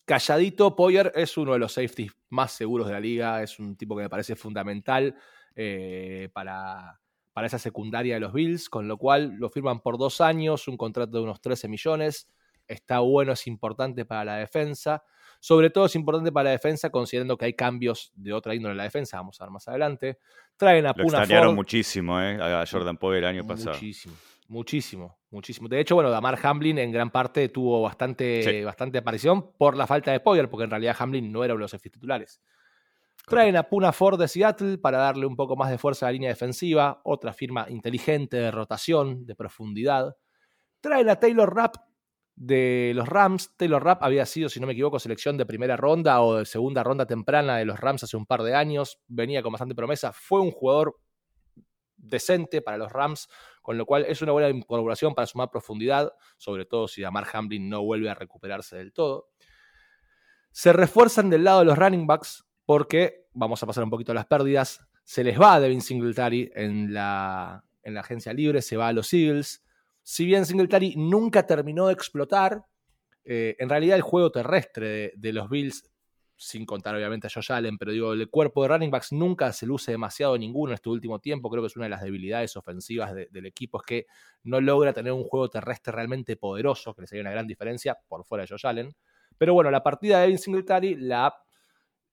[0.04, 3.42] calladito, Poyer es uno de los safeties más seguros de la liga.
[3.42, 5.14] Es un tipo que me parece fundamental
[5.54, 7.00] eh, para,
[7.32, 10.76] para esa secundaria de los Bills, con lo cual lo firman por dos años, un
[10.76, 12.28] contrato de unos 13 millones.
[12.66, 15.02] Está bueno, es importante para la defensa.
[15.40, 18.78] Sobre todo es importante para la defensa, considerando que hay cambios de otra índole en
[18.78, 19.18] la defensa.
[19.18, 20.18] Vamos a ver más adelante.
[20.56, 21.54] Traen a Lo Puna Ford.
[21.54, 22.38] muchísimo, ¿eh?
[22.40, 23.74] A Jordan Poyer el año pasado.
[23.74, 24.14] Muchísimo,
[24.48, 25.68] muchísimo, muchísimo.
[25.68, 28.64] De hecho, bueno, Damar Hamlin en gran parte tuvo bastante, Sí.
[28.64, 31.72] bastante aparición por la falta de Poyer, porque en realidad Hamlin no era uno de
[31.72, 32.40] los titulares.
[33.26, 36.12] Traen a Puna Ford de Seattle para darle un poco más de fuerza a la
[36.12, 40.14] línea defensiva, otra firma inteligente de rotación, de profundidad.
[40.80, 41.76] Traen a Taylor Rapp
[42.36, 43.56] de los Rams.
[43.56, 46.82] Taylor Rapp había sido, si no me equivoco, selección de primera ronda o de segunda
[46.82, 49.00] ronda temprana de los Rams hace un par de años.
[49.06, 50.12] Venía con bastante promesa.
[50.12, 50.98] Fue un jugador
[51.96, 53.28] decente para los Rams,
[53.64, 57.70] con lo cual es una buena incorporación para sumar profundidad, sobre todo si Damar Hamlin
[57.70, 59.30] no vuelve a recuperarse del todo.
[60.52, 64.14] Se refuerzan del lado de los running backs porque, vamos a pasar un poquito a
[64.14, 68.76] las pérdidas, se les va a Devin Singletary en la, en la agencia libre, se
[68.76, 69.64] va a los Eagles.
[70.02, 72.66] Si bien Singletary nunca terminó de explotar,
[73.24, 75.90] eh, en realidad el juego terrestre de, de los Bills,
[76.36, 79.66] sin contar obviamente a Josh Allen, pero digo, el cuerpo de running backs nunca se
[79.66, 81.48] luce demasiado ninguno en este último tiempo.
[81.50, 84.06] Creo que es una de las debilidades ofensivas de- del equipo, es que
[84.42, 88.24] no logra tener un juego terrestre realmente poderoso, que le sería una gran diferencia por
[88.24, 88.94] fuera de Josh Allen.
[89.38, 91.34] Pero bueno, la partida de Devin Singletary la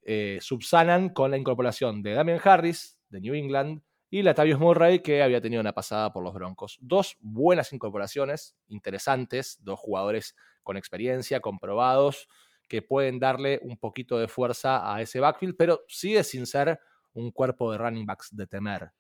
[0.04, 5.24] eh, subsanan con la incorporación de Damian Harris, de New England, y Latavius Murray, que
[5.24, 6.78] había tenido una pasada por los Broncos.
[6.82, 12.28] Dos buenas incorporaciones, interesantes, dos jugadores con experiencia, comprobados,
[12.72, 16.80] que pueden darle un poquito de fuerza a ese backfield, pero sigue sin ser
[17.12, 18.94] un cuerpo de running backs de temer.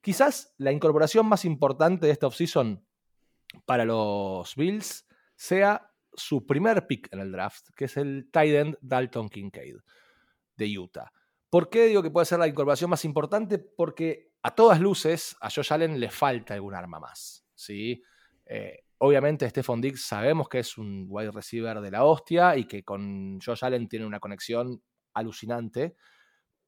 [0.00, 2.84] Quizás la incorporación más importante de esta offseason
[3.64, 8.78] para los Bills sea su primer pick en el draft, que es el tight end
[8.80, 9.76] Dalton Kincaid
[10.56, 11.12] de Utah.
[11.48, 13.60] ¿Por qué digo que puede ser la incorporación más importante?
[13.60, 17.46] Porque a todas luces, a Josh Allen le falta algún arma más.
[17.54, 18.02] ¿sí?
[18.46, 22.84] Eh, obviamente, Stephon Diggs sabemos que es un wide receiver de la hostia y que
[22.84, 24.82] con Josh Allen tiene una conexión
[25.14, 25.96] alucinante,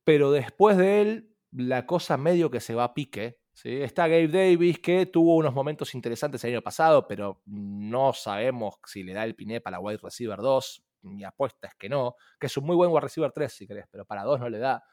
[0.04, 3.40] pero después de él, la cosa medio que se va a pique.
[3.64, 9.02] Está Gabe Davis, que tuvo unos momentos interesantes el año pasado, pero no sabemos si
[9.02, 10.84] le da el piné para wide receiver 2.
[11.02, 13.86] Mi apuesta es que no, que es un muy buen wide receiver 3, si querés,
[13.90, 14.84] pero para 2 no le da.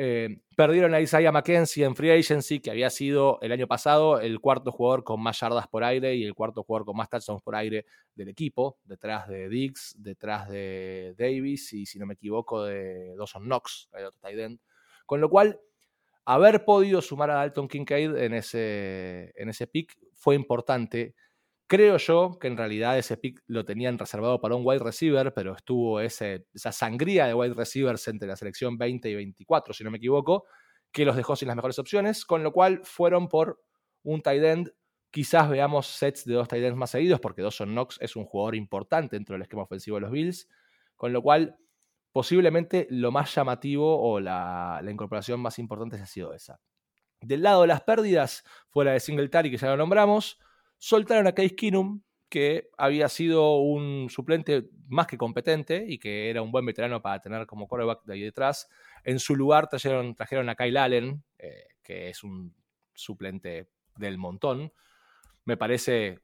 [0.00, 4.38] Eh, perdieron a Isaiah McKenzie en Free Agency, que había sido el año pasado el
[4.38, 7.56] cuarto jugador con más yardas por aire y el cuarto jugador con más touchdowns por
[7.56, 7.84] aire
[8.14, 13.42] del equipo, detrás de Diggs, detrás de Davis y, si no me equivoco, de Dawson
[13.42, 14.60] Knox, el otro tight end.
[15.04, 15.58] Con lo cual,
[16.24, 21.16] haber podido sumar a Dalton Kincaid en ese, en ese pick fue importante
[21.70, 25.54] Creo yo que en realidad ese pick lo tenían reservado para un wide receiver, pero
[25.54, 26.40] estuvo esa
[26.72, 30.46] sangría de wide receivers entre la selección 20 y 24, si no me equivoco,
[30.90, 33.62] que los dejó sin las mejores opciones, con lo cual fueron por
[34.02, 34.72] un tight end.
[35.10, 38.54] Quizás veamos sets de dos tight ends más seguidos, porque Dawson Knox es un jugador
[38.54, 40.48] importante dentro del esquema ofensivo de los Bills,
[40.96, 41.58] con lo cual
[42.12, 46.60] posiblemente lo más llamativo o la, la incorporación más importante ha sido esa.
[47.20, 50.38] Del lado de las pérdidas, fuera de Singletary, que ya lo nombramos,
[50.78, 56.42] soltaron a Case Keenum, que había sido un suplente más que competente y que era
[56.42, 58.68] un buen veterano para tener como quarterback de ahí detrás.
[59.04, 62.54] En su lugar trajeron, trajeron a Kyle Allen, eh, que es un
[62.94, 64.72] suplente del montón.
[65.44, 66.20] Me parece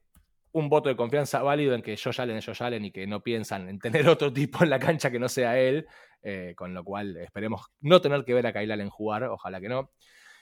[0.51, 3.21] un voto de confianza válido en que Josh Allen es Josh Allen y que no
[3.21, 5.87] piensan en tener otro tipo en la cancha que no sea él,
[6.21, 9.69] eh, con lo cual esperemos no tener que ver a Kyle Allen jugar, ojalá que
[9.69, 9.91] no.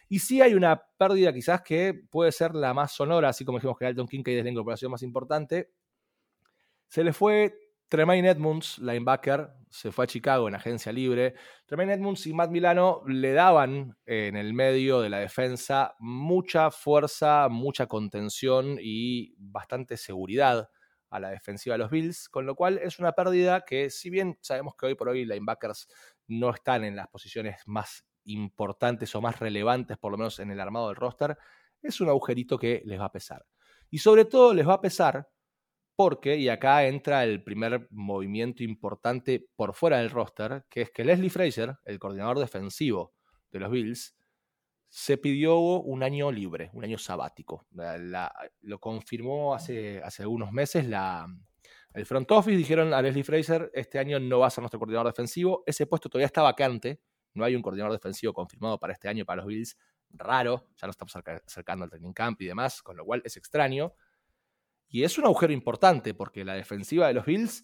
[0.10, 3.78] Y sí hay una pérdida quizás que puede ser la más sonora, así como dijimos
[3.78, 5.72] que Alton Kincaid es la incorporación más importante.
[6.88, 7.54] Se le fue
[7.94, 11.36] Tremaine Edmunds, linebacker, se fue a Chicago en agencia libre.
[11.66, 17.50] Tremaine Edmunds y Matt Milano le daban en el medio de la defensa mucha fuerza,
[17.50, 20.70] mucha contención y bastante seguridad
[21.12, 24.40] a la defensiva de los Bills, con lo cual es una pérdida que si bien
[24.42, 25.88] sabemos que hoy por hoy linebackers
[26.28, 30.60] no están en las posiciones más importantes o más relevantes, por lo menos en el
[30.60, 31.38] armado del roster,
[31.82, 33.46] es un agujerito que les va a pesar.
[33.90, 35.30] Y sobre todo les va a pesar
[35.96, 41.06] porque, y acá entra el primer movimiento importante por fuera del roster, que es que
[41.06, 43.14] Leslie Fraser, el coordinador defensivo
[43.52, 44.16] de los Bills,
[44.90, 47.68] se pidió un año libre, un año sabático.
[48.62, 51.28] lo confirmó hace, hace algunos meses la,
[51.94, 52.58] el front office.
[52.58, 55.64] Dijeron a Leslie Fraser, este año no va a ser nuestro coordinador defensivo.
[55.66, 57.02] Ese puesto todavía está vacante
[57.34, 59.78] no hay un coordinador defensivo confirmado para este año para los Bills.
[60.10, 63.94] Raro, ya nos estamos acercando al training camp y demás, con lo cual es extraño.
[64.88, 67.64] Y es un agujero importante porque la defensiva de los Bills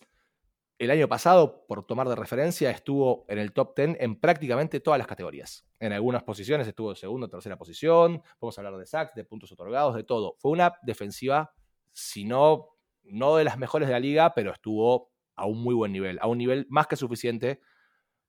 [0.80, 4.98] el año pasado, por tomar de referencia, estuvo en el top 10 en prácticamente todas
[4.98, 5.68] las categorías.
[5.78, 8.24] En algunas posiciones estuvo en segunda o tercera posición.
[8.40, 10.38] Podemos hablar de sacks, de puntos otorgados, de todo.
[10.40, 11.54] Fue una defensiva,
[11.92, 15.92] si no, no de las mejores de la liga, pero estuvo a un muy buen
[15.92, 17.60] nivel, a un nivel más que suficiente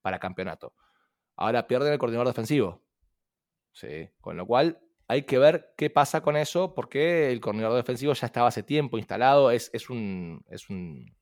[0.03, 0.74] para campeonato.
[1.41, 2.82] Ahora pierden el coordinador defensivo.
[3.72, 4.78] Sí, con lo cual
[5.09, 8.99] hay que ver qué pasa con eso, porque el coordinador defensivo ya estaba hace tiempo
[8.99, 11.16] instalado, es, es, un, es, un,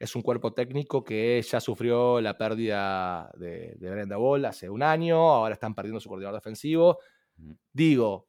[0.00, 4.82] es un cuerpo técnico que ya sufrió la pérdida de, de Brenda Ball hace un
[4.82, 6.98] año, ahora están perdiendo su coordinador defensivo.
[7.72, 8.28] Digo,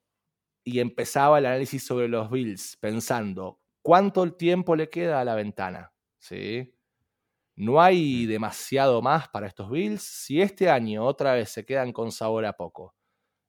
[0.64, 5.92] y empezaba el análisis sobre los Bills pensando, ¿cuánto tiempo le queda a la ventana?
[6.20, 6.77] ¿Sí?
[7.58, 10.04] No hay demasiado más para estos Bills.
[10.04, 12.94] Si este año otra vez se quedan con sabor a poco,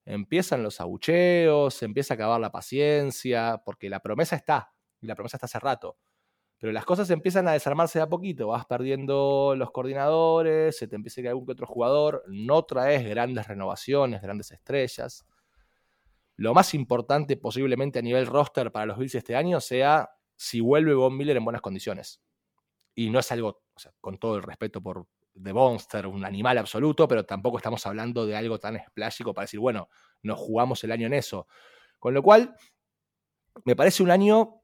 [0.07, 5.15] empiezan los abucheos, se empieza a acabar la paciencia, porque la promesa está, y la
[5.15, 5.99] promesa está hace rato.
[6.57, 10.97] Pero las cosas empiezan a desarmarse de a poquito, vas perdiendo los coordinadores, se te
[10.97, 15.27] empieza a caer algún que otro jugador, no traes grandes renovaciones, grandes estrellas.
[16.37, 20.95] Lo más importante posiblemente a nivel roster para los Bills este año sea si vuelve
[20.95, 22.23] Von Miller en buenas condiciones
[22.99, 23.63] y no es algo,
[24.01, 25.07] con todo el respeto por
[25.41, 29.61] The Monster, un animal absoluto, pero tampoco estamos hablando de algo tan esplásico para decir,
[29.61, 29.89] bueno,
[30.23, 31.47] nos jugamos el año en eso.
[31.99, 32.57] Con lo cual,
[33.65, 34.63] me parece un año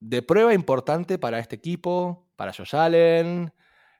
[0.00, 3.52] de prueba importante para este equipo, para Josh Allen,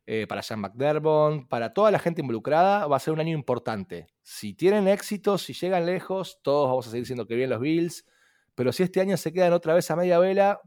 [0.07, 4.07] eh, para Sean McDermott, para toda la gente involucrada, va a ser un año importante.
[4.22, 8.07] Si tienen éxito, si llegan lejos, todos vamos a seguir diciendo que bien los Bills,
[8.55, 10.61] pero si este año se quedan otra vez a media vela,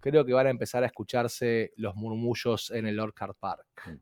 [0.00, 3.66] creo que van a empezar a escucharse los murmullos en el Orchard Park.
[3.86, 3.96] Mm.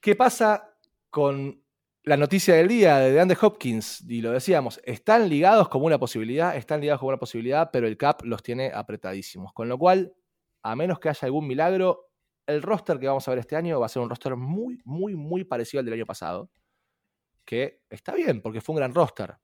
[0.00, 0.74] ¿Qué pasa
[1.10, 1.62] con
[2.04, 4.04] la noticia del día de DeAndre Hopkins?
[4.08, 7.96] Y lo decíamos, están ligados como una posibilidad, están ligados como una posibilidad, pero el
[7.96, 9.52] cap los tiene apretadísimos.
[9.52, 10.14] Con lo cual,
[10.62, 12.06] a menos que haya algún milagro,
[12.46, 15.16] el roster que vamos a ver este año va a ser un roster muy, muy,
[15.16, 16.50] muy parecido al del año pasado.
[17.44, 19.38] que está bien, porque fue un gran roster,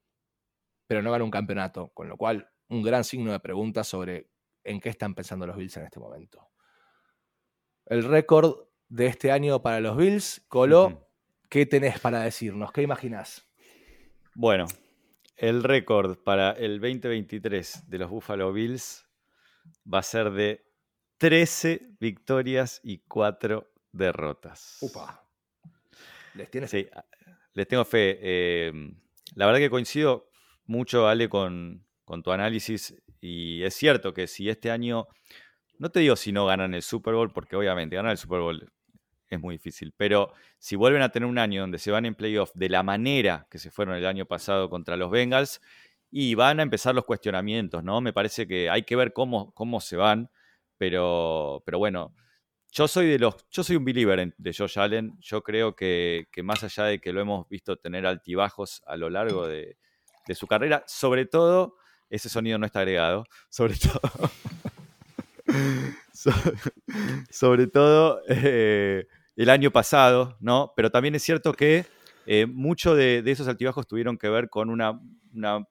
[0.87, 4.29] pero no ganó un campeonato, con lo cual un gran signo de pregunta sobre
[4.65, 6.49] en qué están pensando los Bills en este momento.
[7.87, 11.09] El récord de este año para los Bills, Colo,
[11.49, 12.73] ¿qué tenés para decirnos?
[12.73, 13.47] ¿Qué imaginás?
[14.35, 14.67] Bueno,
[15.37, 19.07] el récord para el 2023 de los Buffalo Bills
[19.93, 20.65] va a ser de
[21.19, 24.79] 13 victorias y 4 derrotas.
[24.81, 25.25] Upa.
[26.35, 26.71] ¿Les tienes?
[26.71, 26.89] Sí,
[27.53, 28.67] les tengo fe.
[28.67, 29.01] Em,
[29.35, 30.31] la verdad que coincido
[30.67, 32.95] mucho, Ale, con, con tu análisis.
[33.21, 35.07] Y es cierto que si este año,
[35.79, 38.73] no te digo si no ganan el Super Bowl, porque obviamente ganar el Super Bowl
[39.29, 42.53] es muy difícil, pero si vuelven a tener un año donde se van en playoff
[42.55, 45.61] de la manera que se fueron el año pasado contra los Bengals,
[46.17, 48.01] y van a empezar los cuestionamientos, ¿no?
[48.01, 50.31] Me parece que hay que ver cómo, cómo se van,
[50.79, 52.15] pero, pero bueno,
[52.71, 55.17] yo soy de los, yo soy un believer de Josh Allen.
[55.19, 59.49] Yo creo que, más allá de que lo hemos visto tener altibajos a lo largo
[59.49, 59.77] de
[60.35, 61.79] su carrera, sobre todo,
[62.11, 64.31] ese sonido no está agregado, sobre todo,
[67.31, 70.73] sobre, todo eh, el año pasado, ¿no?
[70.77, 71.87] Pero también es cierto que
[72.27, 74.99] eh, muchos de, esos altibajos tuvieron que ver con una,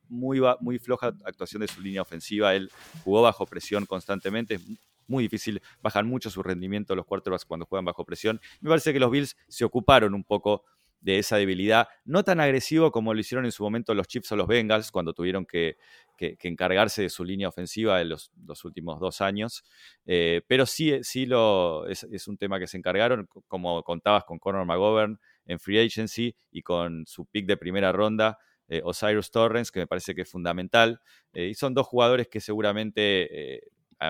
[0.09, 2.53] muy, muy floja actuación de su línea ofensiva.
[2.53, 2.71] Él
[3.03, 4.59] jugó bajo presión constantemente.
[5.07, 8.39] Muy difícil, bajan mucho su rendimiento los quarterbacks cuando juegan bajo presión.
[8.61, 10.63] Me parece que los Bills se ocuparon un poco
[11.03, 14.35] de esa debilidad, no tan agresivo como lo hicieron en su momento los Chiefs o
[14.37, 15.77] los Bengals cuando tuvieron que,
[16.17, 18.31] encargarse de su línea ofensiva en los,
[18.63, 19.65] últimos dos años,
[20.05, 24.65] eh, pero sí, sí lo, es, un tema que se encargaron, como contabas con Conor
[24.65, 28.37] McGovern en Free Agency y con su pick de primera ronda.
[28.69, 31.01] Eh, Osiris Torrens, que me parece que es fundamental.
[31.33, 33.59] Eh, y son dos jugadores que seguramente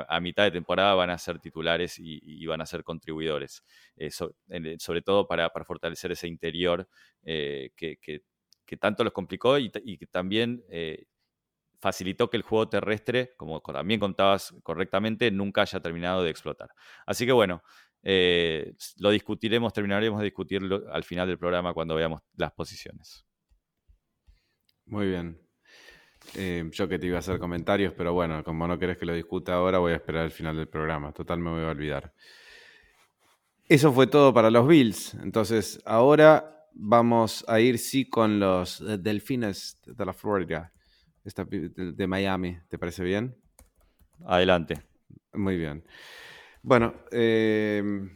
[0.08, 3.64] a, mitad de temporada van a ser titulares y, van a ser contribuidores,
[3.96, 6.88] eh, sobre todo para, fortalecer ese interior
[7.24, 8.24] eh, que,
[8.80, 11.06] tanto los complicó y, que también eh,
[11.80, 16.70] facilitó que el juego terrestre, como también contabas correctamente, nunca haya terminado de explotar.
[17.06, 17.62] Así que bueno,
[18.98, 23.26] lo discutiremos, terminaremos de discutirlo al final del programa cuando veamos las posiciones.
[24.86, 25.43] Muy bien.
[26.36, 29.14] Eh, yo que te iba a hacer comentarios, pero bueno, como no querés que lo
[29.14, 31.12] discuta ahora, voy a esperar al final del programa.
[31.12, 32.14] Total, me voy a olvidar.
[33.68, 35.14] Eso fue todo para los Bills.
[35.16, 40.74] Entonces, ahora vamos a ir sí con los Delfines de la Florida,
[41.24, 42.58] de Miami.
[42.68, 43.36] ¿Te parece bien?
[44.26, 44.84] Adelante.
[45.34, 45.84] Muy bien.
[46.62, 48.10] Bueno, em,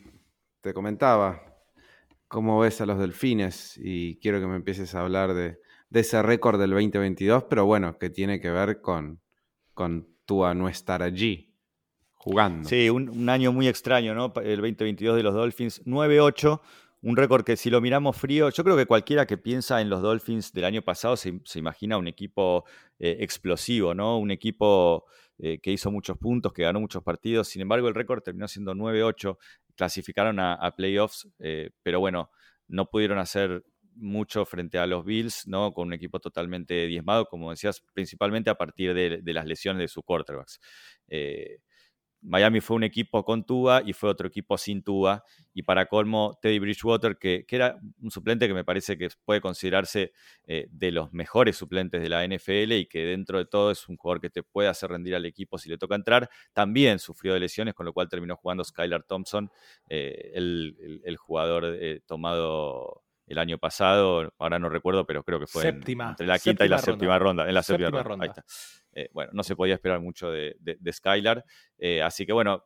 [0.62, 1.41] te comentaba
[2.28, 5.60] cómo ves a los Delfines y quiero que me empieces a hablar de,
[5.90, 9.22] de ese récord del 2022, pero bueno, que tiene que ver con,
[9.74, 11.56] con tu a no estar allí
[12.14, 12.68] jugando.
[12.68, 14.34] Sí, un, año muy extraño, ¿no?
[14.42, 16.62] El 2022 de los Dolphins, 9-8,
[17.04, 20.02] un récord que si lo miramos frío, yo creo que cualquiera que piensa en los
[20.02, 22.66] Dolphins del año pasado se, imagina un equipo
[23.00, 24.18] eh, explosivo, ¿no?
[24.18, 25.06] Un equipo
[25.38, 28.74] eh, que hizo muchos puntos, que ganó muchos partidos, sin embargo el récord terminó siendo
[28.74, 29.38] 9-8,
[29.76, 32.32] clasificaron a, playoffs, eh, pero bueno,
[32.68, 33.64] no pudieron hacer
[33.98, 35.74] mucho frente a los Bills, ¿no?
[35.74, 40.04] Con un equipo totalmente diezmado, como decías, principalmente a partir de, las lesiones de sus
[40.04, 40.60] quarterbacks.
[41.08, 41.60] Eh,
[42.22, 45.24] Miami fue un equipo con Tua y fue otro equipo sin Tua.
[45.54, 50.14] Y para colmo, Teddy Bridgewater, que, era un suplente que me parece que puede considerarse
[50.45, 53.98] eh, de los mejores suplentes de la NFL y que dentro de todo es un
[53.98, 57.39] jugador que te puede hacer rendir al equipo si le toca entrar, también sufrió de
[57.39, 59.50] lesiones, con lo cual terminó jugando Skylar Thompson,
[59.89, 66.26] eh, el, jugador tomado el año pasado, ahora no recuerdo, pero creo que fue entre
[66.26, 67.48] la quinta y la séptima ronda.
[67.48, 68.34] En la séptima, ronda.
[68.94, 71.44] Eh, bueno, no se podía esperar mucho de, de, Skylar.
[71.78, 72.66] Eh, así que bueno,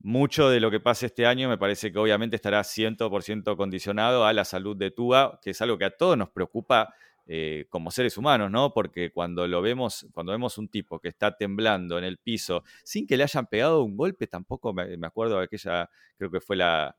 [0.00, 4.32] mucho de lo que pase este año me parece que obviamente estará 100% condicionado a
[4.32, 6.92] la salud de Tua, que es algo que a todos nos preocupa
[7.26, 8.74] eh, como seres humanos, ¿no?
[8.74, 13.06] Porque cuando lo vemos, cuando vemos un tipo que está temblando en el piso sin
[13.06, 15.88] que le hayan pegado un golpe, tampoco me, me acuerdo de aquella,
[16.18, 16.94] creo que fue la,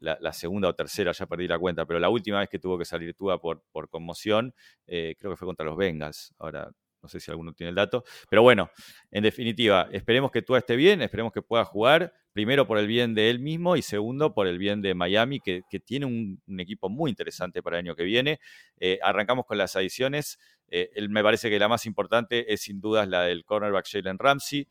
[0.00, 2.84] la, segunda o tercera, ya perdí la cuenta, pero la última vez que tuvo que
[2.84, 4.54] salir Tua por, por conmoción,
[4.86, 6.34] eh, creo que fue contra los Bengals.
[6.38, 6.70] Ahora
[7.02, 8.04] no sé si alguno tiene el dato.
[8.28, 8.70] Pero bueno,
[9.10, 13.14] en definitiva, esperemos que Tua esté bien, esperemos que pueda jugar, primero por el bien
[13.14, 17.10] de él mismo y segundo por el bien de Miami, que, tiene un, equipo muy
[17.10, 18.40] interesante para el año que viene.
[18.78, 20.38] Eh, arrancamos con las adiciones.
[20.68, 24.68] Eh, me parece que la más importante es sin dudas la del cornerback Jalen Ramsey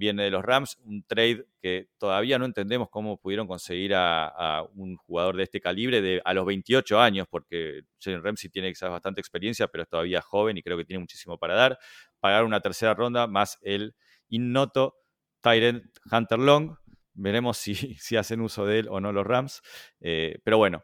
[0.00, 4.96] viene de los Rams, un trade que todavía no entendemos cómo pudieron conseguir a, un
[4.96, 9.20] jugador de este calibre de, a los 28 años, porque Jalen Ramsey tiene quizás bastante
[9.20, 11.78] experiencia, pero es todavía joven y creo que tiene muchísimo para dar.
[12.18, 13.94] Pagar una tercera ronda más el
[14.30, 14.96] innoto
[15.42, 16.76] Tyrant Hunter Long.
[17.12, 19.60] Veremos si, si hacen uso de él o no los Rams.
[20.00, 20.82] Eh, pero bueno,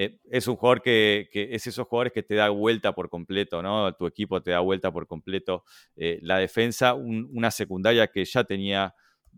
[0.00, 3.92] eh, es un jugador que, es esos jugadores que te da vuelta por completo, ¿no?
[3.94, 5.64] Tu equipo te da vuelta por completo
[5.96, 8.94] eh, la defensa, una secundaria que ya tenía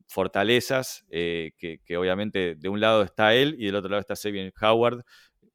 [0.07, 4.53] fortalezas, eh, que, obviamente de un lado está él y del otro lado está Sabian
[4.61, 5.03] Howard,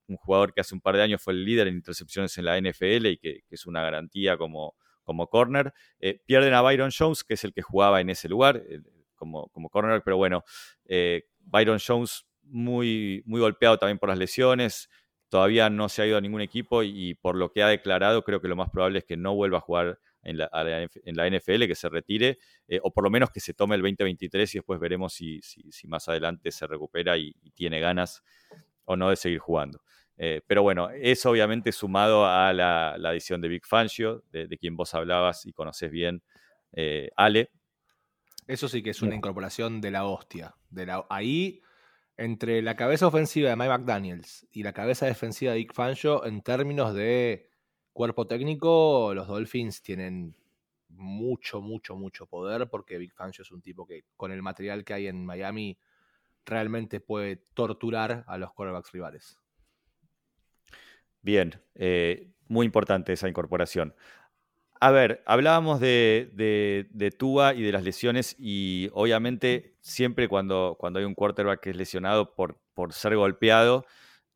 [0.07, 2.59] un jugador que hace un par de años fue el líder en intercepciones en la
[2.59, 5.71] NFL y que, es una garantía como, como corner.
[6.25, 8.63] pierden a Byron Jones, que es el que jugaba en ese lugar
[9.13, 10.43] como, como corner, pero bueno,
[11.41, 14.89] Byron Jones muy, muy golpeado también por las lesiones.
[15.29, 18.41] Todavía no se ha ido a ningún equipo y, por lo que ha declarado, creo
[18.41, 21.67] que lo más probable es que no vuelva a jugar en la, en la NFL,
[21.67, 24.79] que se retire, eh, o por lo menos que se tome el 2023 y después
[24.79, 28.23] veremos si, si, más adelante se recupera y, tiene ganas
[28.85, 29.81] o no de seguir jugando.
[30.17, 34.75] Eh, pero bueno, eso obviamente sumado a la, la adición de Big Fangio, de, quien
[34.75, 36.23] vos hablabas y conoces bien,
[36.71, 37.51] eh, Ale.
[38.47, 40.55] Eso sí que es una incorporación de la hostia.
[40.69, 41.61] De la, ahí
[42.18, 46.41] entre la cabeza ofensiva de Mike McDaniels y la cabeza defensiva de Dick Fangio, en
[46.41, 47.49] términos de
[47.93, 50.36] cuerpo técnico, los Dolphins tienen
[50.89, 54.93] mucho, mucho, mucho poder porque Big Fangio es un tipo que con el material que
[54.93, 55.78] hay en Miami
[56.45, 59.39] realmente puede torturar a los quarterbacks rivales.
[61.22, 63.95] Bien, eh, muy importante esa incorporación.
[64.82, 70.99] A ver, hablábamos de, de, Tua y de las lesiones y obviamente siempre cuando, cuando
[70.99, 73.86] hay un quarterback que es lesionado por, por ser golpeado,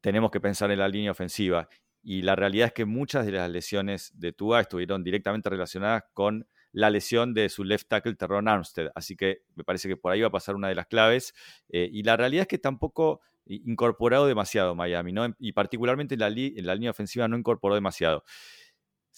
[0.01, 1.67] tenemos que pensar en la línea ofensiva.
[2.01, 6.47] Y la realidad es que muchas de las lesiones de Tua estuvieron directamente relacionadas con
[6.71, 8.91] la lesión de su left tackle Terron Armstead.
[8.95, 11.33] Así que me parece que por ahí va a pasar una de las claves.
[11.67, 15.35] Eh, y la realidad es que tampoco incorporado demasiado Miami, ¿no?
[15.39, 18.23] Y particularmente en la, en la línea ofensiva no incorporó demasiado.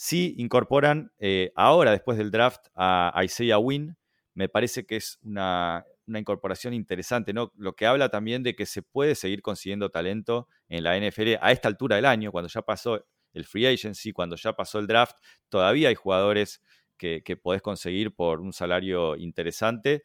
[0.03, 3.95] Sí incorporan eh, ahora, después del draft, a Isaiah Wynn.
[4.33, 7.53] Me parece que es una, incorporación interesante, ¿no?
[7.55, 11.51] Lo que habla también de que se puede seguir consiguiendo talento en la NFL a
[11.51, 15.17] esta altura del año, cuando ya pasó el free agency, cuando ya pasó el draft,
[15.49, 16.63] todavía hay jugadores
[16.97, 20.01] que, podés conseguir por un salario interesante.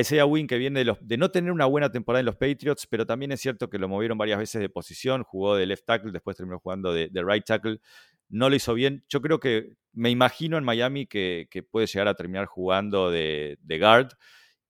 [0.00, 3.06] Isaiah Wynn que viene de, de, no tener una buena temporada en los Patriots, pero
[3.06, 6.36] también es cierto que lo movieron varias veces de posición, jugó de left tackle, después
[6.36, 7.80] terminó jugando de right tackle
[8.28, 9.04] no lo hizo bien.
[9.08, 14.10] Yo creo que me imagino en Miami que, puede llegar a terminar jugando de, guard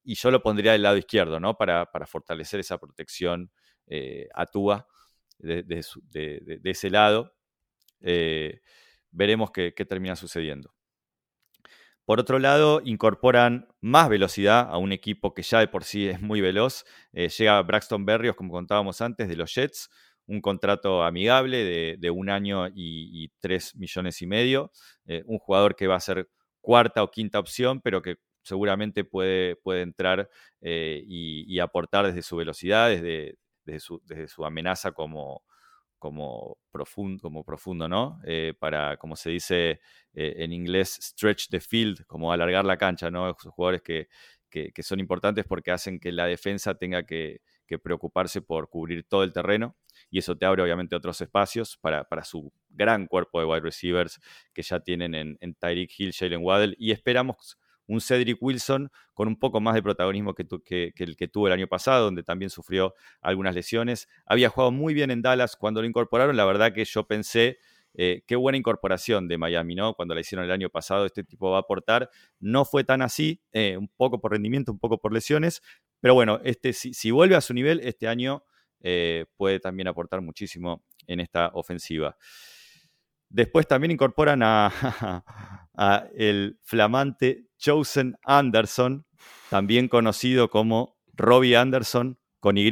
[0.05, 1.57] y yo lo pondría del lado izquierdo, ¿no?
[1.57, 3.51] Para, fortalecer esa protección
[3.87, 4.87] eh, a Tua
[5.39, 7.35] de, ese lado.
[8.01, 8.61] Eh,
[9.11, 10.73] veremos qué, termina sucediendo.
[12.09, 16.23] Por otro lado, incorporan más velocidad a un equipo que ya de por sí es
[16.23, 16.87] muy veloz.
[17.13, 19.91] Eh, llega Braxton Berrios, como contábamos antes, de los Jets,
[20.25, 24.73] un contrato amigable de, un año y, tres millones y medio.
[25.05, 26.31] Eh, un jugador que va a ser
[26.63, 30.31] cuarta o quinta opción, pero que seguramente puede, puede entrar
[30.63, 33.37] eh, y, aportar desde su velocidad, desde,
[33.67, 35.43] desde, su, amenaza como,
[35.99, 38.21] como, profundo, como profundo, ¿no?
[38.25, 39.81] Eh, para, como se dice
[40.15, 43.31] en inglés, stretch the field, como alargar la cancha, ¿no?
[43.31, 44.09] Esos jugadores que,
[44.49, 47.41] que, son importantes porque hacen que la defensa tenga que,
[47.83, 49.77] preocuparse por cubrir todo el terreno
[50.09, 54.19] y eso te abre obviamente otros espacios para, su gran cuerpo de wide receivers
[54.55, 59.27] que ya tienen en, en Tyreek Hill, Jalen Waddell y esperamos un Cedric Wilson con
[59.27, 62.95] un poco más de protagonismo que, el que tuvo el año pasado, donde también sufrió
[63.21, 64.09] algunas lesiones.
[64.27, 67.59] Había jugado muy bien en Dallas cuando lo incorporaron, la verdad que yo pensé
[67.95, 69.95] eh, qué buena incorporación de Miami, ¿no?
[69.95, 72.11] Cuando la hicieron el año pasado, este tipo va a aportar.
[72.39, 75.63] No fue tan así, eh, un poco por rendimiento, un poco por lesiones,
[76.01, 78.45] pero bueno, este, si, vuelve a su nivel, este año
[78.81, 82.17] eh, puede también aportar muchísimo en esta ofensiva.
[83.31, 84.71] Después también incorporan a
[86.15, 89.07] el flamante Chosen Anderson,
[89.51, 92.71] también conocido como Robbie Anderson con Y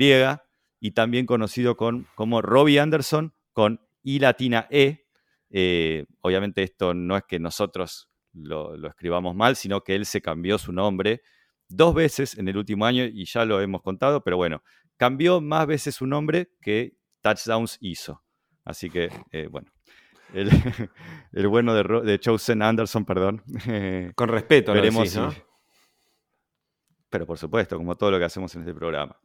[0.80, 5.06] y también conocido con, como Robbie Anderson con I latina E,
[5.50, 10.58] eh, obviamente esto no es que nosotros lo, escribamos mal, sino que él se cambió
[10.58, 11.22] su nombre
[11.68, 14.62] dos veces en el último año y ya lo hemos contado, pero bueno,
[14.96, 18.22] cambió más veces su nombre que touchdowns hizo.
[18.64, 19.72] Así que, eh, bueno,
[21.32, 23.42] el, bueno de, de, Chosen Anderson, perdón.
[24.14, 25.34] Con respeto, veremos ¿no?
[27.08, 29.16] Pero por supuesto, como todo lo que hacemos en este programa.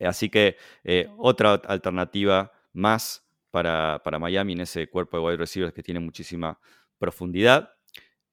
[0.00, 5.82] Así que eh, otra alternativa más para, Miami en ese cuerpo de wide receivers que
[5.82, 6.58] tiene muchísima
[6.98, 7.70] profundidad.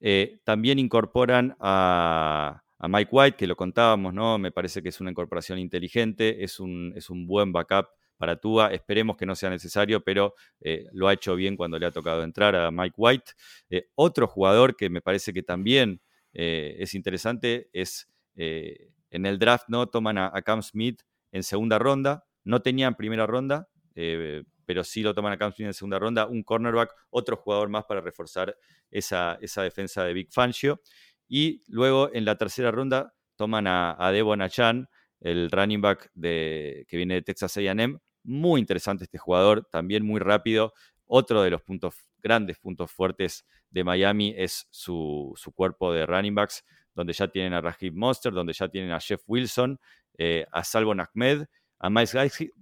[0.00, 4.38] Eh, también incorporan a, Mike White, que lo contábamos, ¿no?
[4.38, 7.86] Me parece que es una incorporación inteligente, es un, es un buen backup
[8.22, 8.68] para Tua.
[8.68, 12.22] Esperemos que no sea necesario, pero eh, lo ha hecho bien cuando le ha tocado
[12.22, 13.32] entrar a Mike White.
[13.68, 16.00] Eh, otro jugador que me parece que también
[16.32, 19.88] es interesante es en el draft, ¿no?
[19.88, 21.02] Toman a, Cam Smith
[21.32, 22.24] en segunda ronda.
[22.44, 26.28] No tenían primera ronda, eh, pero sí lo toman a Cam Smith en segunda ronda,
[26.28, 28.56] un cornerback, otro jugador más para reforzar
[28.88, 30.80] esa, esa defensa de Big Fangio.
[31.26, 34.88] Y luego en la tercera ronda toman a, a Devon Achan,
[35.22, 37.98] el running back de, que viene de Texas AM.
[38.24, 40.72] Muy interesante este jugador, también muy rápido.
[41.06, 46.64] Otro de los puntos, grandes puntos fuertes de Miami es su, cuerpo de running backs,
[46.94, 49.80] donde ya tienen a Rajiv Monster, donde ya tienen a Jeff Wilson,
[50.18, 51.46] eh, a Salvo Ahmed,
[51.78, 52.14] a Miles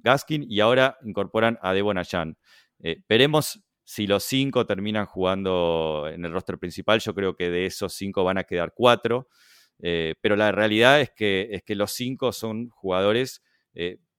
[0.03, 2.39] Gaskin y ahora incorporan a Devon Achan.
[2.79, 7.01] Eh, veremos si los cinco terminan jugando en el roster principal.
[7.01, 9.29] Yo creo que de esos cinco van a quedar cuatro.
[9.83, 13.43] Eh, pero la realidad es que, es que los cinco son jugadores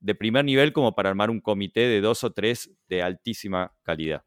[0.01, 4.23] de primer nivel como para armar un comité de dos o tres de altísima calidad.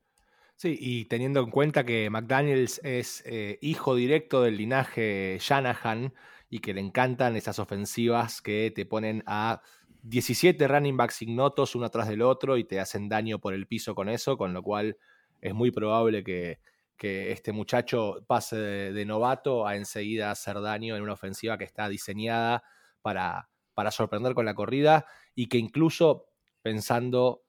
[0.56, 6.14] Sí, y teniendo en cuenta que McDaniels es eh, hijo directo del linaje Shanahan
[6.48, 9.60] y que le encantan esas ofensivas que te ponen a
[10.02, 13.94] 17 running backs ignotos uno atrás del otro y te hacen daño por el piso
[13.94, 14.96] con eso, con lo cual
[15.40, 16.60] es muy probable que,
[16.96, 21.88] que este muchacho pase de, novato a enseguida hacer daño en una ofensiva que está
[21.88, 22.62] diseñada
[23.02, 26.26] para, para sorprender con la corrida y que incluso
[26.62, 27.42] pensando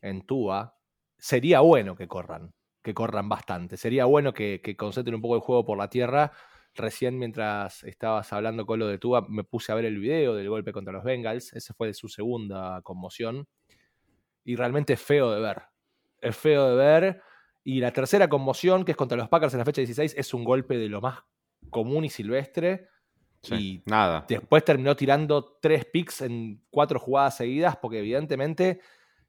[0.00, 0.76] en Tua,
[1.18, 3.76] sería bueno que corran, que corran bastante.
[3.76, 6.32] Sería bueno que, concentren un poco el juego por la tierra.
[6.74, 10.48] Recién mientras estabas hablando con lo de Tua, me puse a ver el video del
[10.48, 11.52] golpe contra los Bengals.
[11.52, 13.48] Ese fue de su segunda conmoción.
[14.44, 15.62] Y realmente es feo de ver.
[16.20, 17.22] Es feo de ver
[17.64, 20.44] y la tercera conmoción, que es contra los Packers en la fecha 16, es un
[20.44, 21.20] golpe de lo más
[21.70, 22.88] común y silvestre.
[23.48, 24.24] Y nada.
[24.28, 28.80] después terminó tirando tres picks en cuatro jugadas seguidas, porque evidentemente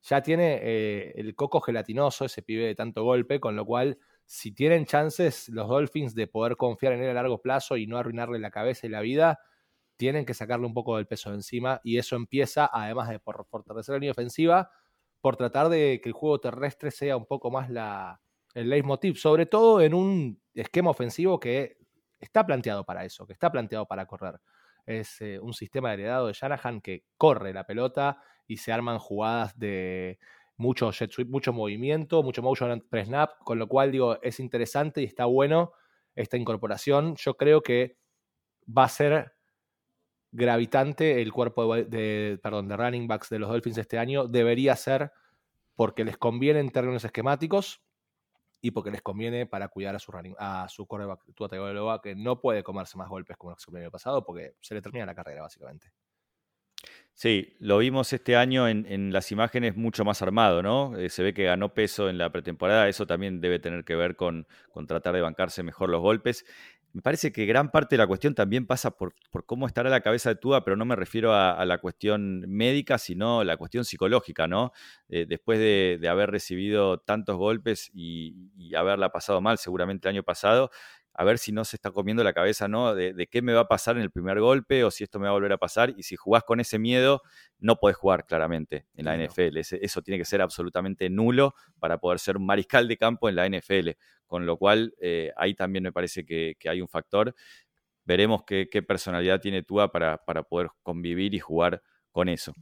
[0.02, 4.52] ya tiene eh, el coco gelatinoso, ese pibe de tanto golpe, con lo cual, si
[4.54, 8.40] tienen chances los Dolphins de poder confiar en él a largo plazo y no arruinarle
[8.40, 9.40] la cabeza y la vida,
[9.98, 11.80] tienen que sacarle un poco del peso de encima.
[11.84, 14.72] Y eso empieza, además de por fortalecer la línea ofensiva,
[15.22, 18.22] por tratar de que el juego terrestre sea un poco más la,
[18.56, 21.78] el leitmotiv, sobre todo en un esquema ofensivo que
[22.22, 24.40] está planteado para eso, que está planteado para correr.
[24.86, 29.58] Es eh, un sistema heredado de Shanahan que corre la pelota y se arman jugadas
[29.58, 30.20] de
[30.58, 35.26] mucho jet mucho movimiento, mucho motion pre-snap, con lo cual digo, es interesante y está
[35.26, 35.74] bueno
[36.16, 37.16] esta incorporación.
[37.16, 37.98] Yo creo que
[38.66, 39.34] va a ser
[40.32, 44.28] gravitante el cuerpo de, perdón, de running backs de los Dolphins este año.
[44.28, 45.12] Debería ser
[45.76, 47.82] porque les conviene en términos esquemáticos
[48.62, 51.22] y porque les conviene para cuidar a su running, a su coreback
[52.02, 55.16] que no puede comerse más golpes como el año pasado porque se le termina la
[55.16, 55.92] carrera básicamente.
[57.14, 60.98] Sí, lo vimos este año en, las imágenes mucho más armado, ¿no?
[60.98, 64.16] Eh, se ve que ganó peso en la pretemporada, eso también debe tener que ver
[64.16, 66.46] con, con tratar de bancarse mejor los golpes
[66.94, 69.14] me parece que gran parte de la cuestión también pasa por,
[69.46, 73.44] cómo estará la cabeza de Tua, pero no me refiero a, la cuestión médica, sino
[73.44, 74.72] la cuestión psicológica, ¿no?
[75.10, 80.72] Eh, después de, haber recibido tantos golpes y, haberla pasado mal seguramente el año pasado,
[81.14, 82.96] a ver si no se está comiendo la cabeza, ¿no?
[82.96, 85.32] De, qué me va a pasar en el primer golpe o si esto me va
[85.32, 85.94] a volver a pasar.
[85.98, 87.22] Y si jugás con ese miedo,
[87.60, 89.58] no podés jugar claramente en la NFL.
[89.58, 93.48] eso tiene que ser absolutamente nulo para poder ser un mariscal de campo en la
[93.48, 93.92] NFL.
[94.26, 97.36] Con lo cual, eh, ahí también me parece que, hay un factor.
[98.06, 101.82] Veremos qué, personalidad tiene Tua para, para, poder convivir y jugar
[102.12, 102.54] con eso.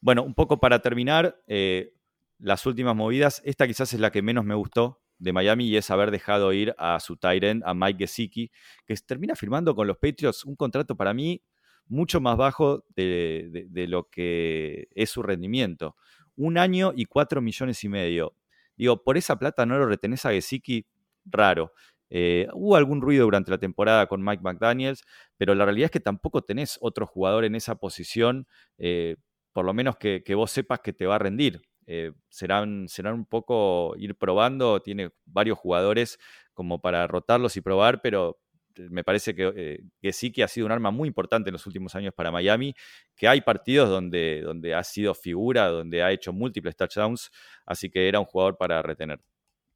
[0.00, 1.94] Bueno, un poco para terminar, eh,
[2.38, 3.40] las últimas movidas.
[3.44, 6.74] Esta quizás es la que menos me gustó de Miami y es haber dejado ir
[6.78, 8.50] a su Tyrant, a Mike Gesicki,
[8.86, 11.42] que termina firmando con los Patriots un contrato para mí
[11.86, 15.96] mucho más bajo de, lo que es su rendimiento.
[16.36, 18.34] Un año y cuatro millones y medio.
[18.76, 20.86] Digo, por esa plata no lo retenés a Gesicki,
[21.24, 21.72] raro.
[22.10, 25.02] Eh, hubo algún ruido durante la temporada con Mike McDaniels,
[25.36, 28.46] pero la realidad es que tampoco tenés otro jugador en esa posición,
[28.78, 29.16] eh,
[29.52, 31.62] por lo menos que, vos sepas que te va a rendir.
[31.86, 36.18] Eh, serán, serán un poco ir probando, tiene varios jugadores
[36.54, 38.38] como para rotarlos y probar, pero
[38.76, 41.52] eh, me parece que, eh, que, sí que ha sido un arma muy importante en
[41.52, 42.74] los últimos años para Miami,
[43.16, 47.30] que hay partidos donde, donde ha sido figura, donde ha hecho múltiples touchdowns,
[47.66, 49.20] así que era un jugador para retener,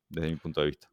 [0.09, 0.89] desde mi punto de vista.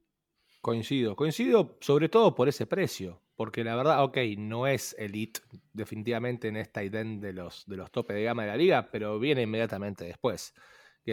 [0.61, 5.41] Coincido, coincido sobre todo por ese precio, porque la verdad, ok, no es elite
[5.73, 9.19] definitivamente en esta idea de los, de los topes de gama de la liga, pero
[9.19, 10.53] viene inmediatamente después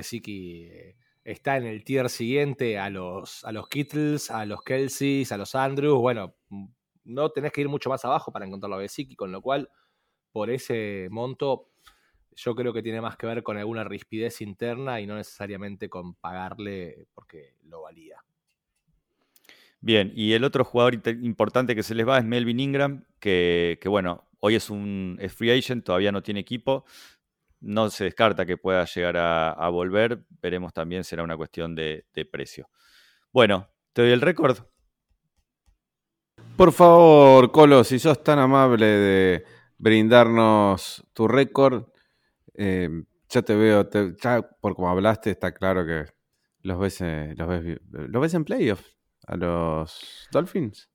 [0.03, 5.33] sí que está en el tier siguiente a los, a los Kittles, a los Kelseys,
[5.33, 6.01] a los Andrews.
[6.01, 6.67] Bueno, mm,
[7.05, 9.69] no tenés que ir mucho más abajo para encontrarlo a Besiki, con lo cual,
[10.33, 11.69] por ese monto,
[12.35, 16.15] yo creo que tiene más que ver con alguna rispidez interna y no necesariamente con
[16.15, 18.17] pagarle porque lo valía.
[19.81, 23.89] Bien, y el otro jugador importante que se les va es Melvin Ingram, que, que
[23.89, 26.85] bueno, hoy es un free agent, todavía no tiene equipo,
[27.63, 30.25] no se descarta que pueda llegar a, volver.
[30.43, 32.69] Veremos también, será una cuestión de, de precio.
[33.33, 34.59] Bueno, te doy el récord.
[36.57, 39.45] Por favor, Colo, si sos tan amable de
[39.79, 41.87] brindarnos tu récord,
[42.55, 42.89] eh,
[43.29, 43.89] ya te veo,
[44.21, 46.05] ya por como hablaste, está claro que
[46.61, 48.97] los ves, eh, los ves, los ves en playoffs
[49.27, 50.91] a los Dolphins.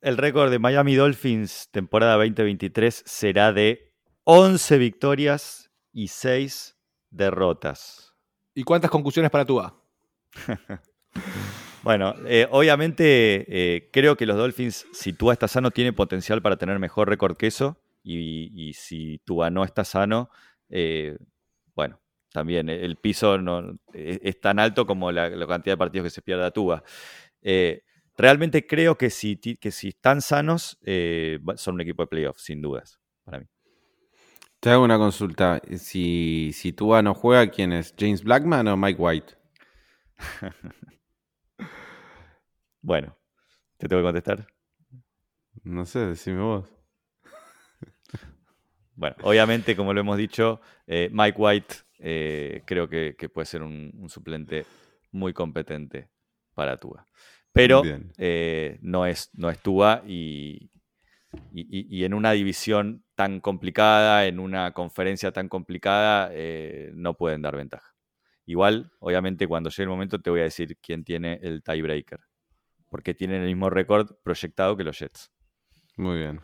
[0.00, 6.76] El récord de Miami Dolphins temporada 2023 será de 11 victorias y 6
[7.08, 8.14] derrotas.
[8.54, 9.62] ¿Y cuántas conclusiones para tú?
[11.84, 16.56] Bueno, eh, obviamente eh, creo que los Dolphins, si Tua está sano, tiene potencial para
[16.56, 17.78] tener mejor récord que eso.
[18.02, 20.30] Y, si Tua no está sano,
[20.70, 21.18] eh,
[21.74, 22.00] bueno,
[22.32, 26.46] también el piso no, es, tan alto como la, cantidad de partidos que se pierde
[26.46, 26.82] a Tua.
[28.16, 30.78] realmente creo que si, que si están sanos,
[31.56, 33.46] son un equipo de playoffs, sin dudas, para mí.
[34.64, 35.60] Te hago una consulta.
[35.76, 37.94] Si, si Tua no juega, ¿quién es?
[37.98, 39.34] ¿James Blackman o Mike White?
[42.80, 43.16] Bueno,
[43.78, 44.46] ¿te tengo que contestar?
[45.64, 46.66] No sé, decime vos.
[48.96, 54.06] Bueno, obviamente, como lo hemos dicho, eh, Mike White eh, creo que, puede ser un,
[54.08, 54.64] suplente
[55.12, 56.08] muy competente
[56.54, 57.06] para Tua.
[57.52, 57.82] Pero
[58.16, 60.70] eh, no, es, no es Tua y,
[61.52, 66.30] y, en una división tan complicada, en una conferencia tan complicada,
[66.94, 67.94] no pueden dar ventaja.
[68.46, 72.20] Igual, obviamente, cuando llegue el momento te voy a decir quién tiene el tiebreaker
[72.94, 75.32] porque tienen el mismo récord proyectado que los Jets.
[75.96, 76.40] Muy bien.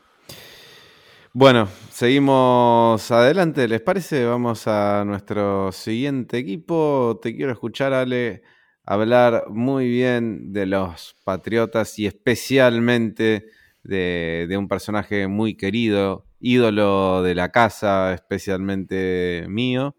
[1.32, 4.24] Bueno, seguimos adelante, ¿les parece?
[4.24, 7.20] Vamos a nuestro siguiente equipo.
[7.22, 8.42] Te quiero escuchar, Ale,
[8.82, 13.46] hablar muy bien de los Patriotas y especialmente
[13.82, 19.96] de, un personaje muy querido, ídolo de la casa, especialmente mío.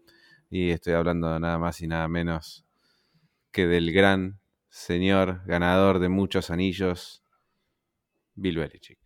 [0.50, 2.64] Y estoy hablando nada más y nada menos
[3.52, 7.24] que del gran señor ganador de muchos anillos,
[8.34, 9.01] Bill Belichick.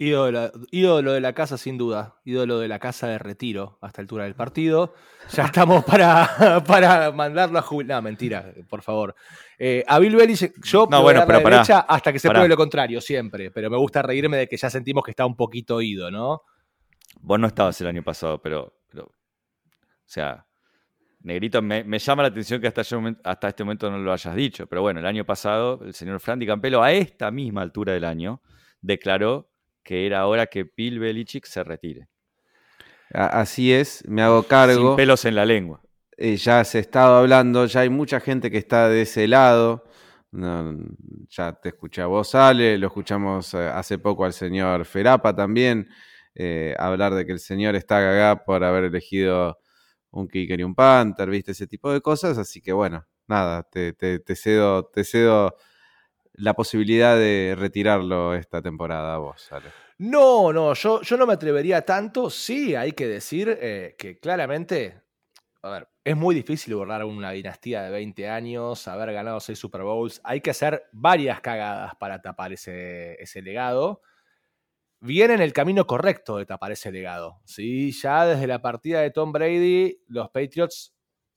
[0.00, 2.20] Ídolo, de la casa, sin duda.
[2.24, 4.94] Ídolo de la casa de retiro a esta altura del partido.
[5.32, 7.96] Ya estamos para, para mandarlo a jubilar.
[7.96, 9.16] No, mentira, por favor.
[9.58, 12.56] Eh, a Bill Belichick, yo no, bueno, pero la derecha hasta que se pruebe lo
[12.56, 13.50] contrario, siempre.
[13.50, 16.42] Pero me gusta reírme de que ya sentimos que está un poquito ido, ¿no?
[17.20, 19.10] Vos no estabas el año pasado, pero, pero o
[20.04, 20.46] sea,
[21.22, 22.82] Negrito, me, llama la atención que hasta,
[23.24, 26.46] hasta, este momento no lo hayas dicho, pero bueno, el año pasado el señor Frandy
[26.46, 28.40] Campelo a esta misma altura del año
[28.80, 29.50] declaró
[29.82, 32.08] que era hora que Bill Belichick se retire.
[33.12, 34.88] Así es, me hago cargo.
[34.88, 35.80] Sin pelos en la lengua.
[36.16, 39.84] Eh, ya se ha estado hablando, ya hay mucha gente que está de ese lado.
[40.32, 45.88] ya te escuché a vos, Ale, lo escuchamos eh, hace poco al señor Ferapa también,
[46.34, 49.58] eh, hablar de que el señor está gagá por haber elegido
[50.10, 52.36] un kicker y un panther, viste, ese tipo de cosas.
[52.36, 53.94] Así que bueno, nada, te,
[54.34, 55.56] cedo, te cedo
[56.38, 59.70] la posibilidad de retirarlo esta temporada vos, Ale.
[59.98, 62.30] No, no, yo, yo no me atrevería tanto.
[62.30, 65.02] Sí, hay que decir eh, que claramente,
[65.62, 69.82] a ver, es muy difícil borrar una dinastía de 20 años, haber ganado 6 Super
[69.82, 70.20] Bowls.
[70.24, 74.00] Hay que hacer varias cagadas para tapar ese, ese legado
[75.00, 77.40] viene en el camino correcto de tapar ese legado.
[77.44, 77.92] ¿sí?
[77.92, 80.94] Ya desde la partida de Tom Brady, los Patriots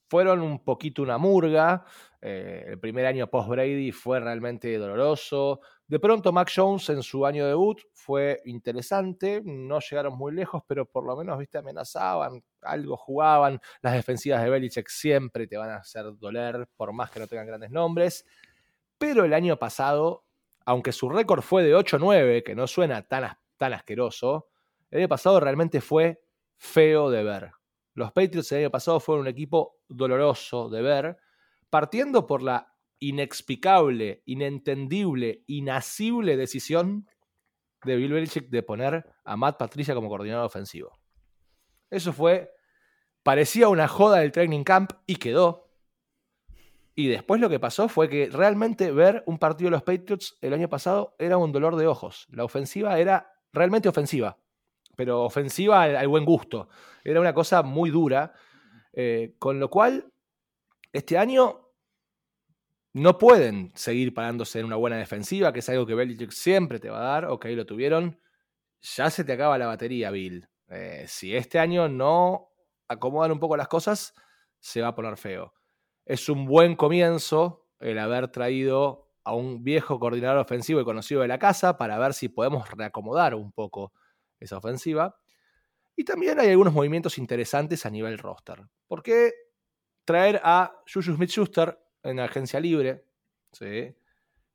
[0.10, 1.86] fueron un poquito una murga.
[2.22, 5.62] Eh, el primer año post-Brady fue realmente doloroso.
[5.88, 9.42] De pronto, Mac Jones en su año debut fue interesante.
[9.44, 11.58] No llegaron muy lejos, pero por lo menos ¿viste?
[11.58, 13.60] amenazaban, algo jugaban.
[13.82, 17.48] Las defensivas de Belichick siempre te van a hacer doler, por más que no tengan
[17.48, 18.26] grandes nombres.
[18.98, 20.26] Pero el año pasado,
[20.64, 24.50] aunque su récord fue de 8-9, que no suena tan tan asqueroso,
[24.90, 26.22] el año pasado realmente fue
[26.58, 27.52] feo de ver.
[27.94, 31.18] Los Patriots el año pasado fueron un equipo doloroso de ver,
[31.72, 37.08] partiendo por la inexplicable, inentendible, inasible decisión
[37.84, 41.00] de Bill Belichick de poner a Matt Patricia como coordinador ofensivo.
[41.90, 42.52] Eso fue,
[43.24, 45.72] parecía una joda del training camp y quedó.
[46.94, 50.54] Y después lo que pasó fue que realmente ver un partido de los Patriots el
[50.54, 52.28] año pasado era un dolor de ojos.
[52.30, 54.38] La ofensiva era realmente ofensiva,
[54.96, 56.70] pero ofensiva al, buen gusto.
[57.04, 58.34] Era una cosa muy dura,
[58.94, 60.11] eh, con lo cual
[60.94, 61.72] este año
[62.94, 66.90] no pueden seguir parándose en una buena defensiva, que es algo que Belichick siempre te
[66.90, 68.20] va a dar, ok, lo tuvieron,
[68.82, 70.48] ya se te acaba la batería, Bill.
[70.68, 72.50] Eh, si este año no
[72.88, 74.14] acomodan un poco las cosas,
[74.60, 75.54] se va a poner feo.
[76.06, 81.28] Es un buen comienzo el haber traído a un viejo coordinador ofensivo y conocido de
[81.28, 83.94] la casa para ver si podemos reacomodar un poco
[84.40, 85.16] esa ofensiva.
[85.96, 88.64] Y también hay algunos movimientos interesantes a nivel roster.
[88.88, 89.34] ¿Por qué
[90.12, 93.06] traer a Juju Smith-Schuster en agencia libre?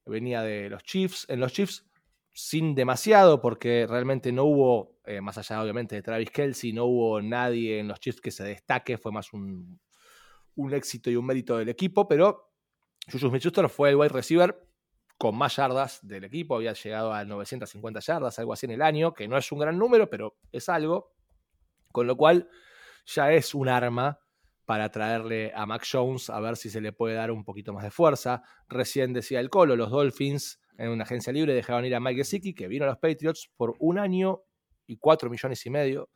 [0.04, 1.26] Venía de los Chiefs.
[1.28, 1.86] En los Chiefs
[2.32, 7.22] sin demasiado, porque realmente no hubo, eh, más allá obviamente de Travis Kelsey, no hubo
[7.22, 9.80] nadie en los Chiefs que se destaque, fue más un,
[10.56, 12.52] un éxito y un mérito del equipo, pero
[13.10, 14.68] Juju Smith-Schuster fue el wide receiver
[15.16, 19.14] con más yardas del equipo, había llegado a 950 yardas, algo así en el año,
[19.14, 21.14] que no es un gran número, pero es algo,
[21.90, 22.50] con lo cual
[23.06, 24.20] ya es un arma
[24.66, 27.84] para traerle a Mac Jones a ver si se le puede dar un poquito más
[27.84, 28.43] de fuerza.
[28.68, 32.52] Recién decía el Colo, los Dolphins en una agencia libre dejaron ir a Mike Gesicki,
[32.52, 34.43] que vino a los Patriots por un año
[34.86, 36.10] y cuatro millones y medio,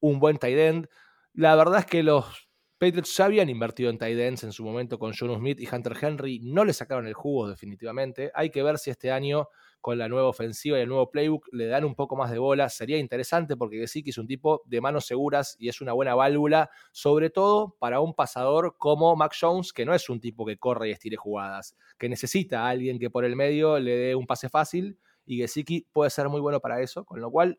[0.00, 0.88] un buen tight end.
[1.34, 2.48] La verdad es que los
[2.78, 5.96] Patriots ya habían invertido en tight ends en su momento con John Smith y Hunter
[6.00, 8.32] Henry, no le sacaron el jugo definitivamente.
[8.34, 9.48] Hay que ver si este año
[9.82, 12.68] con la nueva ofensiva y el nuevo playbook le dan un poco más de bola.
[12.68, 16.70] Sería interesante porque Gesicki es un tipo de manos seguras y es una buena válvula,
[16.92, 20.88] sobre todo para un pasador como Mac Jones, que no es un tipo que corre
[20.88, 24.48] y estire jugadas, que necesita a alguien que por el medio le dé un pase
[24.48, 27.58] fácil y Gesicki puede ser muy bueno para eso, con lo cual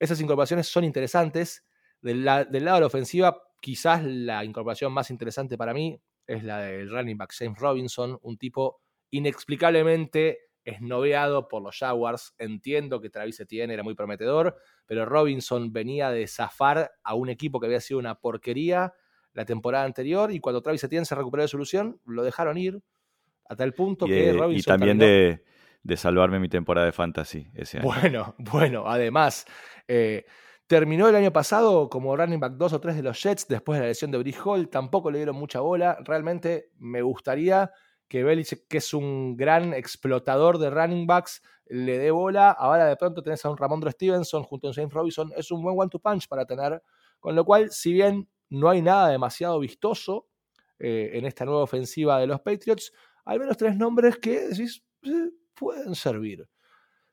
[0.00, 1.64] esas incorporaciones son interesantes.
[2.00, 6.58] Del, del lado de la ofensiva quizás la incorporación más interesante para mí es la
[6.58, 12.34] del running back James Robinson, un tipo inexplicablemente esnoveado por los Jaguars.
[12.38, 17.60] Entiendo que Travis Etienne era muy prometedor, pero Robinson venía de zafar a un equipo
[17.60, 18.94] que había sido una porquería
[19.32, 22.80] la temporada anterior y cuando Travis Etienne se recuperó de solución, lo dejaron ir
[23.48, 24.74] a tal punto que Robinson.
[24.74, 25.44] Y también de,
[25.82, 27.86] de, salvarme mi temporada de fantasy ese año.
[27.86, 29.46] Bueno, bueno, además.
[29.86, 30.24] Eh,
[30.68, 33.84] Terminó el año pasado como running back 2 o 3 de los Jets después de
[33.84, 34.68] la lesión de Brice Hall.
[34.68, 35.96] Tampoco le dieron mucha bola.
[36.04, 37.72] Realmente me gustaría
[38.08, 42.50] que Belichick, que es un gran explotador de running backs, le dé bola.
[42.50, 45.32] Ahora de pronto tenés a un Ramondre Stevenson junto a James Robinson.
[45.36, 46.82] Es un buen one-to-punch para tener.
[47.20, 50.28] Con lo cual, si bien no hay nada demasiado vistoso
[50.78, 52.92] eh, en esta nueva ofensiva de los Patriots,
[53.24, 56.48] hay menos tres nombres que decís, eh, pueden servir.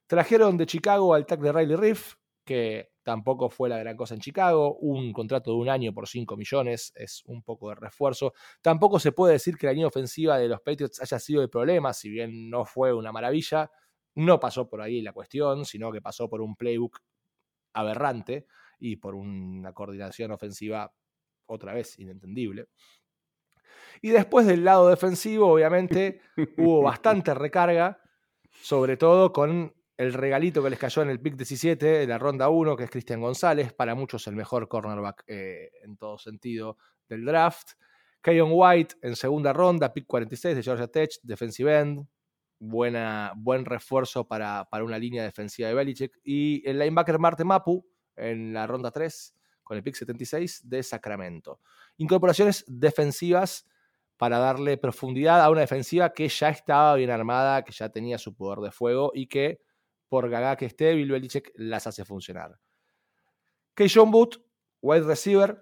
[0.08, 2.14] Trajeron de Chicago al tag de Riley Riff,
[2.46, 4.78] que tampoco fue la gran cosa en Chicago.
[4.80, 8.34] Un contrato de un año por 5 millones es un poco de refuerzo.
[8.62, 11.94] Tampoco se puede decir que la línea ofensiva de los Patriots haya sido el problema,
[11.94, 13.70] si bien no fue una maravilla.
[14.16, 17.00] No pasó por ahí la cuestión, sino que pasó por un playbook
[17.74, 18.48] aberrante
[18.80, 20.92] y por una coordinación ofensiva
[21.46, 22.70] otra vez inentendible.
[24.02, 26.22] Y después del lado defensivo, obviamente,
[26.58, 28.02] hubo bastante recarga,
[28.50, 32.50] sobre todo con el regalito que les cayó en el pick 17 de la ronda
[32.50, 36.78] 1, que es Cristian González, para muchos el mejor cornerback eh, en todo sentido
[37.08, 37.72] del draft.
[38.22, 42.08] Keyon White en segunda ronda, pick 46 de Georgia Tech, defensive end.
[42.58, 46.20] Buena, buen refuerzo para, para una línea defensiva de Belichick.
[46.24, 47.86] Y el linebacker Marte Mapu
[48.16, 51.62] en la ronda 3, con el pick 76 de Sacramento.
[51.98, 53.68] Incorporaciones defensivas
[54.18, 58.34] para darle profundidad a una defensiva que ya estaba bien armada, que ya tenía su
[58.36, 59.60] poder de fuego y que
[60.08, 62.60] por gaga que esté, Bill Belichick las hace funcionar.
[63.94, 64.42] John Boot,
[64.82, 65.62] wide receiver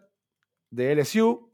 [0.70, 1.52] de LSU,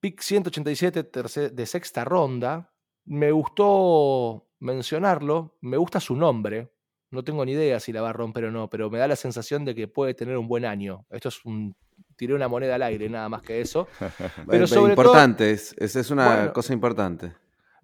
[0.00, 1.10] pick 187
[1.50, 2.70] de sexta ronda.
[3.06, 6.70] Me gustó mencionarlo, me gusta su nombre.
[7.10, 9.16] No tengo ni idea si la va a romper o no, pero me da la
[9.16, 11.06] sensación de que puede tener un buen año.
[11.10, 11.76] Esto es un.
[12.16, 13.88] Tiré una moneda al aire, nada más que eso.
[14.48, 17.32] Pero sobre importante, es, es, una cosa importante.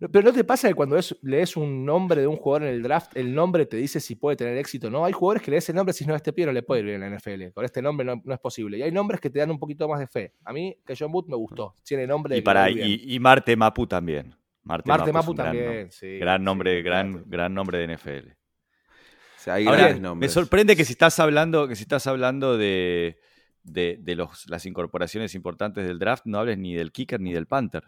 [0.01, 3.15] Pero ¿no te pasa que cuando lees un nombre de un jugador en el draft,
[3.19, 5.05] el nombre te dice si puede tener éxito o no?
[5.05, 6.87] Hay jugadores que lees el nombre y si no, este pie no le puede ir
[6.87, 7.53] bien en la NFL.
[7.53, 8.79] Con este nombre no, es posible.
[8.79, 10.33] Y hay nombres que te dan un poquito más de fe.
[10.45, 11.77] A mí, que John Boot me gustó.
[11.85, 14.35] Tiene nombre y, para, y, Marte Mapu también.
[14.63, 16.19] Marte, Marte Mapu, también, gran, sí.
[16.19, 18.29] Gran nombre, gran, gran nombre de NFL.
[18.31, 23.19] O sea, hay Ahora, me sorprende que si estás hablando, que si estás hablando de,
[23.65, 27.47] de, de los, las incorporaciones importantes del draft, no hables ni del kicker ni del
[27.47, 27.85] Panther.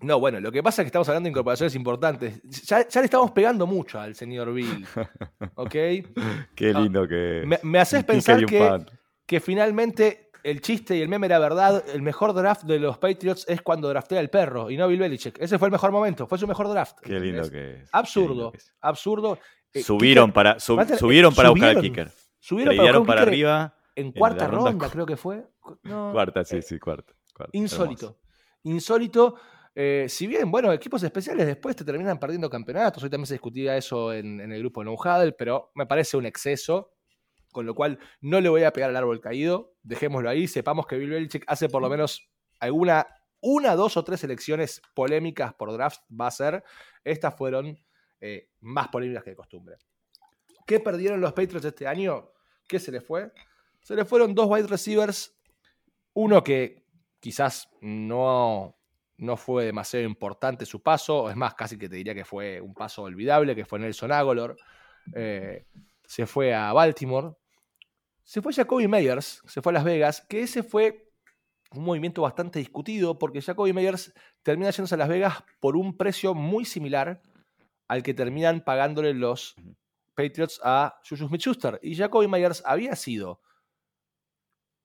[0.00, 2.42] No, bueno, lo que pasa es que estamos hablando de incorporaciones importantes.
[2.66, 4.86] Ya, le estamos pegando mucho al señor Bill.
[5.54, 5.70] ¿Ok?
[5.70, 7.44] Qué ah, lindo que.
[7.46, 8.84] Me, me haces pensar que,
[9.24, 11.82] que finalmente el chiste y el meme era verdad.
[11.92, 15.40] El mejor draft de los Patriots es cuando draftea el perro y no Bill Belichick.
[15.40, 16.98] Ese fue el mejor momento, fue su mejor draft.
[17.02, 17.88] Qué lindo que es.
[17.92, 19.38] Absurdo, absurdo.
[19.72, 22.12] Eh, subieron para, subieron para buscar al kicker.
[22.38, 23.74] Subieron para, arriba.
[23.96, 25.44] En cuarta ronda, creo que fue.
[25.82, 27.12] cuarta, sí, sí, cuarta.
[27.52, 28.18] insólito.
[28.62, 29.36] Insólito.
[29.78, 33.02] Eh, si bien, bueno, equipos especiales después te terminan perdiendo campeonatos.
[33.02, 36.24] Hoy también se discutía eso en, el grupo de No Huddle, pero me parece un
[36.24, 36.94] exceso.
[37.52, 39.74] Con lo cual, no le voy a pegar al árbol caído.
[39.82, 40.48] Dejémoslo ahí.
[40.48, 42.26] Sepamos que Bill Belichick hace por lo menos
[42.58, 43.06] alguna,
[43.40, 46.00] una, dos o tres elecciones polémicas por draft.
[46.10, 46.64] Va a ser.
[47.04, 47.78] Estas fueron
[48.20, 49.76] eh, más polémicas que de costumbre.
[50.66, 52.30] ¿Qué perdieron los Patriots este año?
[52.66, 53.30] ¿Qué se les fue?
[53.82, 55.38] Se le fueron dos wide receivers,
[56.14, 56.86] uno que
[57.20, 58.75] quizás no,
[59.18, 62.74] no fue demasiado importante su paso, es más, casi que te diría que fue un
[62.74, 64.56] paso olvidable, que fue Nelson Aguilar.
[65.14, 65.66] Eh,
[66.04, 67.34] se fue a Baltimore.
[68.24, 71.12] Se fue Jacoby Meyers, se fue a Las Vegas, que ese fue
[71.72, 74.12] un movimiento bastante discutido porque Jacoby Meyers
[74.42, 77.22] termina yéndose a Las Vegas por un precio muy similar
[77.88, 79.54] al que terminan pagándole los
[80.14, 81.78] Patriots a Juju Smith-Schuster.
[81.82, 83.40] Y Jacoby Meyers había sido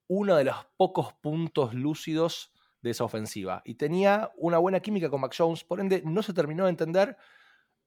[0.08, 2.52] uno de los pocos puntos lúcidos
[2.82, 3.62] de esa ofensiva.
[3.64, 7.16] Y tenía una buena química con Mac Jones, por ende no se terminó de entender.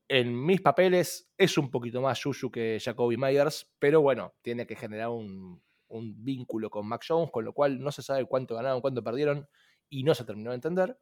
[0.08, 4.76] En mis papeles es un poquito más Juju que Jacoby Myers, pero bueno, tiene que
[4.76, 9.02] generar un, vínculo con Mac Jones, con lo cual no se sabe cuánto ganaron, cuánto
[9.02, 9.48] perdieron,
[9.90, 10.98] y no se terminó de entender.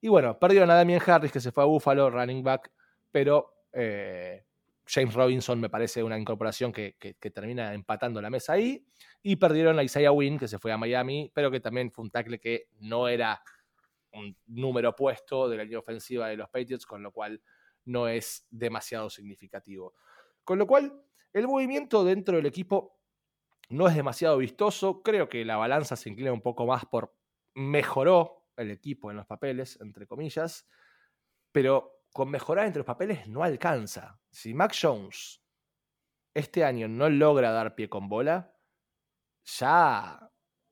[0.00, 2.70] Y bueno, perdieron a Damien Harris, que se fue a Buffalo, running back,
[3.10, 4.45] pero eh,
[4.86, 6.96] James Robinson me parece una incorporación que,
[7.34, 8.86] termina empatando la mesa ahí.
[9.22, 12.10] Y perdieron a Isaiah Wynn, que se fue a Miami, pero que también fue un
[12.10, 13.42] tackle que no era
[14.12, 17.42] un número opuesto de la línea ofensiva de los Patriots, con lo cual
[17.84, 19.94] no es demasiado significativo.
[20.44, 21.02] Con lo cual,
[21.32, 23.00] el movimiento dentro del equipo
[23.68, 25.02] no es demasiado vistoso.
[25.02, 27.14] Creo que la balanza se inclina un poco más por
[27.54, 30.66] mejoró el equipo en los papeles, entre comillas,
[31.52, 34.18] pero con mejorar entre los papeles no alcanza.
[34.30, 35.42] Si Mac Jones
[36.32, 38.56] este año no logra dar pie con bola,
[39.44, 40.26] ya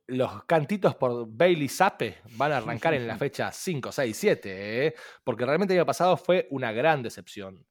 [0.07, 5.45] los cantitos por Bailey Sape van a arrancar en la fecha 5, 6, 7, porque
[5.45, 7.66] realmente el año pasado fue una gran decepción.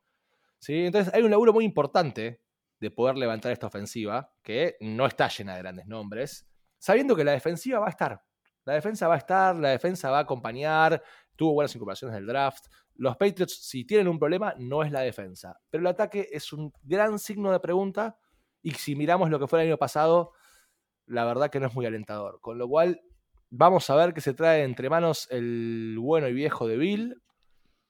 [0.59, 0.85] ¿sí?
[0.85, 2.43] Entonces hay un laburo muy importante
[2.79, 6.47] de poder levantar esta ofensiva, que no está llena de grandes nombres,
[6.77, 8.23] sabiendo que la defensiva va a estar.
[8.65, 11.01] La defensa va a estar, la defensa va a acompañar,
[11.35, 15.59] tuvo buenas incorporaciones del draft, los Patriots, si tienen un problema, no es la defensa.
[15.69, 18.17] Pero el ataque es un gran signo de pregunta.
[18.61, 20.33] Y si miramos lo que fue el año pasado,
[21.05, 22.39] la verdad que no es muy alentador.
[22.41, 23.01] Con lo cual,
[23.49, 27.21] vamos a ver qué se trae entre manos el bueno y viejo de Bill.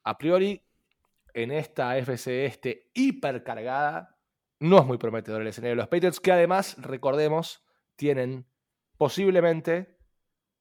[0.04, 0.66] A priori,
[1.34, 4.18] en esta FC este hipercargada,
[4.60, 7.66] no es muy prometedor el escenario de los Patriots, que además, recordemos,
[7.96, 8.48] tienen
[8.98, 9.98] posiblemente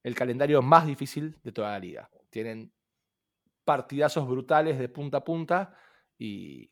[0.03, 2.11] el calendario más difícil de toda la liga.
[2.31, 2.73] Tienen
[3.65, 5.77] partidazos brutales de punta a punta
[6.19, 6.71] y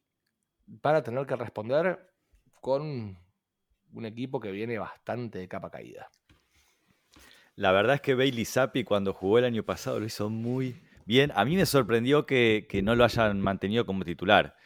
[0.67, 2.11] van a tener que responder
[2.61, 3.19] con
[3.93, 6.09] un equipo que viene bastante de capa caída.
[7.57, 11.33] La verdad es que Bailey Zappi cuando jugó el año pasado lo hizo muy bien.
[11.35, 14.57] A mí me sorprendió que, no lo hayan mantenido como titular.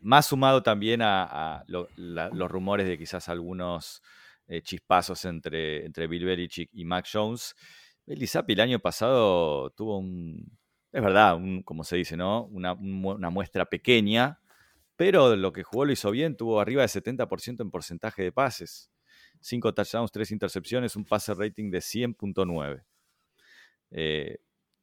[0.00, 4.02] Más sumado también a, los rumores de quizás algunos
[4.46, 7.54] eh, chispazos entre, entre Bill Belichick y Mac Jones.
[8.06, 10.58] Bailey Zappi el año pasado tuvo un,
[10.92, 12.44] es verdad, como se dice, ¿no?
[12.44, 14.40] Una, muestra pequeña,
[14.94, 18.90] pero lo que jugó lo hizo bien, tuvo arriba de 70% en porcentaje de pases.
[19.40, 22.84] 5 touchdowns, 3 intercepciones, un pase rating de 100.9.
[23.90, 24.38] Eh,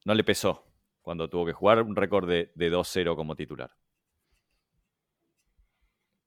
[0.06, 0.66] no le pesó
[1.02, 3.72] cuando tuvo que jugar un récord de, 2-0 como titular.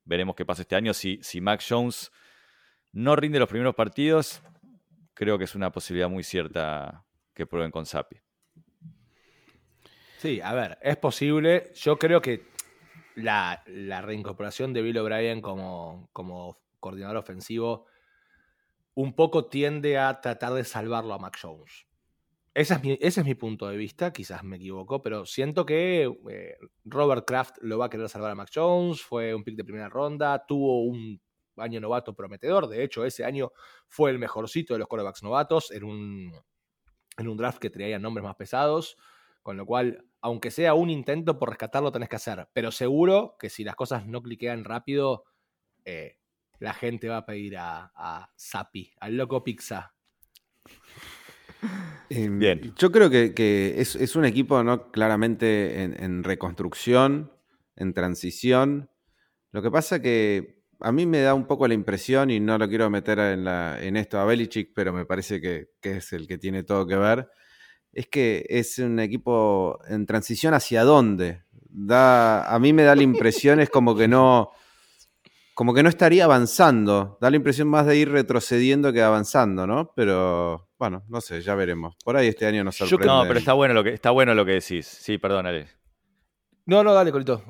[0.04, 0.94] Veremos qué pasa este año.
[0.94, 2.12] Si, si Mac Jones
[2.92, 4.42] no rinde los primeros partidos,
[5.14, 7.04] creo que es una posibilidad muy cierta
[7.34, 8.20] que prueben con Sapi.
[10.22, 11.72] Sí, a ver, es posible.
[11.74, 12.46] Yo creo que
[13.16, 17.86] la, reincorporación de Bill O'Brien como, como coordinador ofensivo
[18.94, 21.88] un poco tiende a tratar de salvarlo a Mac Jones.
[22.54, 26.04] Ese es, mi, ese es mi punto de vista, quizás me equivoco, pero siento que
[26.30, 29.64] eh, Robert Kraft lo va a querer salvar a Mac Jones, fue un pick de
[29.64, 31.20] primera ronda, tuvo un
[31.56, 33.50] año novato prometedor, de hecho ese año
[33.88, 36.32] fue el mejorcito de los quarterbacks novatos en un,
[37.18, 38.96] en un draft que traía nombres más pesados,
[39.42, 42.48] con lo cual aunque sea un intento por rescatarlo, tenés que hacer.
[42.52, 45.24] Pero seguro que si las cosas no cliquean rápido,
[45.84, 46.18] eh,
[46.60, 49.92] la gente va a pedir a, a Sapi, al loco Pizza.
[52.08, 52.74] Em, Bien.
[52.76, 54.90] Yo creo que, es, un equipo ¿no?
[54.90, 57.32] claramente en, reconstrucción,
[57.76, 58.90] en transición.
[59.50, 62.68] Lo que pasa que a mí me da un poco la impresión, y no lo
[62.68, 66.38] quiero meter en, en esto a Belichick, pero me parece que, que, es el que
[66.38, 67.28] tiene todo que ver,
[67.92, 71.42] es que es un equipo en transición hacia dónde.
[71.68, 74.50] Da, a mí me da la impresión, es como que no,
[75.54, 77.18] como que no estaría avanzando.
[77.20, 79.92] Da la impresión más de ir retrocediendo que avanzando, ¿no?
[79.94, 81.94] Pero bueno, no sé, ya veremos.
[82.04, 83.06] Por ahí este año nos sorprende.
[83.06, 84.86] no, pero está bueno lo que, está bueno lo que decís.
[84.86, 85.46] Sí, perdón,
[86.66, 87.42] No, no, dale, Colito.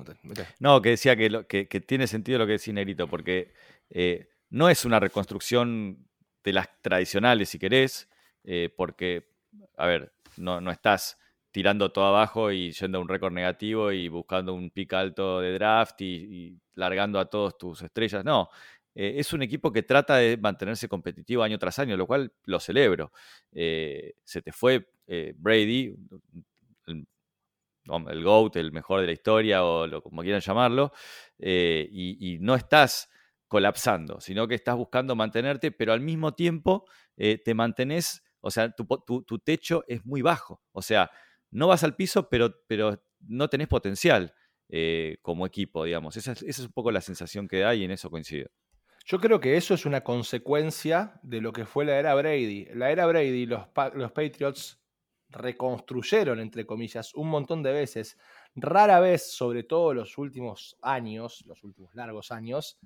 [0.59, 3.53] No, que decía que, que, tiene sentido lo que decía Negrito, porque
[3.91, 6.07] eh, no es una reconstrucción
[6.45, 8.09] de las tradicionales, si querés,
[8.45, 9.29] eh, porque,
[9.77, 11.19] a ver, no, no estás
[11.53, 15.53] tirando todo abajo y yendo a un récord negativo y buscando un pick alto de
[15.53, 18.25] draft y, largando a todos tus estrellas.
[18.25, 18.49] No,
[18.95, 22.59] eh, es un equipo que trata de mantenerse competitivo año tras año, lo cual lo
[22.59, 23.13] celebro.
[23.53, 25.95] Eh, se te fue eh, Brady,
[26.87, 27.07] el,
[28.25, 30.93] GOAT, el mejor de la historia, o lo, como quieran llamarlo,
[31.39, 33.11] y, y, no estás
[33.49, 36.87] colapsando, sino que estás buscando mantenerte, pero al mismo tiempo
[37.17, 40.61] te mantenés, o sea, tu, techo es muy bajo.
[40.73, 41.11] O sea,
[41.51, 42.53] no vas al piso, pero,
[43.21, 44.35] no tenés potencial.
[45.23, 46.17] como equipo, digamos.
[46.17, 48.51] Esa es, esa es, un poco la sensación que da y en eso coincido.
[49.05, 52.67] Yo creo que eso es una consecuencia de lo que fue la era Brady.
[52.75, 54.81] La era Brady, los, los Patriots
[55.29, 58.19] reconstruyeron, entre comillas, un montón de veces.
[58.55, 62.79] Rara vez, sobre todo los últimos años, los últimos largos años,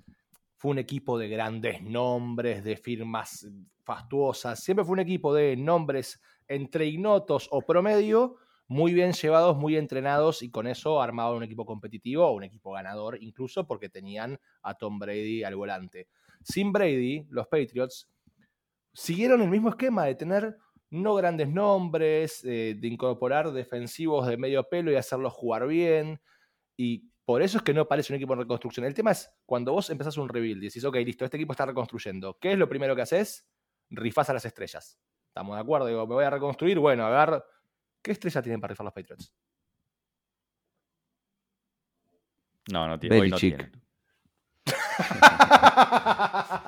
[0.57, 3.47] fue un equipo de grandes nombres, de firmas
[3.83, 4.63] fastuosas.
[4.63, 10.41] Siempre fue un equipo de nombres entre ignotos o promedio, muy bien llevados, muy entrenados
[10.41, 14.73] y con eso armaban un equipo competitivo o un equipo ganador, incluso porque tenían a
[14.73, 16.07] Tom Brady al volante.
[16.43, 18.09] Sin Brady, los Patriots
[18.93, 20.57] siguieron el mismo esquema de tener
[20.89, 26.19] no grandes nombres, eh, de incorporar defensivos de medio pelo y hacerlos jugar bien.
[26.75, 28.85] Y por eso es que no parece un equipo en reconstrucción.
[28.85, 31.65] El tema es cuando vos empezás un rebuild y decís, ok, listo, este equipo está
[31.65, 32.39] reconstruyendo.
[32.39, 33.45] ¿Qué es lo primero que haces?
[33.89, 34.97] Rifás a las estrellas.
[35.27, 35.87] ¿Estamos de acuerdo?
[35.87, 36.79] Digo, me voy a reconstruir.
[36.79, 37.43] Bueno, a ver
[38.01, 39.33] ¿Qué estrella tienen para rifar los Patriots?
[42.71, 43.19] No, no tiene.
[43.19, 43.73] Hoy no tienen.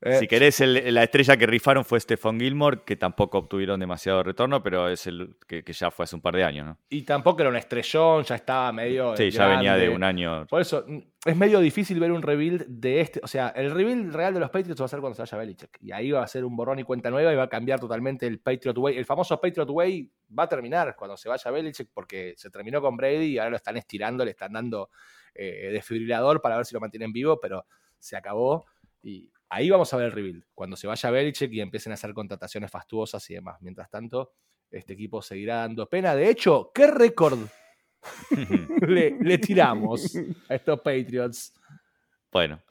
[0.00, 4.62] Eh, si querés, la estrella que rifaron fue Stephon Gilmore, que tampoco obtuvieron demasiado retorno,
[4.62, 6.66] pero es el que, ya fue hace un par de años.
[6.66, 6.78] ¿no?
[6.88, 9.16] Y tampoco era un estrellón, ya estaba medio.
[9.16, 10.46] Sí, ya venía de un año.
[10.46, 10.84] Por eso,
[11.24, 13.20] es medio difícil ver un rebuild de este.
[13.24, 15.78] O sea, el rebuild real de los Patriots va a ser cuando se vaya Belichick.
[15.80, 18.26] Y ahí va a ser un borrón y cuenta nueva y va a cambiar totalmente
[18.26, 18.96] el Patriot Way.
[18.96, 22.96] El famoso Patriot Way va a terminar cuando se vaya Belichick porque se terminó con
[22.96, 24.90] Brady y ahora lo están estirando, le están dando
[25.34, 27.66] eh, desfibrilador para ver si lo mantienen vivo, pero
[27.98, 28.66] se acabó.
[29.02, 30.44] Y Ahí vamos a ver el rebuild.
[30.54, 33.58] Cuando se vaya Belichick y empiecen a hacer contrataciones fastuosas y demás.
[33.60, 34.34] Mientras tanto,
[34.70, 36.14] este equipo seguirá dando pena.
[36.14, 37.38] De hecho, ¿qué récord
[38.86, 40.16] le, tiramos
[40.48, 41.54] a estos Patriots?
[42.30, 42.62] Bueno,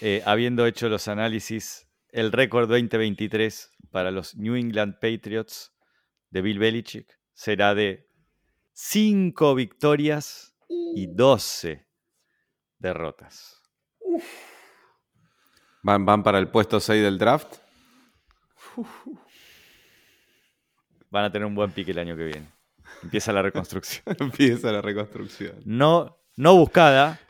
[0.00, 5.72] eh, habiendo hecho los análisis, el récord 2023 para los New England Patriots
[6.30, 8.08] de Bill Belichick será de
[8.74, 11.86] 5 victorias y 12
[12.78, 13.60] derrotas.
[15.82, 17.56] ¿Van, van para el puesto 6 del draft?
[21.10, 22.48] Van a tener un buen pique el año que viene.
[23.02, 24.04] Empieza la reconstrucción.
[24.18, 25.56] Empieza la reconstrucción.
[25.64, 27.20] No, no buscada,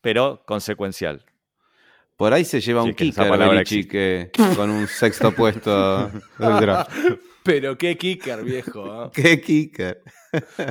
[0.00, 1.24] pero consecuencial.
[2.16, 6.08] Por ahí se lleva un kicker Belichick con un sexto puesto
[6.38, 6.92] del draft.
[7.42, 9.04] Pero qué kicker, viejo.
[9.04, 9.10] ¿eh?
[9.12, 10.02] Qué kicker.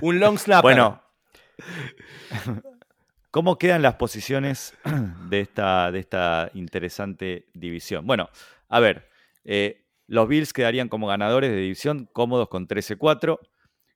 [0.01, 0.63] un long snapper.
[0.63, 1.03] Bueno,
[3.33, 4.77] ¿Cómo quedan las posiciones
[5.27, 8.05] de esta, de esta interesante división?
[8.05, 8.29] Bueno,
[8.69, 9.09] a ver,
[9.43, 13.39] eh, los Bills quedarían como ganadores de división, cómodos con 13-4.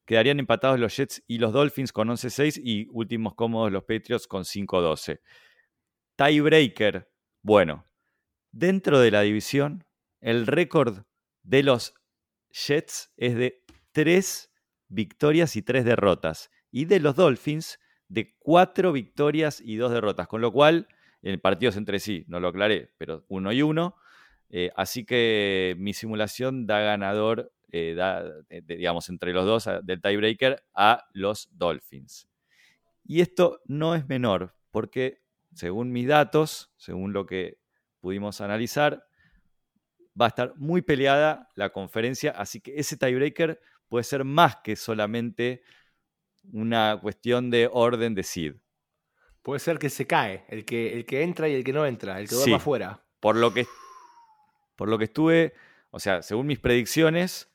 [0.05, 4.43] Quedarían empatados los Jets y los Dolphins con 11-6 y últimos cómodos los Patriots con
[4.43, 5.19] 5-12.
[6.15, 7.07] Tiebreaker,
[7.43, 7.85] bueno,
[8.51, 9.85] dentro de la división,
[10.19, 11.03] el récord
[11.43, 11.93] de los
[12.49, 14.51] Jets es de 3
[14.87, 16.49] victorias y 3 derrotas.
[16.71, 17.77] Y de los Dolphins
[18.09, 20.87] de cuatro victorias y dos derrotas, con lo cual,
[21.21, 23.95] en partidos entre sí, no lo aclaré, pero uno y uno.
[24.49, 30.63] Eh, así que mi simulación da ganador, eh, da, digamos, entre los dos del tiebreaker
[30.73, 32.29] a los Dolphins.
[33.03, 35.21] Y esto no es menor, porque
[35.53, 37.57] según mis datos, según lo que
[37.99, 39.03] pudimos analizar,
[40.19, 44.75] va a estar muy peleada la conferencia, así que ese tiebreaker puede ser más que
[44.75, 45.61] solamente
[46.51, 48.55] una cuestión de orden de seed.
[49.41, 52.19] Puede ser que se cae, el que, el que entra y el que no entra,
[52.19, 53.03] el que va afuera.
[53.19, 53.65] Por lo que,
[54.75, 55.53] por lo que estuve,
[55.89, 57.49] o sea, según mis predicciones,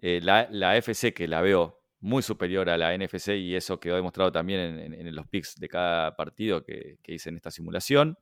[0.00, 3.96] eh, la, la, FC, que la veo muy superior a la NFC, y eso quedó
[3.96, 8.18] demostrado también en, los picks de cada partido que, hice en esta simulación,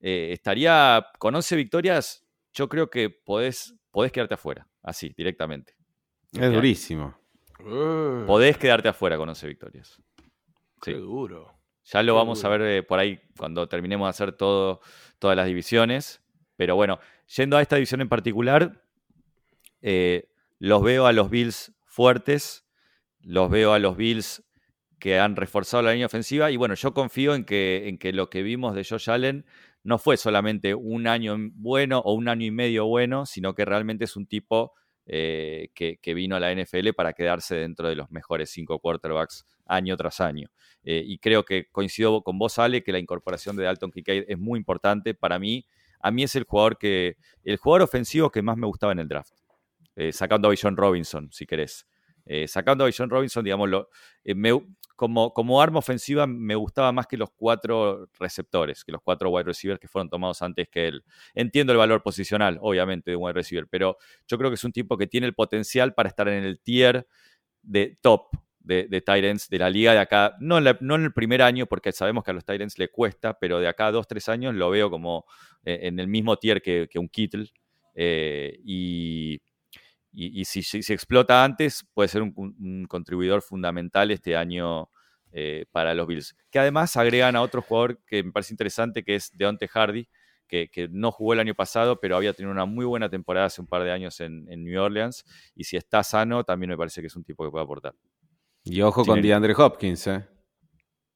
[0.00, 5.76] eh, estaría con 11 victorias, yo creo que podés, podés quedarte afuera, así, directamente.
[6.32, 7.23] Es durísimo.
[8.26, 10.00] Podés quedarte afuera con 11 victorias.
[10.82, 10.92] Sí.
[10.92, 11.52] Qué duro.
[11.84, 14.80] Ya lo vamos a ver eh, por ahí cuando terminemos de hacer todo,
[15.18, 16.22] todas las divisiones.
[16.56, 16.98] Pero bueno,
[17.36, 18.82] yendo a esta división en particular,
[19.82, 22.66] eh, los veo a los Bills fuertes,
[23.20, 24.42] los veo a los Bills
[24.98, 28.30] que han reforzado la línea ofensiva y bueno, yo confío en que, en que lo
[28.30, 29.44] que vimos de Josh Allen
[29.82, 34.04] no fue solamente un año bueno o un año y medio bueno, sino que realmente
[34.04, 34.72] es un tipo
[35.06, 39.96] eh, que, vino a la NFL para quedarse dentro de los mejores cinco quarterbacks año
[39.96, 40.48] tras año.
[40.82, 44.38] Eh, y creo que coincido con vos, Ale, que la incorporación de Dalton Kincaid es
[44.38, 45.66] muy importante para mí.
[46.00, 49.08] A mí es el jugador que el jugador ofensivo que más me gustaba en el
[49.08, 49.32] draft,
[49.96, 51.86] eh, sacando a John Robinson, si querés.
[52.46, 53.68] sacando a John Robinson, digamos,
[54.24, 54.52] me,
[54.96, 59.44] como, como arma ofensiva me gustaba más que los cuatro receptores, que los cuatro wide
[59.44, 61.04] receivers que fueron tomados antes que él.
[61.34, 63.96] Entiendo el valor posicional, obviamente, de un wide receiver, pero
[64.28, 67.06] yo creo que es un tipo que tiene el potencial para estar en el tier
[67.62, 68.28] de top
[68.60, 71.66] de, de Tyrants de la liga de acá, no en, no en, el primer año,
[71.66, 74.54] porque sabemos que a los Tyrants le cuesta, pero de acá a dos, tres años
[74.54, 75.26] lo veo como
[75.64, 77.46] eh, en el mismo tier que, un Kittle.
[77.94, 79.40] Eh, y
[80.14, 84.88] y, si, se explota antes, puede ser un, contribuidor fundamental este año
[85.32, 86.36] eh, para los Bills.
[86.50, 90.08] Que además agregan a otro jugador que me parece interesante, que es Deontay Hardy,
[90.46, 93.66] que, no jugó el año pasado, pero había tenido una muy buena temporada hace un
[93.66, 95.24] par de años en, New Orleans.
[95.54, 97.94] Y si está sano, también me parece que es un tipo que puede aportar.
[98.62, 100.26] Y ojo con DeAndre Hopkins, ¿eh?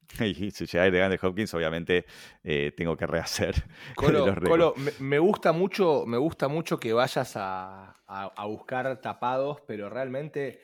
[0.20, 2.06] Y si llega de Andrew Hopkins, obviamente
[2.42, 3.54] eh, tengo que rehacer
[3.94, 7.94] Colo, me, gusta mucho, me gusta mucho que vayas a,
[8.46, 10.60] buscar tapados, pero realmente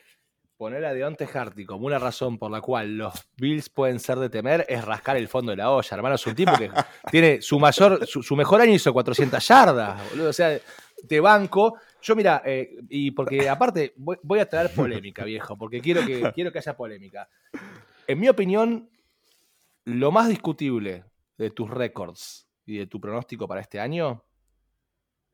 [0.57, 4.31] poner a Deonte Harty como una razón por la cual los Bills pueden ser de
[4.31, 6.15] temer es rascar el fondo de la olla, hermano.
[6.15, 6.71] Es un tipo que
[7.11, 10.59] tiene su mayor, su, mejor año hizo 400 yardas, O sea,
[11.03, 11.79] de banco.
[12.01, 16.53] Yo, mira, eh, y porque aparte voy, a traer polémica, viejo, porque quiero que, quiero
[16.53, 17.29] que haya polémica.
[18.07, 18.89] En mi opinión,
[19.85, 21.05] lo más discutible
[21.37, 24.25] de tus récords y de tu pronóstico para este año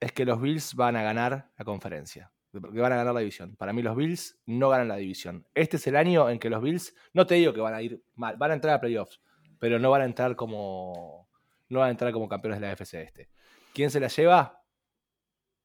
[0.00, 3.54] es que los Bills van a ganar la conferencia, que van a ganar la división.
[3.56, 5.46] Para mí los Bills no ganan la división.
[5.54, 8.02] Este es el año en que los Bills, no te digo que van a ir
[8.14, 9.20] mal, van a entrar a playoffs,
[9.58, 11.28] pero no van a entrar como
[11.68, 13.30] no van a entrar como campeones de la FC este.
[13.72, 14.64] ¿Quién se la lleva?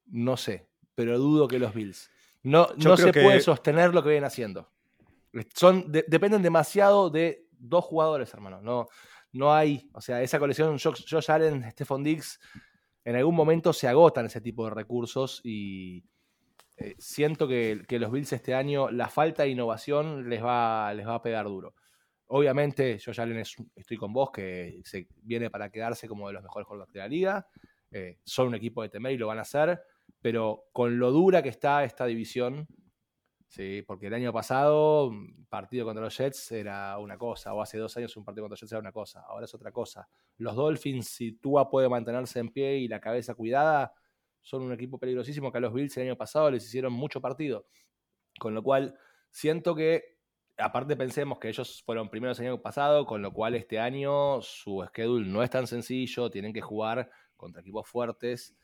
[0.06, 2.10] No sé, pero dudo que los Bills.
[2.42, 4.70] No, no se puede sostener lo que vienen haciendo.
[5.54, 8.60] Son, dependen demasiado de dos jugadores, hermano.
[8.60, 8.86] No,
[9.32, 12.40] no hay, o sea, esa colección Josh, Allen, Stephon Diggs,
[13.04, 16.04] en algún momento se agotan ese tipo de recursos y
[16.78, 21.16] eh, siento que, los Bills este año, la falta de innovación les va, les va
[21.16, 21.74] a pegar duro.
[22.28, 23.44] Obviamente, Josh Allen
[23.76, 27.08] estoy con vos, que se viene para quedarse como de los mejores jugadores de la
[27.08, 27.46] liga.
[27.92, 29.80] Eh, son un equipo de temer y lo van a hacer,
[30.20, 32.66] pero con lo dura que está esta división,
[33.48, 37.78] Sí, porque el año pasado, un partido contra los Jets era una cosa, o hace
[37.78, 40.08] dos años un partido contra los Jets era una cosa, ahora es otra cosa.
[40.38, 43.94] Los Dolphins, si Tua puede mantenerse en pie y la cabeza cuidada,
[44.42, 47.66] son un equipo peligrosísimo que a los Bills el año pasado les hicieron mucho partido.
[48.38, 48.98] Con lo cual,
[49.30, 50.18] siento que,
[50.58, 54.84] aparte pensemos que ellos fueron primeros el año pasado, con lo cual este año su
[54.88, 58.56] schedule no es tan sencillo, tienen que jugar contra equipos fuertes.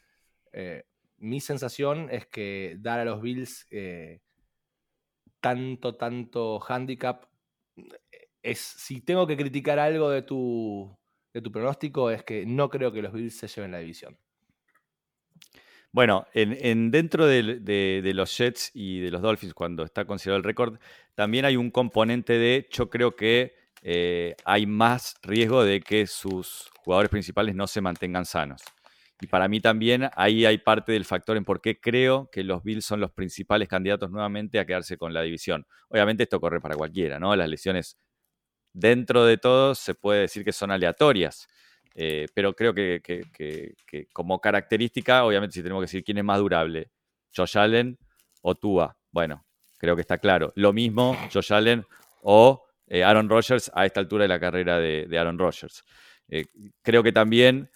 [0.53, 0.85] Eh,
[1.19, 3.67] mi sensación es que dar a los Bills...
[3.71, 4.21] Eh,
[5.43, 7.27] tanto, tanto handicap.
[8.43, 10.97] Es, si tengo que criticar algo de tu,
[11.35, 14.17] de tu pronóstico, es que no creo que los Bills se lleven la división.
[15.91, 20.79] Bueno, en, dentro de, los Jets y de los Dolphins, cuando está considerado el récord,
[21.15, 26.71] también hay un componente de, yo creo que eh, hay más riesgo de que sus
[26.79, 28.63] jugadores principales no se mantengan sanos.
[29.23, 32.65] Y para mí también ahí hay parte del factor en por qué creo que los
[32.65, 35.65] Bills son los principales candidatos nuevamente a quedarse con la división.
[35.91, 37.37] Obviamente esto corre para cualquiera, ¿no?
[37.37, 37.97] Las lesiones
[38.73, 41.47] dentro de todo se puede decir que son aleatorias.
[41.95, 43.77] Eh, pero creo que,
[44.13, 46.91] como característica, obviamente si tenemos que decir quién es más durable,
[47.33, 47.97] Josh Allen
[48.41, 48.97] o Tua.
[49.13, 49.47] Bueno,
[49.79, 50.53] creo que está claro.
[50.57, 51.87] Lo mismo Josh Allen
[52.23, 55.85] o eh, Aaron Rodgers a esta altura de la carrera de, Aaron Rodgers.
[56.27, 56.47] Eh,
[56.83, 57.71] creo que también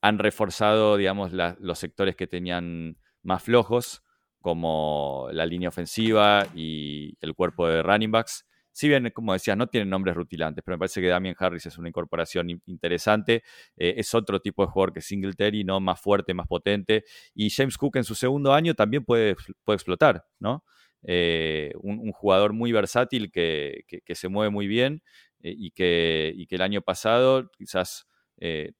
[0.00, 4.02] han reforzado, digamos, los sectores que tenían más flojos,
[4.40, 8.46] como la línea ofensiva y el cuerpo de running backs.
[8.72, 11.76] Si bien, como decías, no tienen nombres rutilantes, pero me parece que Damien Harris es
[11.76, 13.42] una incorporación interesante.
[13.76, 15.80] Eh, es otro tipo de jugador que Singletary, ¿no?
[15.80, 17.04] Más fuerte, más potente.
[17.34, 20.64] Y James Cook en su segundo año también puede, puede explotar, ¿no?
[21.02, 25.02] Eh, un, jugador muy versátil que, se mueve muy bien
[25.42, 28.06] eh, y, que, y que el año pasado quizás
[28.40, 28.72] eh,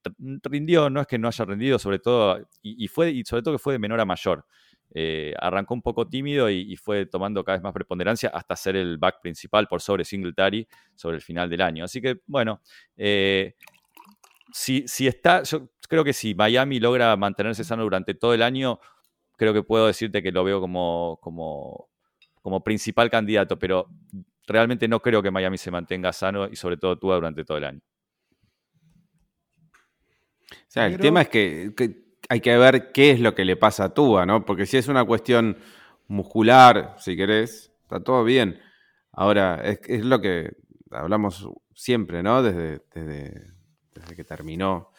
[0.43, 3.59] rindió, no es que no haya rendido, sobre todo, y, fue, y sobre todo que
[3.59, 4.47] fue de menor a mayor.
[4.93, 8.99] Eh, arrancó un poco tímido y, fue tomando cada vez más preponderancia hasta ser el
[8.99, 10.67] back principal por sobre Singletary
[10.97, 11.85] sobre el final del año.
[11.85, 12.63] Así que, bueno,
[12.97, 13.55] eh,
[14.53, 18.81] si, si, está, yo creo que si Miami logra mantenerse sano durante todo el año,
[19.37, 21.91] creo que puedo decirte que lo veo como, como,
[22.43, 23.89] como principal candidato, pero
[24.47, 27.65] realmente no creo que Miami se mantenga sano y sobre todo tú durante todo el
[27.65, 27.81] año.
[30.71, 31.75] O sea, el tema es que,
[32.29, 34.45] hay que ver qué es lo que le pasa a Tua, ¿no?
[34.45, 35.59] Porque si es una cuestión
[36.07, 38.61] muscular, si querés, está todo bien.
[39.11, 40.53] Ahora, es, es lo que
[40.93, 42.41] hablamos siempre, ¿no?
[42.45, 43.51] Desde, desde,
[43.93, 44.93] desde, que terminó,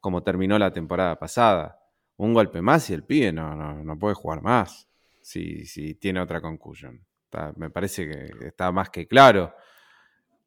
[0.00, 1.78] como terminó la temporada pasada.
[2.16, 4.88] Un golpe más y el pibe no, no, no puede jugar más
[5.20, 7.06] si, si tiene otra conclusión.
[7.54, 9.54] me parece que está más que claro.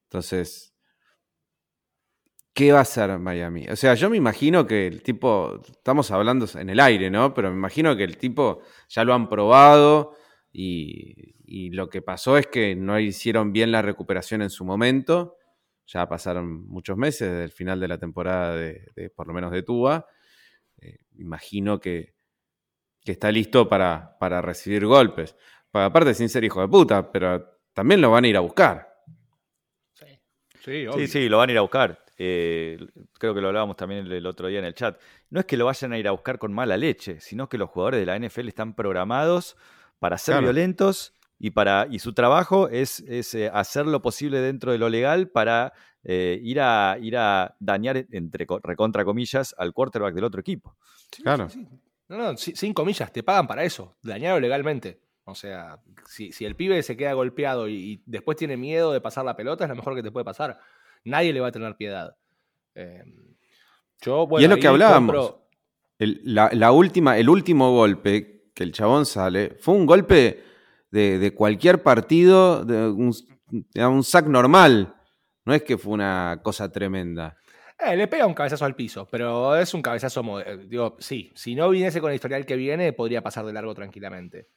[0.03, 0.74] Entonces,
[2.55, 3.67] ¿qué va a hacer Miami?
[3.67, 7.33] O sea, yo me imagino que el tipo, estamos hablando en el aire, ¿no?
[7.33, 10.15] Pero me imagino que el tipo ya lo han probado
[10.53, 15.37] y, y lo que pasó es que no hicieron bien la recuperación en su momento.
[15.85, 19.61] Ya pasaron muchos meses desde el final de la temporada de, por lo menos de
[19.61, 20.07] Tuba.
[20.77, 22.15] Eh, imagino que,
[23.03, 25.35] que, está listo para, para recibir golpes.
[25.73, 28.95] Aparte sin ser hijo de puta, pero también lo van a ir a buscar.
[30.63, 32.04] Sí, sí, sí, lo van a ir a buscar.
[32.17, 32.77] Eh,
[33.19, 34.99] creo que lo hablábamos también el otro día en el chat.
[35.29, 37.69] No es que lo vayan a ir a buscar con mala leche, sino que los
[37.69, 39.57] jugadores de la NFL están programados
[39.99, 44.71] para ser violentos y, para, y su trabajo es, es eh, hacer lo posible dentro
[44.71, 45.73] de lo legal para
[46.03, 50.75] eh, ir, a, ir a dañar, entre recontra comillas, al quarterback del otro equipo.
[51.23, 51.47] claro.
[52.07, 54.99] No, no, sin comillas, te pagan para eso, dañarlo legalmente.
[55.23, 59.35] O sea, si, el pibe se queda golpeado y, después tiene miedo de pasar la
[59.35, 60.59] pelota, es lo mejor que te puede pasar.
[61.05, 62.15] Nadie le va a tener piedad.
[62.73, 63.35] Em,
[64.01, 65.35] yo, y es lo que hablábamos.
[65.97, 70.43] El, la, última, el último golpe que el chabón sale fue un golpe
[70.91, 73.13] de, cualquier partido, de un,
[73.75, 74.93] un, sack normal.
[75.45, 77.37] No es que fue una cosa tremenda.
[77.79, 80.39] Eh, le pega un cabezazo al piso, pero es un cabezazo.
[80.41, 83.73] Eh, digo, sí, si no viniese con el historial que viene, podría pasar de largo
[83.73, 84.49] tranquilamente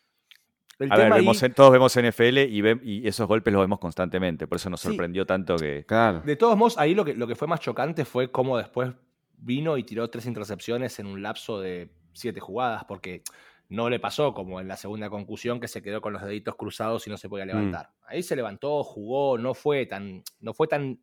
[0.90, 5.26] a ver, todos vemos NFL y, esos golpes los vemos constantemente, por eso nos sorprendió
[5.26, 5.84] tanto que...
[6.24, 8.92] De todos modos, ahí lo que, lo que fue más chocante fue cómo después
[9.36, 13.22] vino y tiró tres intercepciones en un lapso de siete jugadas, porque
[13.68, 17.06] no le pasó como en la segunda concusión que se quedó con los deditos cruzados
[17.06, 17.48] y no se podía mm.
[17.48, 17.90] levantar.
[18.06, 21.00] Ahí se levantó, jugó, no fue tan, no fue tan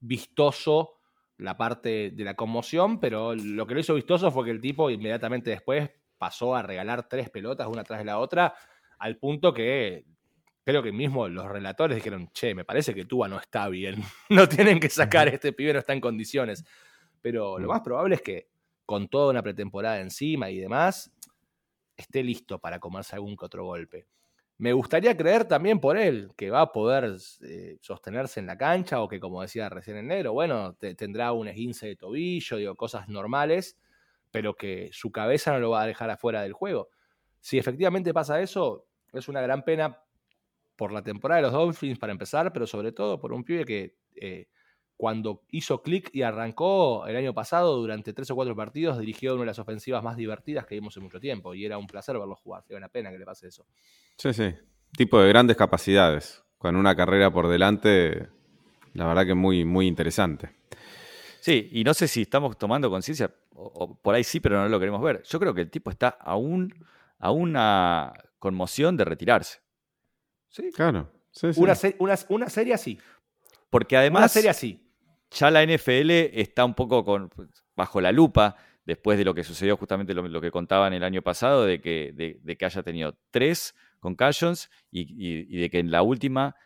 [0.00, 0.94] vistoso
[1.36, 4.90] la parte de la conmoción, pero lo que lo hizo vistoso fue que el tipo
[4.90, 8.54] inmediatamente después pasó a regalar tres pelotas una tras de la otra
[8.98, 10.04] al punto que
[10.64, 14.48] creo que mismo los relatores dijeron, che, me parece que Tua no está bien, no
[14.48, 16.64] tienen que sacar, este pibe no está en condiciones.
[17.22, 18.48] Pero lo más probable es que
[18.84, 21.10] con toda una pretemporada encima y demás,
[21.96, 24.06] esté listo para comerse algún que otro golpe.
[24.58, 29.00] Me gustaría creer también por él que va a poder eh, sostenerse en la cancha
[29.00, 33.08] o que, como decía recién en negro, bueno, tendrá un esguince de tobillo, digo, cosas
[33.08, 33.78] normales,
[34.30, 36.88] pero que su cabeza no lo va a dejar afuera del juego.
[37.40, 39.98] Si efectivamente pasa eso, es una gran pena
[40.76, 43.96] por la temporada de los Dolphins para empezar, pero sobre todo por un pibe que
[44.14, 44.48] eh,
[44.98, 49.42] cuando hizo clic y arrancó el año pasado, durante tres o cuatro partidos, dirigió una
[49.42, 51.54] de las ofensivas más divertidas que vimos en mucho tiempo.
[51.54, 52.64] Y era un placer verlo jugar.
[52.64, 53.64] Sería una pena que le pase eso.
[54.16, 54.52] Sí, sí.
[54.96, 56.42] Tipo de grandes capacidades.
[56.58, 58.26] Con una carrera por delante,
[58.94, 60.50] la verdad que muy, muy interesante.
[61.38, 64.80] Sí, y no sé si estamos tomando conciencia, o, por ahí sí, pero no lo
[64.80, 65.22] queremos ver.
[65.22, 66.74] Yo creo que el tipo está aún
[67.20, 69.60] a una conmoción de retirarse.
[70.48, 70.70] Sí.
[70.72, 71.10] Claro.
[71.56, 71.74] Una,
[72.28, 72.98] una, serie así.
[73.70, 74.22] Porque además.
[74.22, 74.84] Una serie así.
[75.30, 77.30] Ya la NFL está un poco con,
[77.76, 81.66] bajo la lupa después de lo que sucedió justamente lo, que contaban el año pasado,
[81.66, 85.04] de que, de, que haya tenido tres concussions y,
[85.54, 86.56] y, de que en la última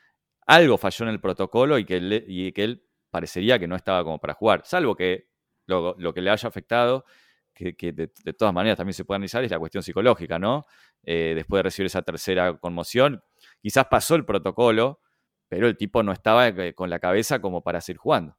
[0.46, 4.04] algo falló en el protocolo y que, él, y que él parecería que no estaba
[4.04, 5.30] como para jugar, salvo que
[5.66, 7.04] lo, lo que le haya afectado
[7.52, 10.64] que, de, todas maneras también se puede analizar es la cuestión psicológica, ¿no?
[11.02, 13.22] Eh, después de recibir esa tercera conmoción,
[13.60, 15.00] quizás pasó el protocolo,
[15.48, 18.36] pero el tipo no estaba eh, con la cabeza como para seguir jugando.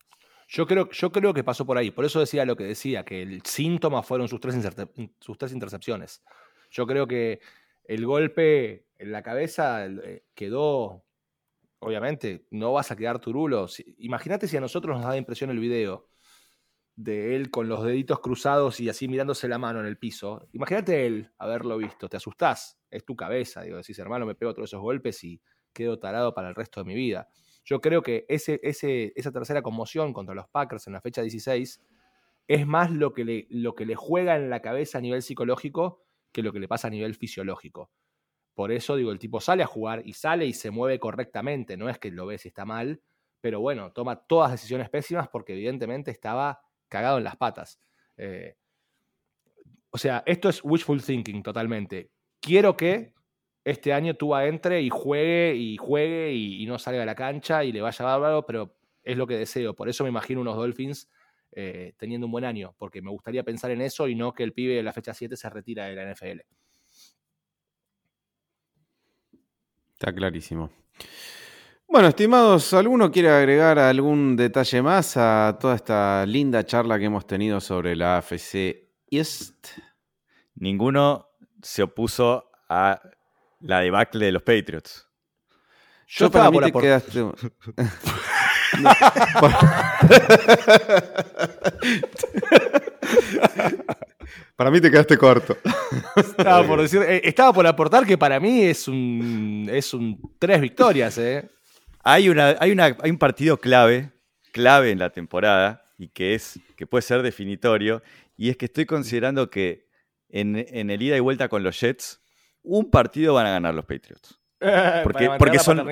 [0.47, 3.21] Yo creo, yo creo que pasó por ahí, por eso decía lo que decía, que
[3.21, 4.55] el síntoma fueron sus tres,
[5.19, 6.23] sus tres intercepciones.
[6.69, 7.39] Yo creo que
[7.85, 11.05] el golpe en la cabeza eh, quedó,
[11.79, 13.67] obviamente, no vas a quedar turulo.
[13.97, 16.07] Imagínate si a nosotros nos da impresión el video
[16.95, 20.47] de él con los deditos cruzados y así mirándose la mano en el piso.
[20.51, 24.69] Imagínate él haberlo visto, te asustás, es tu cabeza, digo, decís, hermano, me pego todos
[24.69, 25.41] esos golpes y
[25.73, 27.27] quedo tarado para el resto de mi vida.
[27.65, 31.81] Yo creo que ese, ese, esa tercera conmoción contra los Packers en la fecha 16
[32.47, 36.03] es más lo que, le, lo que le juega en la cabeza a nivel psicológico
[36.31, 37.91] que lo que le pasa a nivel fisiológico.
[38.53, 41.89] Por eso digo, el tipo sale a jugar y sale y se mueve correctamente, no
[41.89, 43.01] es que lo ve si está mal,
[43.41, 46.61] pero bueno, toma todas decisiones pésimas porque evidentemente estaba
[46.93, 47.79] cagado en las patas.
[48.17, 48.55] Eh,
[49.89, 52.11] o sea, esto es wishful thinking totalmente.
[52.39, 53.13] Quiero que
[53.63, 57.71] este año Tua entre y juegue y juegue y, no salga a la cancha y
[57.71, 59.73] le vaya bárbaro, pero es lo que deseo.
[59.73, 61.09] Por eso me imagino unos Dolphins
[61.51, 64.53] eh, teniendo un buen año, porque me gustaría pensar en eso y no que el
[64.53, 66.41] pibe de la fecha 7 se retira de la NFL.
[69.93, 70.69] Está clarísimo.
[71.93, 77.27] Bueno, estimados, ¿alguno quiere agregar algún detalle más a toda esta linda charla que hemos
[77.27, 79.67] tenido sobre la AFC East?
[80.55, 81.27] Ninguno
[81.61, 82.99] se opuso a
[83.59, 85.07] la debacle de los Patriots.
[86.07, 87.21] Yo para estaba mí por te apor- quedaste...
[94.55, 95.57] para mí te quedaste corto.
[96.15, 100.59] Estaba por decir, eh, estaba por aportar que para mí es un es un tres
[100.61, 101.49] victorias, eh.
[102.03, 104.11] Hay, una, hay, una, hay un partido clave,
[104.51, 108.03] clave en la temporada, y que, es, que puede ser definitorio,
[108.35, 109.87] y es que estoy considerando que
[110.29, 112.21] en, en el ida y vuelta con los Jets,
[112.63, 114.39] un partido van a ganar los Patriots.
[114.59, 115.87] Mantener porque la son-.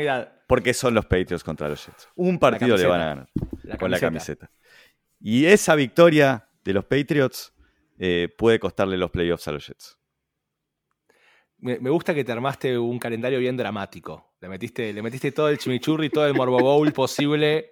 [0.48, 2.10] Porque son los Patriots contra los Jets.
[2.16, 3.30] Un partido le van a ganar
[3.64, 4.48] La con la camiseta.
[4.48, 4.52] camiseta.
[5.20, 7.54] Y esa victoria de los Patriots
[8.00, 9.98] eh, puede costarle los playoffs a los Jets.
[11.62, 14.34] Me, me gusta que te armaste un calendario bien dramático.
[14.42, 17.72] Le metiste, le metiste todo el chimichurri, todo el morbo bowl posible.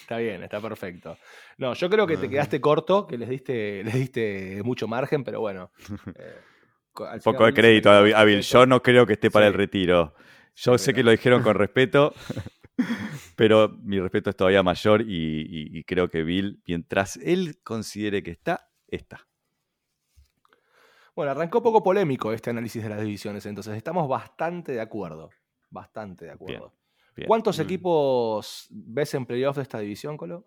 [0.00, 1.18] Está bien, está perfecto.
[1.58, 5.40] No, yo creo que te quedaste corto, que les diste, les diste mucho margen, pero
[5.40, 5.70] bueno.
[6.18, 6.36] eh,
[7.10, 8.40] al poco de crédito a, a Bill.
[8.40, 9.48] Yo no creo que esté para Sí.
[9.48, 10.14] el retiro.
[10.56, 12.14] Yo Sí, sé que lo dijeron con respeto,
[13.36, 15.06] pero mi respeto es todavía mayor y,
[15.42, 19.26] y- y creo que Bill, mientras él considere que está, está.
[21.18, 25.30] Bueno, arrancó poco polémico este análisis de las divisiones, entonces estamos bastante de acuerdo.
[25.68, 26.72] Bastante de acuerdo.
[27.16, 27.26] Bien.
[27.26, 27.62] ¿Cuántos Mm.
[27.62, 30.46] equipos ves en playoff de esta división, Colo?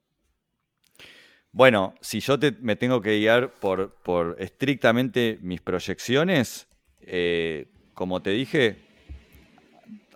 [1.52, 6.70] Bueno, si yo te- me tengo que guiar por, por estrictamente mis proyecciones,
[7.02, 8.78] eh, como te dije,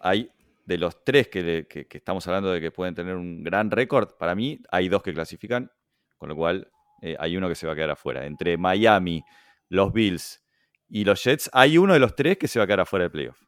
[0.02, 0.32] hay
[0.65, 3.69] de los tres que, le- que- que estamos hablando de que pueden tener un gran
[3.72, 5.69] récord, para mí hay dos que clasifican,
[6.18, 6.72] con lo cual
[7.02, 8.26] eh, hay uno que se va a quedar afuera.
[8.26, 9.22] Entre Miami,
[9.68, 10.41] los Bills
[10.89, 13.11] y los Jets, hay uno de los tres que se va a quedar afuera del
[13.11, 13.41] playoff.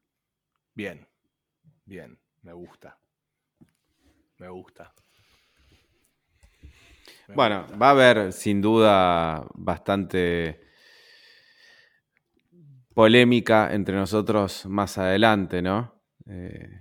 [0.73, 1.07] Bien,
[1.85, 2.97] bien, me gusta.
[4.37, 4.93] Me gusta.
[7.27, 7.77] Me Bueno, gusta.
[7.77, 10.61] va a haber sin duda bastante
[12.93, 16.01] polémica entre nosotros más adelante, ¿no?
[16.25, 16.79] Eh,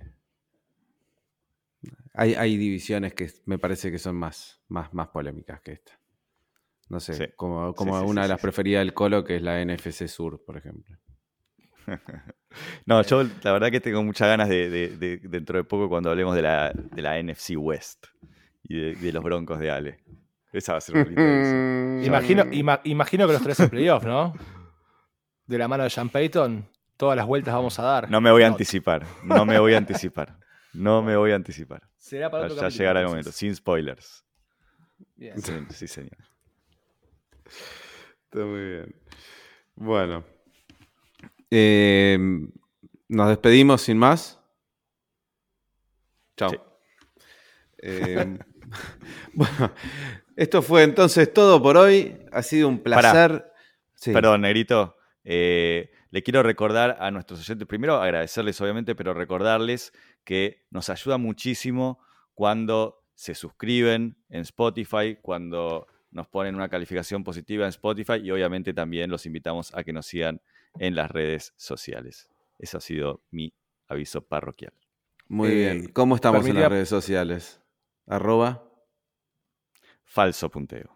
[2.13, 5.99] hay, hay divisiones que me parece que son más, más, más polémicas que esta.
[6.89, 7.25] No sé, Sí.
[7.35, 8.43] como, como Sí, sí, una sí, de sí, las sí.
[8.43, 10.95] preferidas del Colo, que es la NFC Sur, por ejemplo.
[12.85, 16.09] No, yo la verdad que tengo muchas ganas de, de- de- dentro de poco cuando
[16.09, 18.07] hablemos de la, de la NFC West
[18.63, 19.99] y de, de los Broncos de Ale.
[20.53, 22.03] Esa va a ser una linda división.
[22.05, 24.33] Imagino, ima- imagino que los tres en playoff, ¿no?
[25.45, 28.09] De la mano de Sean Payton, todas las vueltas vamos a dar.
[28.09, 30.37] No me voy a No, anticipar, no me voy a anticipar.
[30.73, 31.83] No me voy a anticipar.
[31.97, 34.25] Será para otro ya capítulo, llegará el momento, sin spoilers.
[35.15, 35.39] Bien.
[35.41, 36.17] Sí, sí, señor.
[38.25, 38.95] Está muy bien.
[39.75, 40.23] Bueno.
[41.49, 42.17] Eh,
[43.07, 44.39] Nos despedimos sin más.
[46.35, 46.49] Chao.
[46.49, 46.57] Sí.
[47.79, 48.37] Eh,
[49.33, 49.71] bueno,
[50.35, 52.17] esto fue entonces todo por hoy.
[52.31, 53.51] Ha sido un placer.
[53.95, 54.11] Sí.
[54.13, 54.97] Perdón, Negrito.
[55.23, 59.91] eh, le quiero recordar a nuestros oyentes, primero agradecerles obviamente, pero recordarles
[60.23, 61.99] que nos ayuda muchísimo
[62.33, 68.73] cuando se suscriben en Spotify, cuando nos ponen una calificación positiva en Spotify y obviamente
[68.73, 70.41] también los invitamos a que nos sigan
[70.79, 72.29] en las redes sociales.
[72.59, 73.53] Eso ha sido mi
[73.87, 74.73] aviso parroquial.
[75.27, 75.87] Muy Eh, bien.
[75.91, 77.61] ¿Cómo estamos en las redes sociales?
[78.07, 78.63] Arroba.
[80.03, 80.95] Falso punteo.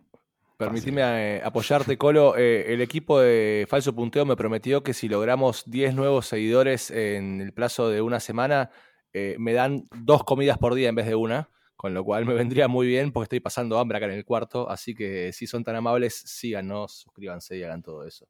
[0.57, 2.37] Permitime eh, apoyarte, Colo.
[2.37, 7.41] Eh, el equipo de Falso Punteo me prometió que si logramos 10 nuevos seguidores en
[7.41, 8.69] el plazo de una semana,
[9.11, 11.49] eh, me dan dos comidas por día en vez de una.
[11.81, 14.69] Con lo cual me vendría muy bien porque estoy pasando hambre acá en el cuarto.
[14.69, 18.27] Así que si son tan amables, síganos, suscríbanse y hagan todo eso.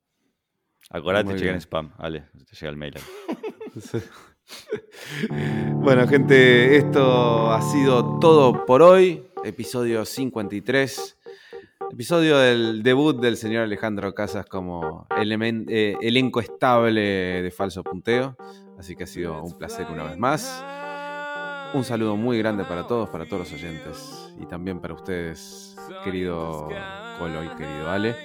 [0.89, 1.91] Acordate, llega en spam.
[1.97, 2.93] Ale, te llega el mail.
[5.75, 9.23] Bueno, gente, esto ha sido todo por hoy.
[9.43, 11.17] Episodio 53.
[11.91, 17.01] Episodio del debut del señor Alejandro Casas como elemen- eh, elenco estable
[17.41, 18.35] de falso punteo.
[18.77, 20.63] Así que ha sido un placer una vez más.
[21.73, 24.33] Un saludo muy grande para todos, para todos los oyentes.
[24.41, 26.67] Y también para ustedes, querido
[27.17, 28.15] Colo y querido Ale.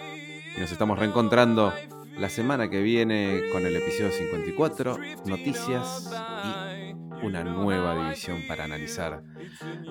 [0.57, 1.73] Y nos estamos reencontrando
[2.19, 4.97] la semana que viene con el episodio 54,
[5.27, 6.11] noticias
[6.45, 9.23] y una nueva división para analizar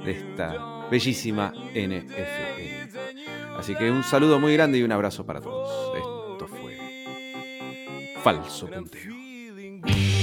[0.04, 2.98] de esta bellísima NFL.
[3.58, 5.96] Así que un saludo muy grande y un abrazo para todos.
[5.96, 6.78] Esto fue
[8.22, 10.15] Falso Punteo.